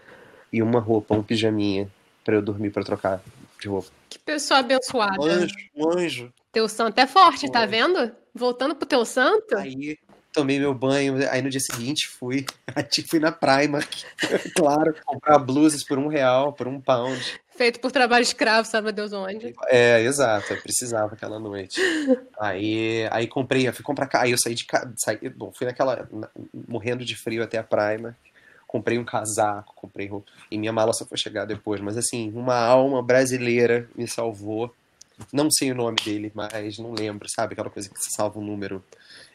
e 0.53 0.63
uma 0.63 0.81
roupa, 0.81 1.15
um 1.15 1.23
pijaminha, 1.23 1.91
pra 2.25 2.35
eu 2.35 2.43
dormir 2.43 2.71
pra 2.71 2.85
trocar 2.85 3.21
de 3.61 3.69
roupa. 3.69 3.89
Que 4.09 4.19
pessoa 4.19 4.61
abençoada. 4.61 5.21
Um 5.21 5.25
anjo, 5.25 5.55
um 5.75 5.89
anjo. 5.99 6.33
Teu 6.53 6.69
santo 6.69 6.99
é 6.99 7.07
forte, 7.07 7.51
tá 7.51 7.61
Foi. 7.61 7.69
vendo? 7.69 8.13
Voltando 8.35 8.75
pro 8.75 8.87
teu 8.87 9.05
santo. 9.05 9.57
Aí 9.57 9.99
tomei 10.33 10.59
meu 10.59 10.75
banho. 10.75 11.17
Aí 11.31 11.41
no 11.43 11.51
dia 11.51 11.61
seguinte 11.61 12.09
fui. 12.09 12.45
Fui 13.09 13.19
na 13.19 13.31
Primark, 13.31 14.05
claro, 14.57 14.95
comprar 15.05 15.39
blusas 15.39 15.85
por 15.85 15.99
um 15.99 16.09
real, 16.09 16.53
por 16.53 16.67
um 16.67 16.81
pound. 16.81 17.41
Feito 17.57 17.81
por 17.81 17.93
trabalho 17.93 18.23
escravo, 18.23 18.67
sabe 18.67 18.93
Deus 18.93 19.13
onde. 19.13 19.55
É, 19.69 20.01
exato, 20.03 20.53
eu 20.53 20.57
precisava 20.59 21.15
aquela 21.15 21.39
noite. 21.39 21.81
Aí, 22.39 23.07
aí 23.11 23.27
comprei, 23.27 23.69
eu 23.69 23.73
fui 23.73 23.85
comprar, 23.85 24.09
aí 24.15 24.31
eu 24.31 24.39
saí 24.39 24.55
de 24.55 24.65
casa, 24.65 24.95
bom, 25.37 25.53
fui 25.53 25.67
naquela, 25.67 26.09
na- 26.11 26.31
morrendo 26.67 27.05
de 27.05 27.15
frio 27.15 27.43
até 27.43 27.59
a 27.59 27.63
Primark, 27.63 28.17
comprei 28.67 28.99
um 28.99 29.05
casaco, 29.05 29.75
comprei 29.77 30.09
roupa, 30.09 30.31
e 30.51 30.59
minha 30.59 30.73
mala 30.73 30.93
só 30.93 31.05
foi 31.05 31.19
chegar 31.19 31.45
depois, 31.45 31.81
mas 31.81 31.97
assim, 31.97 32.33
uma 32.35 32.57
alma 32.57 33.03
brasileira 33.03 33.89
me 33.95 34.09
salvou, 34.09 34.75
não 35.33 35.51
sei 35.51 35.71
o 35.71 35.75
nome 35.75 35.99
dele, 36.03 36.33
mas 36.35 36.79
não 36.79 36.93
lembro, 36.93 37.29
sabe, 37.29 37.53
aquela 37.53 37.71
coisa 37.71 37.89
que 37.89 37.97
você 37.99 38.11
salva 38.17 38.39
um 38.41 38.45
número. 38.45 38.83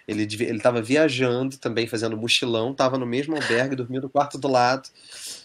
Ele, 0.07 0.27
ele 0.39 0.59
tava 0.59 0.81
viajando 0.81 1.57
também, 1.57 1.85
fazendo 1.85 2.17
mochilão, 2.17 2.73
tava 2.73 2.97
no 2.97 3.05
mesmo 3.05 3.35
albergue, 3.35 3.75
dormindo 3.75 4.03
no 4.03 4.09
quarto 4.09 4.37
do 4.37 4.47
lado, 4.47 4.89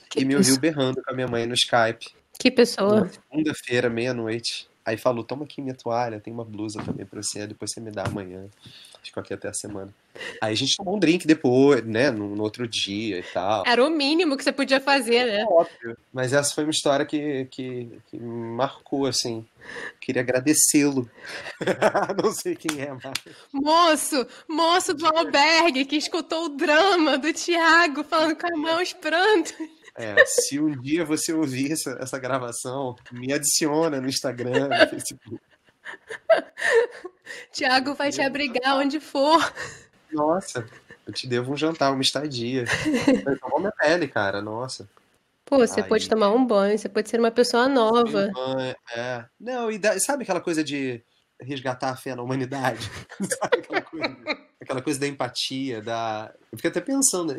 Que 0.09 0.21
e 0.21 0.25
me 0.25 0.37
ouviu 0.37 0.59
berrando 0.59 1.03
com 1.03 1.11
a 1.11 1.15
minha 1.15 1.29
mãe 1.29 1.47
no 1.47 1.55
Skype. 1.55 2.07
Que 2.43 2.51
pessoa. 2.51 3.09
Segunda-feira, 3.31 3.89
meia-noite. 3.89 4.69
Aí 4.85 4.97
falou: 4.97 5.23
toma 5.23 5.45
aqui 5.45 5.63
minha 5.63 5.77
toalha, 5.77 6.19
tem 6.19 6.35
uma 6.35 6.45
blusa 6.45 6.83
também 6.83 7.07
pra 7.07 7.23
você, 7.23 7.47
depois 7.47 7.71
você 7.71 7.81
me 7.81 7.93
dá 7.93 8.03
amanhã. 8.03 8.47
Ficou 9.01 9.21
aqui 9.21 9.33
até 9.33 9.49
a 9.49 9.55
semana. 9.55 9.95
Aí 10.41 10.53
a 10.53 10.57
gente 10.57 10.77
tomou 10.77 10.97
um 10.97 10.99
drink 10.99 11.25
depois, 11.25 11.85
né? 11.85 12.11
No, 12.11 12.35
no 12.35 12.43
outro 12.43 12.67
dia 12.67 13.21
e 13.21 13.23
tal. 13.23 13.63
Era 13.65 13.85
o 13.85 13.91
mínimo 13.91 14.37
que 14.37 14.43
você 14.43 14.51
podia 14.51 14.81
fazer, 14.81 15.25
né? 15.25 15.45
Óbvio. 15.49 15.97
Mas 16.13 16.33
essa 16.33 16.53
foi 16.53 16.65
uma 16.65 16.73
história 16.73 17.07
que, 17.07 17.45
que, 17.45 18.01
que 18.11 18.19
marcou, 18.19 19.07
assim. 19.07 19.47
Queria 20.01 20.23
agradecê-lo. 20.23 21.09
Não 22.21 22.33
sei 22.33 22.57
quem 22.57 22.81
é, 22.81 22.93
mas. 22.93 23.37
Moço, 23.53 24.27
moço 24.49 24.95
do 24.95 25.07
albergue 25.07 25.85
que 25.85 25.95
escutou 25.95 26.47
o 26.47 26.57
drama 26.57 27.17
do 27.19 27.33
Tiago 27.33 28.03
falando 28.03 28.35
com 28.35 28.49
a 28.49 28.59
mão 28.59 28.83
os 28.83 28.93
prantos. 28.93 29.55
É, 29.97 30.25
se 30.25 30.59
um 30.59 30.71
dia 30.81 31.05
você 31.05 31.33
ouvir 31.33 31.73
essa, 31.73 31.99
essa 32.01 32.19
gravação, 32.19 32.97
me 33.13 33.33
adiciona 33.33 34.01
no 34.01 34.09
Instagram, 34.09 34.69
no 34.69 34.89
Facebook. 34.89 35.41
Tiago 37.53 37.95
vai 37.95 38.11
te 38.11 38.21
abrigar 38.21 38.77
onde 38.79 39.01
for. 39.01 39.53
Nossa, 40.11 40.67
eu 41.07 41.13
te 41.13 41.27
devo 41.27 41.53
um 41.53 41.57
jantar, 41.57 41.93
uma 41.93 42.03
estadia. 42.03 42.65
Salvou 43.41 43.61
minha 43.61 43.73
pele, 43.73 44.09
cara, 44.09 44.41
nossa. 44.41 44.89
Pô, 45.45 45.59
você 45.59 45.81
Aí. 45.81 45.89
pode 45.89 46.09
tomar 46.09 46.31
um 46.31 46.45
banho, 46.47 46.79
você 46.79 46.89
pode 46.89 47.11
ser 47.11 47.21
uma 47.21 47.31
pessoa 47.31 47.69
nova. 47.69 48.31
É. 48.97 49.25
Não, 49.39 49.71
e 49.71 49.79
dá- 49.79 49.99
sabe 49.99 50.23
aquela 50.23 50.41
coisa 50.41 50.65
de 50.65 51.03
resgatar 51.41 51.91
a 51.91 51.97
fé 51.97 52.15
na 52.15 52.23
humanidade? 52.23 52.91
sabe 53.21 53.59
aquela 53.59 53.83
coisa, 53.83 54.17
aquela 54.63 54.81
coisa 54.83 54.99
da 55.01 55.07
empatia, 55.07 55.81
da. 55.83 56.33
Eu 56.51 56.59
fiquei 56.59 56.71
até 56.71 56.81
pensando, 56.81 57.35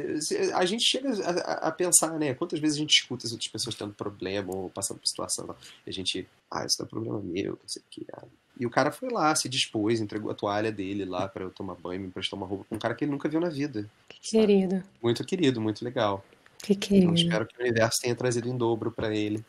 a 0.53 0.65
gente 0.65 0.83
chega 0.83 1.09
a, 1.25 1.67
a- 1.67 1.71
pensar, 1.71 2.17
né? 2.19 2.33
Quantas 2.33 2.59
vezes 2.59 2.77
a 2.77 2.79
gente 2.81 2.91
escuta 2.99 3.25
as 3.25 3.31
outras 3.31 3.49
pessoas 3.49 3.75
tendo 3.75 3.93
problema 3.93 4.53
ou 4.55 4.69
passando 4.69 4.99
por 4.99 5.07
situação, 5.07 5.55
e 5.85 5.89
a 5.89 5.93
gente, 5.93 6.27
ah, 6.51 6.65
isso 6.65 6.77
não 6.79 6.85
é 6.85 6.89
problema 6.89 7.19
meu, 7.21 7.51
não 7.53 7.67
sei 7.67 7.81
o 7.81 7.85
que. 7.89 8.05
ah. 8.13 8.23
E 8.59 8.65
o 8.67 8.69
cara 8.69 8.91
foi 8.91 9.09
lá, 9.09 9.33
se 9.35 9.49
dispôs, 9.49 9.99
entregou 9.99 10.29
a 10.29 10.35
toalha 10.35 10.71
dele 10.71 11.05
lá 11.05 11.27
pra 11.27 11.43
eu 11.43 11.49
tomar 11.49 11.73
banho, 11.75 12.01
me 12.01 12.07
emprestou 12.07 12.37
uma 12.37 12.45
roupa 12.45 12.65
um 12.69 12.77
cara 12.77 12.93
que 12.93 13.03
ele 13.03 13.11
nunca 13.11 13.27
viu 13.27 13.39
na 13.39 13.49
vida. 13.49 13.89
Que 14.07 14.19
querido, 14.31 14.83
Muito 15.01 15.25
querido, 15.25 15.59
muito 15.59 15.83
legal. 15.83 16.23
que 16.61 16.73
Então 16.73 16.87
querido. 16.87 17.15
espero 17.15 17.47
que 17.47 17.57
o 17.57 17.61
universo 17.61 17.99
tenha 18.01 18.15
trazido 18.15 18.47
em 18.47 18.55
dobro 18.55 18.91
pra 18.91 19.13
ele. 19.15 19.43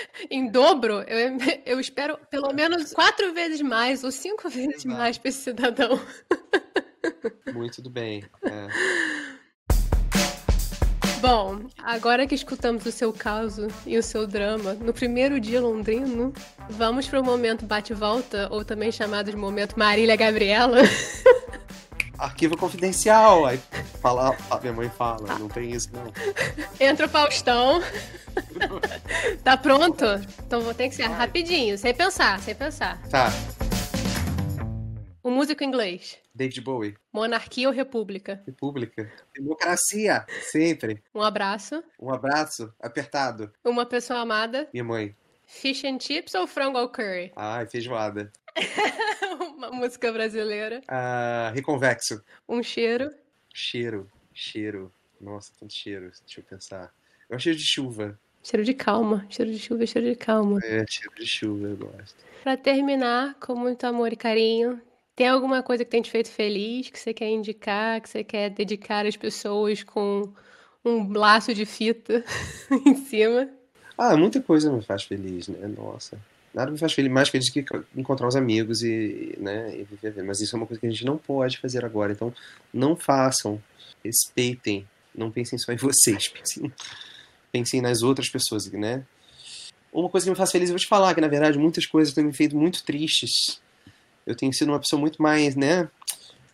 Em 0.30 0.48
dobro, 0.50 1.04
eu, 1.06 1.38
eu 1.64 1.80
espero 1.80 2.18
pelo 2.30 2.52
menos 2.52 2.92
quatro 2.92 3.32
vezes 3.32 3.60
mais 3.60 4.04
ou 4.04 4.10
cinco 4.10 4.48
vezes 4.48 4.84
Exato. 4.84 4.96
mais 4.96 5.18
pra 5.18 5.28
esse 5.28 5.40
cidadão. 5.40 6.00
Muito 7.52 7.80
do 7.80 7.90
bem. 7.90 8.24
É. 8.44 8.66
Bom, 11.20 11.60
agora 11.82 12.26
que 12.26 12.34
escutamos 12.34 12.84
o 12.84 12.92
seu 12.92 13.12
caso 13.12 13.68
e 13.86 13.96
o 13.96 14.02
seu 14.02 14.26
drama 14.26 14.74
no 14.74 14.92
primeiro 14.92 15.40
dia 15.40 15.60
londrino, 15.60 16.32
vamos 16.68 17.08
para 17.08 17.20
o 17.20 17.24
momento 17.24 17.64
bate-volta, 17.64 18.48
ou 18.50 18.64
também 18.64 18.92
chamado 18.92 19.30
de 19.30 19.36
momento 19.36 19.78
Marília 19.78 20.14
Gabriela. 20.14 20.78
Arquivo 22.18 22.56
confidencial. 22.56 23.46
Aí 23.46 23.60
fala, 24.00 24.36
a 24.50 24.60
minha 24.60 24.72
mãe 24.72 24.90
fala, 24.90 25.38
não 25.38 25.48
tem 25.48 25.70
isso 25.72 25.90
não. 25.92 26.12
Entra 26.78 27.06
o 27.06 27.08
Faustão. 27.08 27.82
tá 29.42 29.56
pronto? 29.56 30.04
Então 30.46 30.60
vou 30.60 30.74
ter 30.74 30.88
que 30.88 30.94
ser 30.94 31.04
rapidinho, 31.04 31.76
sem 31.78 31.94
pensar, 31.94 32.40
sem 32.40 32.54
pensar. 32.54 33.00
Tá. 33.08 33.30
Um 35.24 35.30
músico 35.32 35.64
inglês. 35.64 36.18
David 36.32 36.60
Bowie. 36.60 36.96
Monarquia 37.12 37.66
ou 37.68 37.74
república? 37.74 38.40
República. 38.46 39.10
Democracia, 39.34 40.24
sempre. 40.42 41.02
Um 41.12 41.20
abraço. 41.20 41.82
Um 41.98 42.12
abraço 42.12 42.72
apertado. 42.80 43.52
Uma 43.64 43.84
pessoa 43.84 44.20
amada. 44.20 44.68
Minha 44.72 44.84
mãe. 44.84 45.16
Fish 45.44 45.84
and 45.84 45.98
chips 46.00 46.34
ou 46.34 46.46
frango 46.46 46.78
ao 46.78 46.88
curry? 46.88 47.32
Ai, 47.34 47.66
feijoada. 47.66 48.30
Uma 49.56 49.70
música 49.70 50.12
brasileira. 50.12 50.80
Ah, 50.86 51.50
reconvexo. 51.54 52.22
Um 52.48 52.62
cheiro. 52.62 53.10
Cheiro, 53.52 54.10
cheiro. 54.32 54.92
Nossa, 55.20 55.50
tanto 55.58 55.72
cheiro. 55.72 56.10
Deixa 56.24 56.40
eu 56.40 56.44
pensar. 56.44 56.92
Eu 57.28 57.38
cheiro 57.38 57.58
de 57.58 57.64
chuva. 57.64 58.18
Cheiro 58.48 58.64
de 58.64 58.74
calma. 58.74 59.26
Cheiro 59.28 59.50
de 59.50 59.58
chuva, 59.58 59.84
cheiro 59.84 60.08
de 60.08 60.14
calma. 60.14 60.60
É, 60.62 60.84
cheiro 60.88 61.12
de 61.16 61.26
chuva, 61.26 61.66
eu 61.66 61.76
gosto. 61.76 62.14
Pra 62.44 62.56
terminar, 62.56 63.34
com 63.40 63.56
muito 63.56 63.82
amor 63.84 64.12
e 64.12 64.16
carinho, 64.16 64.80
tem 65.16 65.26
alguma 65.26 65.64
coisa 65.64 65.84
que 65.84 65.90
tem 65.90 66.00
te 66.00 66.12
feito 66.12 66.30
feliz, 66.30 66.88
que 66.88 66.96
você 66.96 67.12
quer 67.12 67.28
indicar, 67.28 68.00
que 68.00 68.08
você 68.08 68.22
quer 68.22 68.50
dedicar 68.50 69.04
às 69.04 69.16
pessoas 69.16 69.82
com 69.82 70.32
um 70.84 71.12
laço 71.12 71.52
de 71.52 71.66
fita 71.66 72.24
em 72.86 72.94
cima? 72.94 73.48
Ah, 73.98 74.16
muita 74.16 74.40
coisa 74.40 74.70
me 74.70 74.80
faz 74.80 75.02
feliz, 75.02 75.48
né? 75.48 75.66
Nossa. 75.66 76.16
Nada 76.54 76.70
me 76.70 76.78
faz 76.78 76.92
feliz, 76.92 77.10
mais 77.10 77.28
feliz 77.28 77.50
que 77.50 77.64
encontrar 77.96 78.28
os 78.28 78.36
amigos 78.36 78.80
e, 78.80 79.34
né, 79.38 79.76
e 79.76 79.82
viver. 79.82 80.22
Mas 80.22 80.40
isso 80.40 80.54
é 80.54 80.56
uma 80.56 80.68
coisa 80.68 80.80
que 80.80 80.86
a 80.86 80.90
gente 80.90 81.04
não 81.04 81.18
pode 81.18 81.58
fazer 81.58 81.84
agora. 81.84 82.12
Então, 82.12 82.32
não 82.72 82.94
façam. 82.94 83.60
Respeitem. 84.04 84.86
Não 85.12 85.32
pensem 85.32 85.58
só 85.58 85.72
em 85.72 85.76
vocês. 85.76 86.28
Pensem, 86.30 86.72
pensem 87.56 87.80
nas 87.80 88.02
outras 88.02 88.28
pessoas, 88.28 88.70
né? 88.70 89.04
Uma 89.92 90.10
coisa 90.10 90.26
que 90.26 90.30
me 90.30 90.36
faz 90.36 90.50
feliz, 90.52 90.68
eu 90.68 90.74
vou 90.74 90.78
te 90.78 90.86
falar 90.86 91.14
que, 91.14 91.20
na 91.22 91.28
verdade, 91.28 91.58
muitas 91.58 91.86
coisas 91.86 92.12
têm 92.12 92.24
me 92.24 92.34
feito 92.34 92.54
muito 92.54 92.84
tristes. 92.84 93.60
Eu 94.26 94.36
tenho 94.36 94.52
sido 94.52 94.68
uma 94.70 94.78
pessoa 94.78 95.00
muito 95.00 95.22
mais, 95.22 95.56
né? 95.56 95.88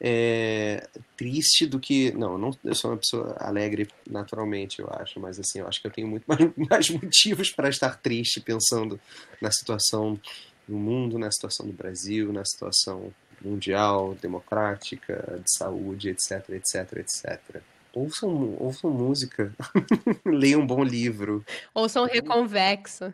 É, 0.01 0.89
triste 1.17 1.67
do 1.67 1.81
que. 1.81 2.13
Não, 2.13 2.39
não, 2.39 2.57
eu 2.65 2.75
sou 2.75 2.91
uma 2.91 2.97
pessoa 2.97 3.37
alegre 3.39 3.89
naturalmente, 4.09 4.81
eu 4.81 4.89
acho, 4.93 5.19
mas 5.19 5.39
assim, 5.39 5.61
eu 5.61 5.67
acho 5.67 5.81
que 5.81 5.87
eu 5.87 5.91
tenho 5.91 6.07
muito 6.07 6.25
mais, 6.29 6.41
mais 6.57 6.91
motivos 6.91 7.51
para 7.51 7.69
estar 7.69 7.99
triste 8.01 8.41
pensando 8.41 9.01
na 9.41 9.51
situação 9.51 10.21
do 10.69 10.77
mundo, 10.77 11.19
na 11.19 11.31
situação 11.31 11.67
do 11.67 11.73
Brasil, 11.73 12.33
na 12.33 12.45
situação 12.45 13.13
mundial, 13.41 14.17
democrática, 14.21 15.41
de 15.43 15.53
saúde, 15.57 16.11
etc, 16.11 16.51
etc, 16.51 16.99
etc. 16.99 17.63
Ouçam, 17.95 18.57
ouçam 18.59 18.91
música, 18.91 19.53
leiam 20.25 20.63
um 20.63 20.67
bom 20.67 20.83
livro. 20.83 21.45
Ouçam 21.75 22.07
Reconvexo. 22.07 23.13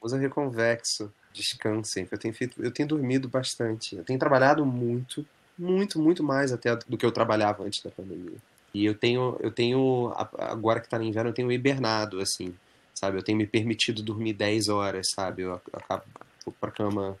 Ouçam 0.00 0.18
Reconvexo. 0.18 1.12
Descansem. 1.32 2.06
Eu 2.10 2.18
tenho, 2.18 2.34
feito, 2.34 2.62
eu 2.62 2.70
tenho 2.70 2.88
dormido 2.88 3.28
bastante. 3.28 3.96
Eu 3.96 4.04
tenho 4.04 4.18
trabalhado 4.18 4.66
muito, 4.66 5.24
muito, 5.56 5.98
muito 6.00 6.22
mais 6.22 6.52
até 6.52 6.76
do 6.76 6.98
que 6.98 7.06
eu 7.06 7.12
trabalhava 7.12 7.64
antes 7.64 7.82
da 7.82 7.90
pandemia. 7.90 8.36
E 8.74 8.84
eu 8.84 8.94
tenho, 8.94 9.36
eu 9.40 9.50
tenho 9.50 10.12
agora 10.36 10.80
que 10.80 10.86
está 10.86 10.98
no 10.98 11.04
inverno, 11.04 11.30
eu 11.30 11.34
tenho 11.34 11.50
hibernado, 11.50 12.20
assim, 12.20 12.54
sabe? 12.94 13.18
Eu 13.18 13.22
tenho 13.22 13.38
me 13.38 13.46
permitido 13.46 14.02
dormir 14.02 14.34
10 14.34 14.68
horas, 14.68 15.10
sabe? 15.10 15.42
Eu 15.42 15.54
acabo 15.72 16.04
para 16.60 16.70
cama 16.70 17.18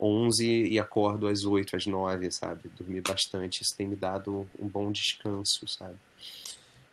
11 0.00 0.44
e 0.44 0.78
acordo 0.78 1.26
às 1.26 1.44
8, 1.44 1.76
às 1.76 1.86
9, 1.86 2.30
sabe? 2.30 2.68
Dormir 2.78 3.02
bastante. 3.02 3.62
Isso 3.62 3.76
tem 3.76 3.86
me 3.86 3.96
dado 3.96 4.48
um 4.58 4.66
bom 4.66 4.90
descanso, 4.90 5.66
sabe? 5.68 5.96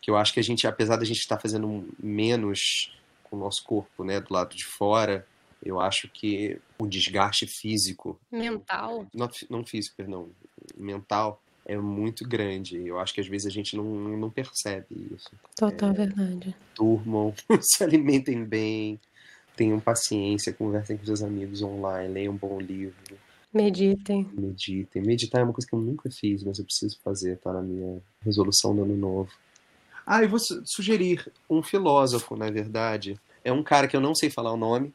Que 0.04 0.12
eu 0.12 0.18
acho 0.18 0.34
que 0.34 0.40
a 0.42 0.44
gente, 0.44 0.68
apesar 0.68 0.98
da 0.98 1.06
gente 1.06 1.20
estar 1.20 1.40
fazendo 1.40 1.88
menos 1.98 2.94
com 3.24 3.38
o 3.38 3.40
nosso 3.40 3.64
corpo, 3.64 4.04
né, 4.04 4.20
do 4.20 4.34
lado 4.34 4.54
de 4.54 4.66
fora, 4.66 5.26
eu 5.64 5.80
acho 5.80 6.10
que 6.10 6.60
o 6.78 6.86
desgaste 6.86 7.48
físico. 7.48 8.20
Mental. 8.30 9.08
Não, 9.14 9.30
não 9.50 9.66
físico, 9.66 9.96
perdão. 9.96 10.30
Mental 10.76 11.42
é 11.66 11.78
muito 11.78 12.28
grande. 12.28 12.86
Eu 12.86 13.00
acho 13.00 13.14
que 13.14 13.22
às 13.22 13.28
vezes 13.28 13.48
a 13.48 13.50
gente 13.50 13.78
não, 13.78 13.86
não 13.86 14.30
percebe 14.30 14.88
isso. 15.16 15.32
Total 15.56 15.92
é, 15.92 15.94
verdade. 15.94 16.54
Durmam, 16.76 17.34
se 17.62 17.82
alimentem 17.82 18.44
bem, 18.44 19.00
tenham 19.56 19.80
paciência, 19.80 20.52
conversem 20.52 20.98
com 20.98 21.06
seus 21.06 21.24
amigos 21.24 21.62
online, 21.62 22.14
leiam 22.14 22.34
um 22.34 22.38
bom 22.38 22.60
livro. 22.60 23.18
Meditem. 23.54 24.30
Meditem. 24.34 25.02
Meditar 25.02 25.40
é 25.40 25.44
uma 25.46 25.54
coisa 25.54 25.66
que 25.66 25.74
eu 25.74 25.80
nunca 25.80 26.12
fiz, 26.12 26.44
mas 26.44 26.60
eu 26.60 26.66
preciso 26.66 27.00
fazer, 27.02 27.38
tá 27.38 27.54
na 27.54 27.62
minha 27.62 28.02
resolução 28.22 28.76
do 28.76 28.82
ano 28.82 28.98
novo. 28.98 29.32
Ah, 30.06 30.22
eu 30.22 30.30
vou 30.30 30.40
sugerir 30.40 31.32
um 31.50 31.64
filósofo, 31.64 32.36
na 32.36 32.50
verdade. 32.50 33.20
É 33.44 33.52
um 33.52 33.64
cara 33.64 33.88
que 33.88 33.96
eu 33.96 34.02
não 34.02 34.14
sei 34.14 34.30
falar 34.30 34.52
o 34.52 34.58
nome, 34.58 34.94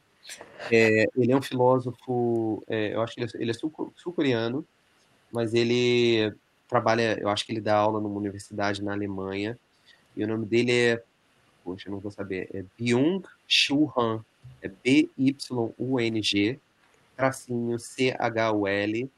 é, 0.71 1.05
ele 1.15 1.31
é 1.31 1.37
um 1.37 1.41
filósofo, 1.41 2.63
é, 2.67 2.93
eu 2.93 3.01
acho 3.01 3.15
que 3.15 3.21
ele 3.21 3.51
é, 3.51 3.51
é 3.51 3.53
sul-coreano, 3.53 4.65
mas 5.31 5.53
ele 5.53 6.33
trabalha, 6.67 7.19
eu 7.19 7.29
acho 7.29 7.45
que 7.45 7.51
ele 7.51 7.61
dá 7.61 7.75
aula 7.75 7.99
numa 7.99 8.17
universidade 8.19 8.83
na 8.83 8.93
Alemanha, 8.93 9.57
e 10.15 10.23
o 10.23 10.27
nome 10.27 10.45
dele 10.45 10.71
é, 10.71 11.03
poxa, 11.63 11.87
eu 11.87 11.93
não 11.93 11.99
vou 11.99 12.11
saber, 12.11 12.49
é 12.53 12.63
Byung-Chul 12.77 13.91
Han, 13.97 14.23
é 14.61 14.67
B-Y-U-N-G, 14.67 16.59
tracinho 17.15 17.79
C-H-U-L, 17.79 19.09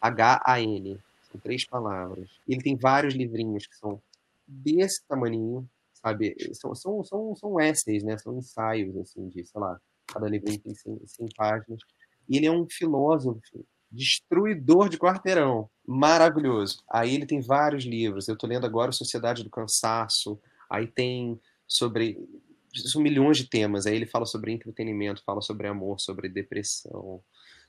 H-A-N, 0.00 0.98
são 1.30 1.40
três 1.40 1.64
palavras. 1.64 2.28
Ele 2.48 2.62
tem 2.62 2.76
vários 2.76 3.14
livrinhos 3.14 3.66
que 3.66 3.76
são 3.76 4.00
desse 4.48 5.06
tamanho, 5.06 5.68
sabe, 5.92 6.34
são, 6.54 6.74
são, 6.74 7.04
são, 7.04 7.36
são 7.36 7.60
essays, 7.60 8.02
né, 8.02 8.16
são 8.18 8.36
ensaios, 8.36 8.96
assim, 8.96 9.28
de, 9.28 9.44
sei 9.44 9.60
lá, 9.60 9.78
cada 10.06 10.28
livrinho 10.28 10.60
tem 10.60 10.74
100, 10.74 11.00
100 11.06 11.28
páginas. 11.36 11.80
E 12.28 12.36
ele 12.36 12.46
é 12.46 12.52
um 12.52 12.66
filósofo 12.68 13.40
destruidor 13.90 14.88
de 14.88 14.98
quarteirão, 14.98 15.68
maravilhoso. 15.86 16.82
Aí 16.90 17.14
ele 17.14 17.26
tem 17.26 17.40
vários 17.40 17.84
livros. 17.84 18.28
Eu 18.28 18.34
estou 18.34 18.48
lendo 18.48 18.66
agora 18.66 18.92
Sociedade 18.92 19.42
do 19.42 19.50
Cansaço. 19.50 20.38
Aí 20.70 20.86
tem 20.86 21.40
sobre 21.66 22.18
são 22.74 23.00
milhões 23.00 23.38
de 23.38 23.48
temas. 23.48 23.86
Aí 23.86 23.96
ele 23.96 24.06
fala 24.06 24.26
sobre 24.26 24.52
entretenimento, 24.52 25.24
fala 25.24 25.40
sobre 25.40 25.66
amor, 25.66 25.98
sobre 26.00 26.28
depressão, 26.28 27.22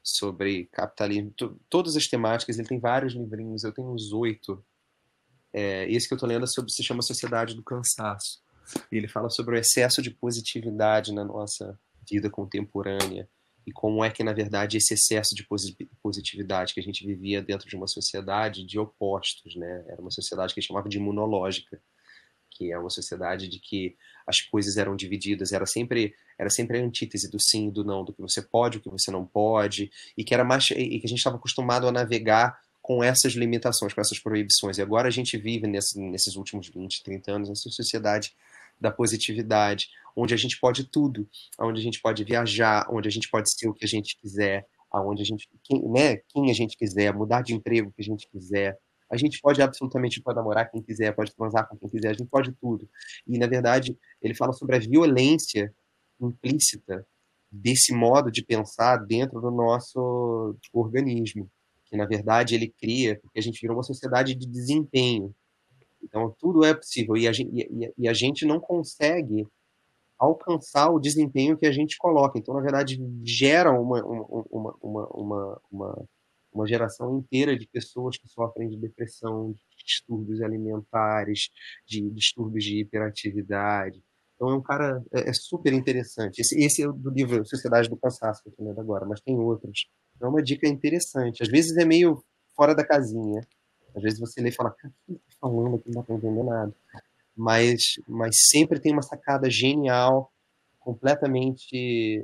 sobre 0.04 0.66
capitalismo, 0.72 1.34
todas 1.70 1.96
as 1.96 2.08
temáticas. 2.08 2.60
Ele 2.60 2.68
tem 2.68 2.80
vários 2.80 3.14
livrinhos. 3.14 3.64
Eu 3.64 3.74
tenho 3.74 3.92
uns 3.92 4.12
oito. 4.12 4.64
É, 5.54 5.90
esse 5.92 6.08
que 6.08 6.14
eu 6.14 6.18
estou 6.18 6.30
lendo 6.30 6.44
é 6.44 6.48
sobre, 6.48 6.72
se 6.72 6.84
chama 6.84 7.02
Sociedade 7.02 7.56
do 7.56 7.64
Cansaço. 7.64 8.42
E 8.92 8.98
ele 8.98 9.08
fala 9.08 9.30
sobre 9.30 9.56
o 9.56 9.60
excesso 9.60 10.02
de 10.02 10.12
positividade 10.12 11.14
na 11.14 11.24
nossa 11.24 11.80
vida 12.08 12.30
contemporânea 12.30 13.28
e 13.70 13.72
como 13.72 14.04
é 14.04 14.10
que, 14.10 14.24
na 14.24 14.34
verdade, 14.34 14.78
esse 14.78 14.96
excesso 14.96 15.36
de 15.36 15.46
positividade 16.02 16.74
que 16.74 16.80
a 16.80 16.84
gente 16.84 17.06
vivia 17.06 17.40
dentro 17.40 17.70
de 17.70 17.76
uma 17.76 17.88
sociedade 17.88 18.66
de 18.66 18.80
opostos, 18.80 19.56
né? 19.56 19.86
Era 19.88 20.02
uma 20.02 20.10
sociedade 20.10 20.56
que 20.56 20.62
chamava 20.62 20.90
de 20.90 20.98
imunológica, 20.98 21.80
que 22.50 22.72
é 22.72 22.80
uma 22.80 22.90
sociedade 22.90 23.48
de 23.48 23.60
que 23.60 23.96
as 24.26 24.42
coisas 24.42 24.76
eram 24.76 24.96
divididas, 24.96 25.52
era 25.52 25.68
sempre 25.68 26.16
era 26.36 26.50
sempre 26.50 26.80
a 26.80 26.82
antítese 26.82 27.30
do 27.30 27.40
sim 27.40 27.68
e 27.68 27.72
do 27.72 27.84
não, 27.84 28.04
do 28.04 28.12
que 28.12 28.22
você 28.22 28.42
pode, 28.42 28.80
o 28.80 28.82
que 28.82 28.90
você 28.90 29.12
não 29.12 29.24
pode, 29.24 29.92
e 30.18 30.24
que 30.24 30.34
era 30.34 30.44
mais 30.44 30.72
e 30.72 31.00
que 31.00 31.06
a 31.06 31.10
gente 31.10 31.20
estava 31.20 31.36
acostumado 31.36 31.88
a 31.88 31.92
navegar 31.92 32.60
com 32.90 33.04
essas 33.04 33.34
limitações, 33.34 33.94
com 33.94 34.02
essas 34.02 34.18
proibições. 34.18 34.80
E 34.80 34.82
agora 34.82 35.08
a 35.08 35.12
gente 35.12 35.38
vive 35.38 35.68
nesse, 35.68 36.00
nesses 36.00 36.36
últimos 36.36 36.70
20, 36.70 37.04
30 37.04 37.32
anos 37.32 37.48
nessa 37.48 37.70
sociedade 37.70 38.36
da 38.82 38.90
positividade, 38.90 39.90
onde 40.16 40.34
a 40.34 40.38
gente 40.38 40.60
pode 40.60 40.86
tudo, 40.86 41.30
onde 41.60 41.80
a 41.80 41.84
gente 41.84 42.02
pode 42.02 42.24
viajar, 42.24 42.88
onde 42.90 43.08
a 43.08 43.12
gente 43.12 43.30
pode 43.30 43.48
ser 43.54 43.68
o 43.68 43.76
que 43.76 43.86
a 43.86 43.88
gente 43.88 44.18
quiser, 44.18 44.66
aonde 44.92 45.22
a 45.22 45.26
gente, 45.26 45.48
quem, 45.64 45.88
né, 45.88 46.18
quem 46.30 46.50
a 46.50 46.54
gente 46.56 46.76
quiser, 46.76 47.14
mudar 47.14 47.44
de 47.44 47.54
emprego 47.54 47.92
que 47.92 48.02
a 48.02 48.04
gente 48.04 48.28
quiser. 48.28 48.76
A 49.08 49.16
gente 49.16 49.40
pode 49.40 49.62
absolutamente 49.62 50.20
pode 50.20 50.38
namorar 50.38 50.72
quem 50.72 50.82
quiser, 50.82 51.14
pode 51.14 51.32
transar 51.36 51.70
com 51.70 51.78
quem 51.78 51.90
quiser, 51.90 52.10
a 52.10 52.14
gente 52.14 52.28
pode 52.28 52.52
tudo. 52.54 52.90
E 53.28 53.38
na 53.38 53.46
verdade, 53.46 53.96
ele 54.20 54.34
fala 54.34 54.52
sobre 54.52 54.78
a 54.78 54.80
violência 54.80 55.72
implícita 56.20 57.06
desse 57.52 57.94
modo 57.94 58.32
de 58.32 58.44
pensar 58.44 58.98
dentro 58.98 59.40
do 59.40 59.52
nosso 59.52 60.56
organismo, 60.74 61.48
que 61.90 61.98
na 61.98 62.06
verdade 62.06 62.56
ele 62.56 62.70
cria, 62.70 63.20
porque 63.22 63.40
a 63.40 63.42
gente 63.42 63.60
virou 63.60 63.78
uma 63.78 63.84
sociedade 63.84 64.36
de 64.36 64.48
desempenho. 64.48 65.34
Então, 66.02 66.34
tudo 66.40 66.64
é 66.64 66.74
possível 66.74 67.18
e 67.18 67.28
a 67.28 67.34
gente, 67.34 67.52
e, 67.54 67.94
e 67.98 68.08
a 68.08 68.14
gente 68.14 68.46
não 68.46 68.60
consegue 68.60 69.46
alcançar 70.18 70.90
o 70.90 71.00
desempenho 71.00 71.58
que 71.58 71.66
a 71.66 71.72
gente 71.72 71.98
coloca. 71.98 72.38
Então, 72.38 72.54
na 72.54 72.62
verdade, 72.62 73.00
gera 73.24 73.72
uma, 73.72 74.04
uma, 74.04 74.76
uma, 74.82 75.62
uma, 75.72 76.08
uma, 76.52 76.68
geração 76.68 77.18
inteira 77.18 77.58
de 77.58 77.66
pessoas 77.68 78.18
que 78.18 78.28
sofrem 78.28 78.68
de 78.70 78.78
depressão, 78.78 79.54
de 79.54 79.62
distúrbios 79.86 80.42
alimentares, 80.42 81.50
de 81.88 82.10
distúrbios 82.12 82.66
de 82.66 82.82
hiperatividade. 82.82 84.04
Então, 84.36 84.50
é 84.50 84.56
um 84.56 84.62
cara 84.62 85.02
é, 85.14 85.30
é 85.30 85.34
super 85.34 85.72
interessante. 85.74 86.40
Esse, 86.42 86.58
esse 86.62 86.84
é 86.84 86.88
do 86.88 87.10
livro 87.10 87.46
Sociedade 87.46 87.90
do 87.90 87.98
Cansaço, 87.98 88.44
que 88.44 88.50
eu 88.50 88.52
estou 88.52 88.68
lendo 88.68 88.80
agora, 88.80 89.06
mas 89.06 89.22
tem 89.22 89.38
outros. 89.38 89.88
É 90.22 90.26
uma 90.26 90.42
dica 90.42 90.68
interessante. 90.68 91.44
Às 91.44 91.50
vezes 91.50 91.76
é 91.78 91.86
meio 91.86 92.24
fora 92.56 92.76
da 92.76 92.86
casinha, 92.86 93.42
às 93.96 94.04
vezes 94.04 94.20
você 94.20 94.42
lê 94.42 94.50
e 94.50 94.52
fala, 94.52 94.70
o 94.70 94.74
que 94.74 94.88
tá 95.14 95.24
falando 95.40 95.76
aqui? 95.76 95.90
Não 95.90 96.02
dá 96.02 96.04
pra 96.04 96.16
entender 96.16 96.44
nada. 96.44 96.74
Mas, 97.36 97.82
mas 98.08 98.36
sempre 98.50 98.80
tem 98.80 98.92
uma 98.92 99.02
sacada 99.02 99.50
genial, 99.50 100.32
completamente 100.80 102.22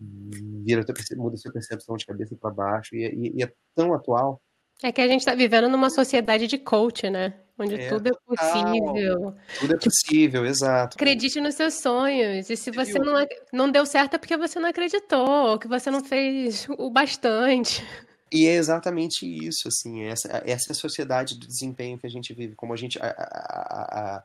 vira, 0.00 0.84
muda 1.16 1.36
sua 1.36 1.52
percepção 1.52 1.96
de 1.96 2.06
cabeça 2.06 2.34
para 2.36 2.50
baixo 2.50 2.94
e, 2.94 3.04
e, 3.06 3.38
e, 3.38 3.42
é 3.42 3.52
tão 3.74 3.92
atual. 3.92 4.40
É 4.82 4.90
que 4.90 5.00
a 5.00 5.06
gente 5.06 5.20
está 5.20 5.34
vivendo 5.34 5.68
numa 5.68 5.90
sociedade 5.90 6.46
de 6.46 6.58
coach, 6.58 7.10
né? 7.10 7.34
Onde 7.62 7.74
é, 7.74 7.88
tudo 7.88 8.08
é 8.08 8.12
possível. 8.26 9.34
Tudo 9.58 9.74
é 9.74 9.78
tipo, 9.78 9.84
possível, 9.84 10.46
exato. 10.46 10.96
Acredite 10.96 11.40
nos 11.40 11.54
seus 11.54 11.74
sonhos. 11.74 12.48
E 12.48 12.56
se 12.56 12.70
você 12.70 12.98
não, 12.98 13.14
não 13.52 13.70
deu 13.70 13.84
certo 13.84 14.14
é 14.14 14.18
porque 14.18 14.36
você 14.36 14.58
não 14.58 14.68
acreditou, 14.68 15.58
que 15.58 15.68
você 15.68 15.90
não 15.90 16.02
fez 16.02 16.66
o 16.78 16.90
bastante. 16.90 17.84
E 18.32 18.46
é 18.46 18.54
exatamente 18.54 19.26
isso, 19.26 19.66
assim, 19.66 20.02
essa, 20.04 20.28
essa 20.46 20.70
é 20.70 20.72
a 20.72 20.74
sociedade 20.74 21.38
do 21.38 21.46
desempenho 21.46 21.98
que 21.98 22.06
a 22.06 22.10
gente 22.10 22.32
vive, 22.32 22.54
como 22.54 22.72
a 22.72 22.76
gente, 22.76 22.96
a, 23.02 23.06
a, 23.08 24.16
a, 24.18 24.24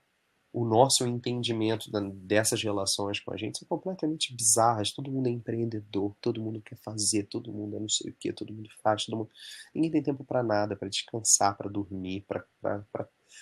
o 0.53 0.63
nosso 0.63 1.05
entendimento 1.05 1.89
dessas 2.13 2.63
relações 2.63 3.19
com 3.19 3.33
a 3.33 3.38
gente 3.38 3.59
são 3.59 3.67
completamente 3.67 4.33
bizarras. 4.33 4.93
Todo 4.93 5.11
mundo 5.11 5.27
é 5.27 5.31
empreendedor, 5.31 6.15
todo 6.21 6.41
mundo 6.41 6.61
quer 6.61 6.77
fazer, 6.77 7.23
todo 7.23 7.51
mundo 7.51 7.75
é 7.75 7.79
não 7.79 7.89
sei 7.89 8.11
o 8.11 8.15
que, 8.17 8.31
todo 8.31 8.53
mundo 8.53 8.69
faz, 8.81 9.05
todo 9.05 9.17
mundo. 9.17 9.29
Ninguém 9.73 9.91
tem 9.91 10.03
tempo 10.03 10.23
para 10.23 10.41
nada, 10.41 10.75
para 10.77 10.88
descansar, 10.88 11.57
para 11.57 11.69
dormir, 11.69 12.25
para. 12.27 12.45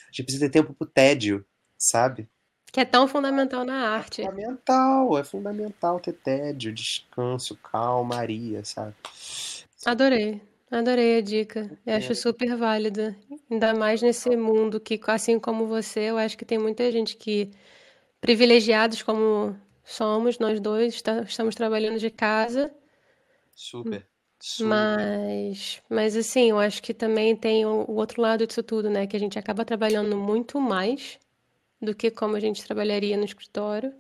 A 0.08 0.12
gente 0.12 0.24
precisa 0.24 0.46
ter 0.46 0.52
tempo 0.52 0.74
pro 0.74 0.88
tédio, 0.88 1.46
sabe? 1.78 2.30
Que 2.72 2.80
é 2.80 2.86
tão 2.86 3.08
fundamental 3.08 3.64
na 3.64 3.90
arte. 3.90 4.22
É 4.22 4.26
fundamental, 4.26 5.18
é 5.18 5.24
fundamental 5.24 6.00
ter 6.00 6.14
tédio, 6.14 6.74
descanso, 6.74 7.56
calmaria, 7.58 8.66
sabe? 8.66 8.96
Adorei. 9.86 10.42
Adorei 10.72 11.20
a 11.20 11.22
dica. 11.22 11.70
Eu 11.86 11.96
acho 11.96 12.14
é. 12.14 12.16
super 12.16 12.56
válida. 12.56 13.16
Ainda 13.50 13.76
mais 13.76 14.02
nesse 14.02 14.36
mundo 14.36 14.80
que, 14.80 15.00
assim 15.06 15.40
como 15.40 15.68
você, 15.68 16.00
eu 16.10 16.18
acho 16.18 16.36
que 16.36 16.44
tem 16.44 16.58
muita 16.58 16.92
gente 16.92 17.16
que, 17.16 17.52
privilegiados 18.20 19.04
como 19.04 19.56
somos, 19.84 20.40
nós 20.40 20.60
dois, 20.60 21.04
estamos 21.28 21.54
trabalhando 21.54 22.00
de 22.00 22.10
casa. 22.10 22.74
Super. 23.54 24.08
Super. 24.46 24.68
Mas, 24.68 25.82
mas 25.90 26.18
assim, 26.18 26.50
eu 26.50 26.60
acho 26.60 26.84
que 26.84 26.94
também 26.94 27.34
tem 27.34 27.66
o, 27.66 27.86
o 27.88 27.96
outro 27.96 28.22
lado 28.22 28.46
disso 28.46 28.62
tudo, 28.62 28.90
né? 28.90 29.08
Que 29.08 29.16
a 29.16 29.20
gente 29.20 29.40
acaba 29.40 29.64
trabalhando 29.64 30.18
muito 30.18 30.60
mais 30.60 31.18
do 31.82 31.96
que 31.96 32.12
como 32.12 32.36
a 32.36 32.42
gente 32.42 32.62
trabalharia 32.62 33.16
no 33.16 33.24
escritório, 33.24 33.94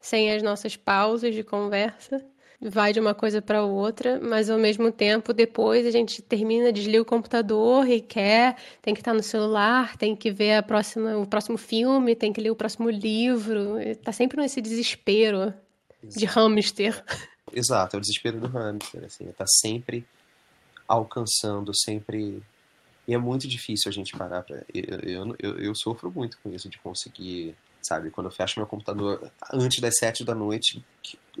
sem 0.00 0.32
as 0.32 0.42
nossas 0.42 0.76
pausas 0.76 1.32
de 1.32 1.44
conversa 1.44 2.24
vai 2.60 2.92
de 2.92 2.98
uma 2.98 3.14
coisa 3.14 3.42
para 3.42 3.62
outra, 3.62 4.18
mas 4.20 4.48
ao 4.48 4.58
mesmo 4.58 4.90
tempo 4.90 5.32
depois 5.32 5.86
a 5.86 5.90
gente 5.90 6.22
termina, 6.22 6.72
desliga 6.72 7.02
o 7.02 7.04
computador 7.04 7.88
e 7.88 8.00
quer, 8.00 8.56
tem 8.80 8.94
que 8.94 9.00
estar 9.00 9.14
no 9.14 9.22
celular, 9.22 9.96
tem 9.96 10.16
que 10.16 10.30
ver 10.30 10.54
a 10.54 10.62
próxima, 10.62 11.16
o 11.18 11.26
próximo 11.26 11.58
filme, 11.58 12.16
tem 12.16 12.32
que 12.32 12.40
ler 12.40 12.50
o 12.50 12.56
próximo 12.56 12.88
livro, 12.90 13.78
está 13.78 14.12
sempre 14.12 14.40
nesse 14.40 14.60
desespero 14.60 15.54
Exato. 16.02 16.18
de 16.18 16.24
hamster. 16.26 17.04
Exato, 17.54 17.96
é 17.96 17.98
o 17.98 18.00
desespero 18.00 18.40
do 18.40 18.48
hamster, 18.48 19.04
assim, 19.04 19.26
tá 19.32 19.44
sempre 19.46 20.06
alcançando, 20.88 21.72
sempre 21.74 22.42
e 23.06 23.14
é 23.14 23.18
muito 23.18 23.46
difícil 23.46 23.90
a 23.90 23.92
gente 23.92 24.16
parar 24.16 24.42
para 24.42 24.64
eu, 24.72 25.36
eu, 25.38 25.58
eu, 25.58 25.74
sofro 25.74 26.10
muito 26.10 26.38
com 26.42 26.50
isso 26.50 26.70
de 26.70 26.78
conseguir 26.78 27.54
sabe? 27.84 28.10
Quando 28.10 28.26
eu 28.26 28.30
fecho 28.30 28.58
meu 28.58 28.66
computador 28.66 29.30
antes 29.52 29.80
das 29.80 29.98
sete 29.98 30.24
da 30.24 30.34
noite, 30.34 30.84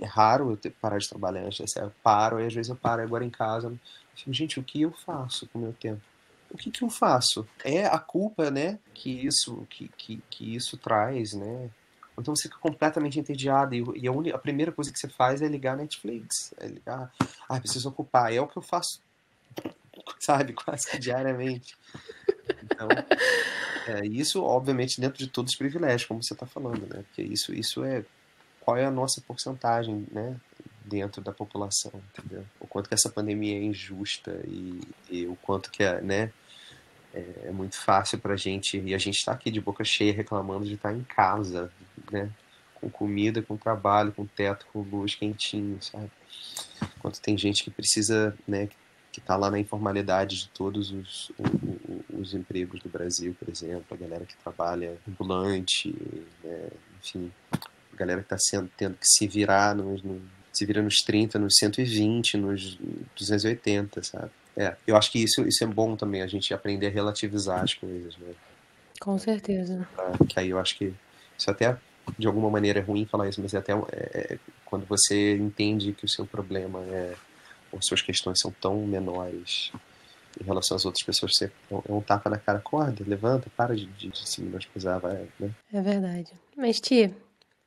é 0.00 0.06
raro 0.06 0.58
eu 0.62 0.72
parar 0.72 0.98
de 0.98 1.08
trabalhar 1.08 1.42
antes 1.42 1.58
das 1.58 1.70
sete, 1.72 1.84
eu 1.84 1.92
paro, 2.02 2.38
e 2.38 2.46
às 2.46 2.52
vezes 2.52 2.68
eu 2.68 2.76
paro 2.76 3.02
agora 3.02 3.24
em 3.24 3.30
casa, 3.30 3.74
fico, 4.14 4.32
gente, 4.32 4.60
o 4.60 4.62
que 4.62 4.82
eu 4.82 4.92
faço 4.92 5.48
com 5.48 5.58
o 5.58 5.62
meu 5.62 5.72
tempo? 5.72 6.02
O 6.50 6.56
que, 6.56 6.70
que 6.70 6.84
eu 6.84 6.90
faço? 6.90 7.46
É 7.64 7.86
a 7.86 7.98
culpa, 7.98 8.50
né, 8.50 8.78
que 8.92 9.10
isso, 9.10 9.66
que, 9.70 9.88
que, 9.96 10.22
que 10.30 10.54
isso 10.54 10.76
traz, 10.76 11.32
né? 11.32 11.70
Então 12.18 12.34
você 12.34 12.48
fica 12.48 12.58
completamente 12.58 13.18
entediado 13.18 13.74
e, 13.74 13.84
e 13.96 14.08
a, 14.08 14.34
a, 14.34 14.38
primeira 14.38 14.72
coisa 14.72 14.92
que 14.92 14.98
você 14.98 15.08
faz 15.08 15.42
é 15.42 15.48
ligar 15.48 15.76
Netflix, 15.76 16.54
é 16.58 16.66
ligar, 16.66 17.12
ah, 17.48 17.60
preciso 17.60 17.88
ocupar, 17.88 18.32
é 18.32 18.40
o 18.40 18.46
que 18.46 18.56
eu 18.56 18.62
faço, 18.62 19.00
sabe, 20.18 20.52
quase 20.52 20.90
que 20.90 20.98
diariamente. 20.98 21.76
Então, 22.62 22.88
é, 23.86 24.06
isso, 24.06 24.42
obviamente, 24.42 25.00
dentro 25.00 25.18
de 25.18 25.26
todos 25.26 25.52
os 25.52 25.58
privilégios, 25.58 26.04
como 26.04 26.22
você 26.22 26.32
está 26.32 26.46
falando, 26.46 26.86
né? 26.86 27.02
Porque 27.02 27.22
isso, 27.22 27.52
isso 27.52 27.84
é 27.84 28.04
qual 28.60 28.76
é 28.76 28.84
a 28.84 28.90
nossa 28.90 29.20
porcentagem, 29.20 30.06
né? 30.10 30.36
Dentro 30.84 31.22
da 31.22 31.32
população, 31.32 31.92
entendeu? 32.12 32.44
O 32.60 32.66
quanto 32.66 32.88
que 32.88 32.94
essa 32.94 33.10
pandemia 33.10 33.56
é 33.56 33.62
injusta 33.62 34.40
e, 34.46 34.80
e 35.10 35.26
o 35.26 35.36
quanto 35.36 35.70
que 35.70 35.82
é, 35.82 36.00
né? 36.00 36.32
É, 37.12 37.48
é 37.48 37.52
muito 37.52 37.76
fácil 37.76 38.18
para 38.18 38.34
a 38.34 38.36
gente, 38.36 38.78
e 38.78 38.94
a 38.94 38.98
gente 38.98 39.16
está 39.16 39.32
aqui 39.32 39.50
de 39.50 39.60
boca 39.60 39.84
cheia 39.84 40.12
reclamando 40.12 40.64
de 40.64 40.74
estar 40.74 40.90
tá 40.90 40.94
em 40.94 41.04
casa, 41.04 41.70
né? 42.10 42.30
Com 42.74 42.90
comida, 42.90 43.42
com 43.42 43.56
trabalho, 43.56 44.12
com 44.12 44.26
teto, 44.26 44.66
com 44.72 44.82
luz 44.82 45.14
quentinho, 45.14 45.80
sabe? 45.82 46.10
Enquanto 46.96 47.20
tem 47.20 47.36
gente 47.36 47.64
que 47.64 47.70
precisa, 47.70 48.36
né? 48.46 48.68
Que 49.12 49.20
está 49.20 49.36
lá 49.36 49.50
na 49.50 49.58
informalidade 49.58 50.36
de 50.36 50.48
todos 50.48 50.90
os, 50.90 51.30
os 52.12 52.34
empregos 52.34 52.80
do 52.80 52.88
Brasil, 52.88 53.34
por 53.38 53.48
exemplo, 53.48 53.84
a 53.90 53.96
galera 53.96 54.24
que 54.24 54.36
trabalha 54.36 54.96
ambulante, 55.08 55.94
né, 56.42 56.68
enfim, 57.00 57.30
a 57.52 57.96
galera 57.96 58.22
que 58.22 58.34
está 58.34 58.66
tendo 58.76 58.96
que 58.96 59.06
se 59.06 59.28
virar 59.28 59.74
nos, 59.74 60.02
no, 60.02 60.20
se 60.52 60.64
vira 60.64 60.82
nos 60.82 60.96
30, 61.04 61.38
nos 61.38 61.54
120, 61.58 62.36
nos 62.36 62.76
280, 63.16 64.02
sabe? 64.02 64.30
É, 64.56 64.76
eu 64.86 64.96
acho 64.96 65.10
que 65.10 65.18
isso, 65.18 65.46
isso 65.46 65.64
é 65.64 65.66
bom 65.66 65.96
também, 65.96 66.22
a 66.22 66.26
gente 66.26 66.54
aprender 66.54 66.86
a 66.86 66.90
relativizar 66.90 67.62
as 67.62 67.74
coisas, 67.74 68.16
né? 68.18 68.34
Com 69.00 69.18
certeza. 69.18 69.86
que 70.28 70.38
aí 70.38 70.50
eu 70.50 70.58
acho 70.58 70.76
que 70.78 70.94
isso 71.36 71.50
até, 71.50 71.76
de 72.18 72.26
alguma 72.26 72.50
maneira, 72.50 72.80
é 72.80 72.82
ruim 72.82 73.06
falar 73.06 73.28
isso, 73.28 73.40
mas 73.40 73.54
é 73.54 73.58
até 73.58 73.72
é, 73.72 73.78
é, 73.92 74.38
quando 74.64 74.86
você 74.86 75.36
entende 75.36 75.92
que 75.92 76.04
o 76.04 76.08
seu 76.08 76.26
problema 76.26 76.80
é, 76.80 77.14
ou 77.72 77.80
suas 77.82 78.02
questões 78.02 78.38
são 78.40 78.52
tão 78.60 78.86
menores 78.86 79.72
em 80.40 80.44
relação 80.44 80.76
às 80.76 80.84
outras 80.84 81.04
pessoas, 81.04 81.32
você 81.34 81.46
é 81.46 81.92
um 81.92 82.00
tapa 82.00 82.28
na 82.28 82.38
cara, 82.38 82.58
acorda, 82.58 83.04
levanta, 83.06 83.48
para 83.56 83.74
de, 83.74 83.86
de, 83.86 84.08
de 84.08 84.28
se 84.28 84.42
menosprezar, 84.42 85.00
vai, 85.00 85.28
né? 85.38 85.50
É 85.72 85.80
verdade. 85.80 86.32
Mas, 86.56 86.80
Tia, 86.80 87.14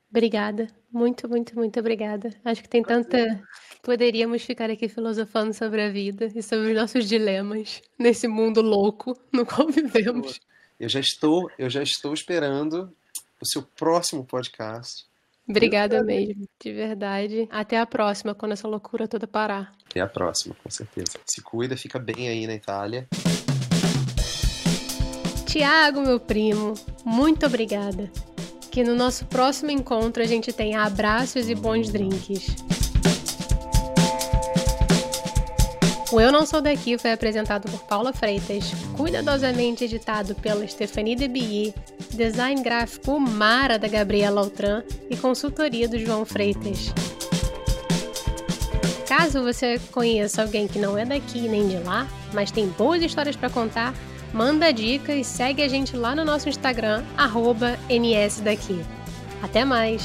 obrigada. 0.10 0.68
Muito, 0.92 1.30
muito, 1.30 1.56
muito 1.56 1.80
obrigada. 1.80 2.30
Acho 2.44 2.62
que 2.62 2.70
tem 2.70 2.84
tanta. 2.84 3.42
Poderíamos 3.82 4.44
ficar 4.44 4.70
aqui 4.70 4.90
filosofando 4.90 5.54
sobre 5.54 5.82
a 5.82 5.90
vida 5.90 6.30
e 6.36 6.42
sobre 6.42 6.72
os 6.72 6.76
nossos 6.76 7.08
dilemas 7.08 7.82
nesse 7.98 8.28
mundo 8.28 8.62
louco 8.62 9.18
no 9.32 9.46
qual 9.46 9.68
vivemos. 9.70 10.40
Eu 10.80 10.90
já 10.90 11.00
estou, 11.00 11.50
eu 11.58 11.70
já 11.70 11.82
estou 11.82 12.14
esperando 12.14 12.94
o 13.42 13.46
seu 13.46 13.62
próximo 13.62 14.26
podcast 14.26 15.08
Obrigada 15.50 16.04
mesmo, 16.04 16.46
de 16.62 16.74
verdade. 16.74 17.48
Até 17.50 17.80
a 17.80 17.86
próxima, 17.86 18.36
quando 18.36 18.52
essa 18.52 18.68
loucura 18.68 19.08
toda 19.08 19.26
parar. 19.26 19.74
Até 19.90 20.02
a 20.02 20.08
próxima, 20.08 20.54
com 20.62 20.70
certeza. 20.70 21.18
Se 21.26 21.42
cuida, 21.42 21.78
fica 21.78 21.98
bem 21.98 22.28
aí 22.28 22.46
na 22.46 22.54
Itália. 22.54 23.08
Tiago, 25.46 26.02
meu 26.02 26.20
primo, 26.20 26.74
muito 27.06 27.46
obrigada. 27.46 28.12
Que 28.70 28.84
no 28.84 28.94
nosso 28.94 29.26
próximo 29.26 29.72
encontro 29.72 30.22
a 30.22 30.26
gente 30.26 30.52
tenha 30.52 30.84
abraços 30.84 31.50
e 31.50 31.56
bons 31.56 31.90
drinks. 31.90 32.48
O 36.18 36.20
Eu 36.20 36.32
Não 36.32 36.48
Sou 36.48 36.62
Daqui 36.62 36.98
foi 36.98 37.12
apresentado 37.12 37.70
por 37.70 37.84
Paula 37.84 38.12
Freitas, 38.12 38.72
cuidadosamente 38.98 39.84
editado 39.84 40.34
pela 40.34 40.68
Stephanie 40.68 41.16
Debilly, 41.16 41.76
design 42.10 42.60
gráfico 42.64 43.20
Mara 43.20 43.78
da 43.78 43.88
Gabriela 43.88 44.42
Altran 44.42 44.82
e 45.12 45.16
consultoria 45.16 45.88
do 45.88 46.00
João 46.00 46.26
Freitas. 46.26 46.92
Caso 49.08 49.44
você 49.44 49.80
conheça 49.92 50.42
alguém 50.42 50.68
que 50.68 50.80
não 50.80 50.98
é 50.98 51.06
daqui 51.06 51.42
nem 51.42 51.68
de 51.68 51.78
lá, 51.78 52.08
mas 52.34 52.50
tem 52.50 52.68
boas 52.68 53.04
histórias 53.04 53.36
para 53.36 53.52
contar, 53.52 53.94
manda 54.34 54.74
dica 54.74 55.14
e 55.14 55.24
segue 55.24 55.62
a 55.62 55.68
gente 55.68 55.96
lá 55.96 56.16
no 56.16 56.26
nosso 56.26 56.50
Instagram, 56.50 57.04
nsdaqui. 57.88 58.84
Até 59.44 59.64
mais! 59.64 60.02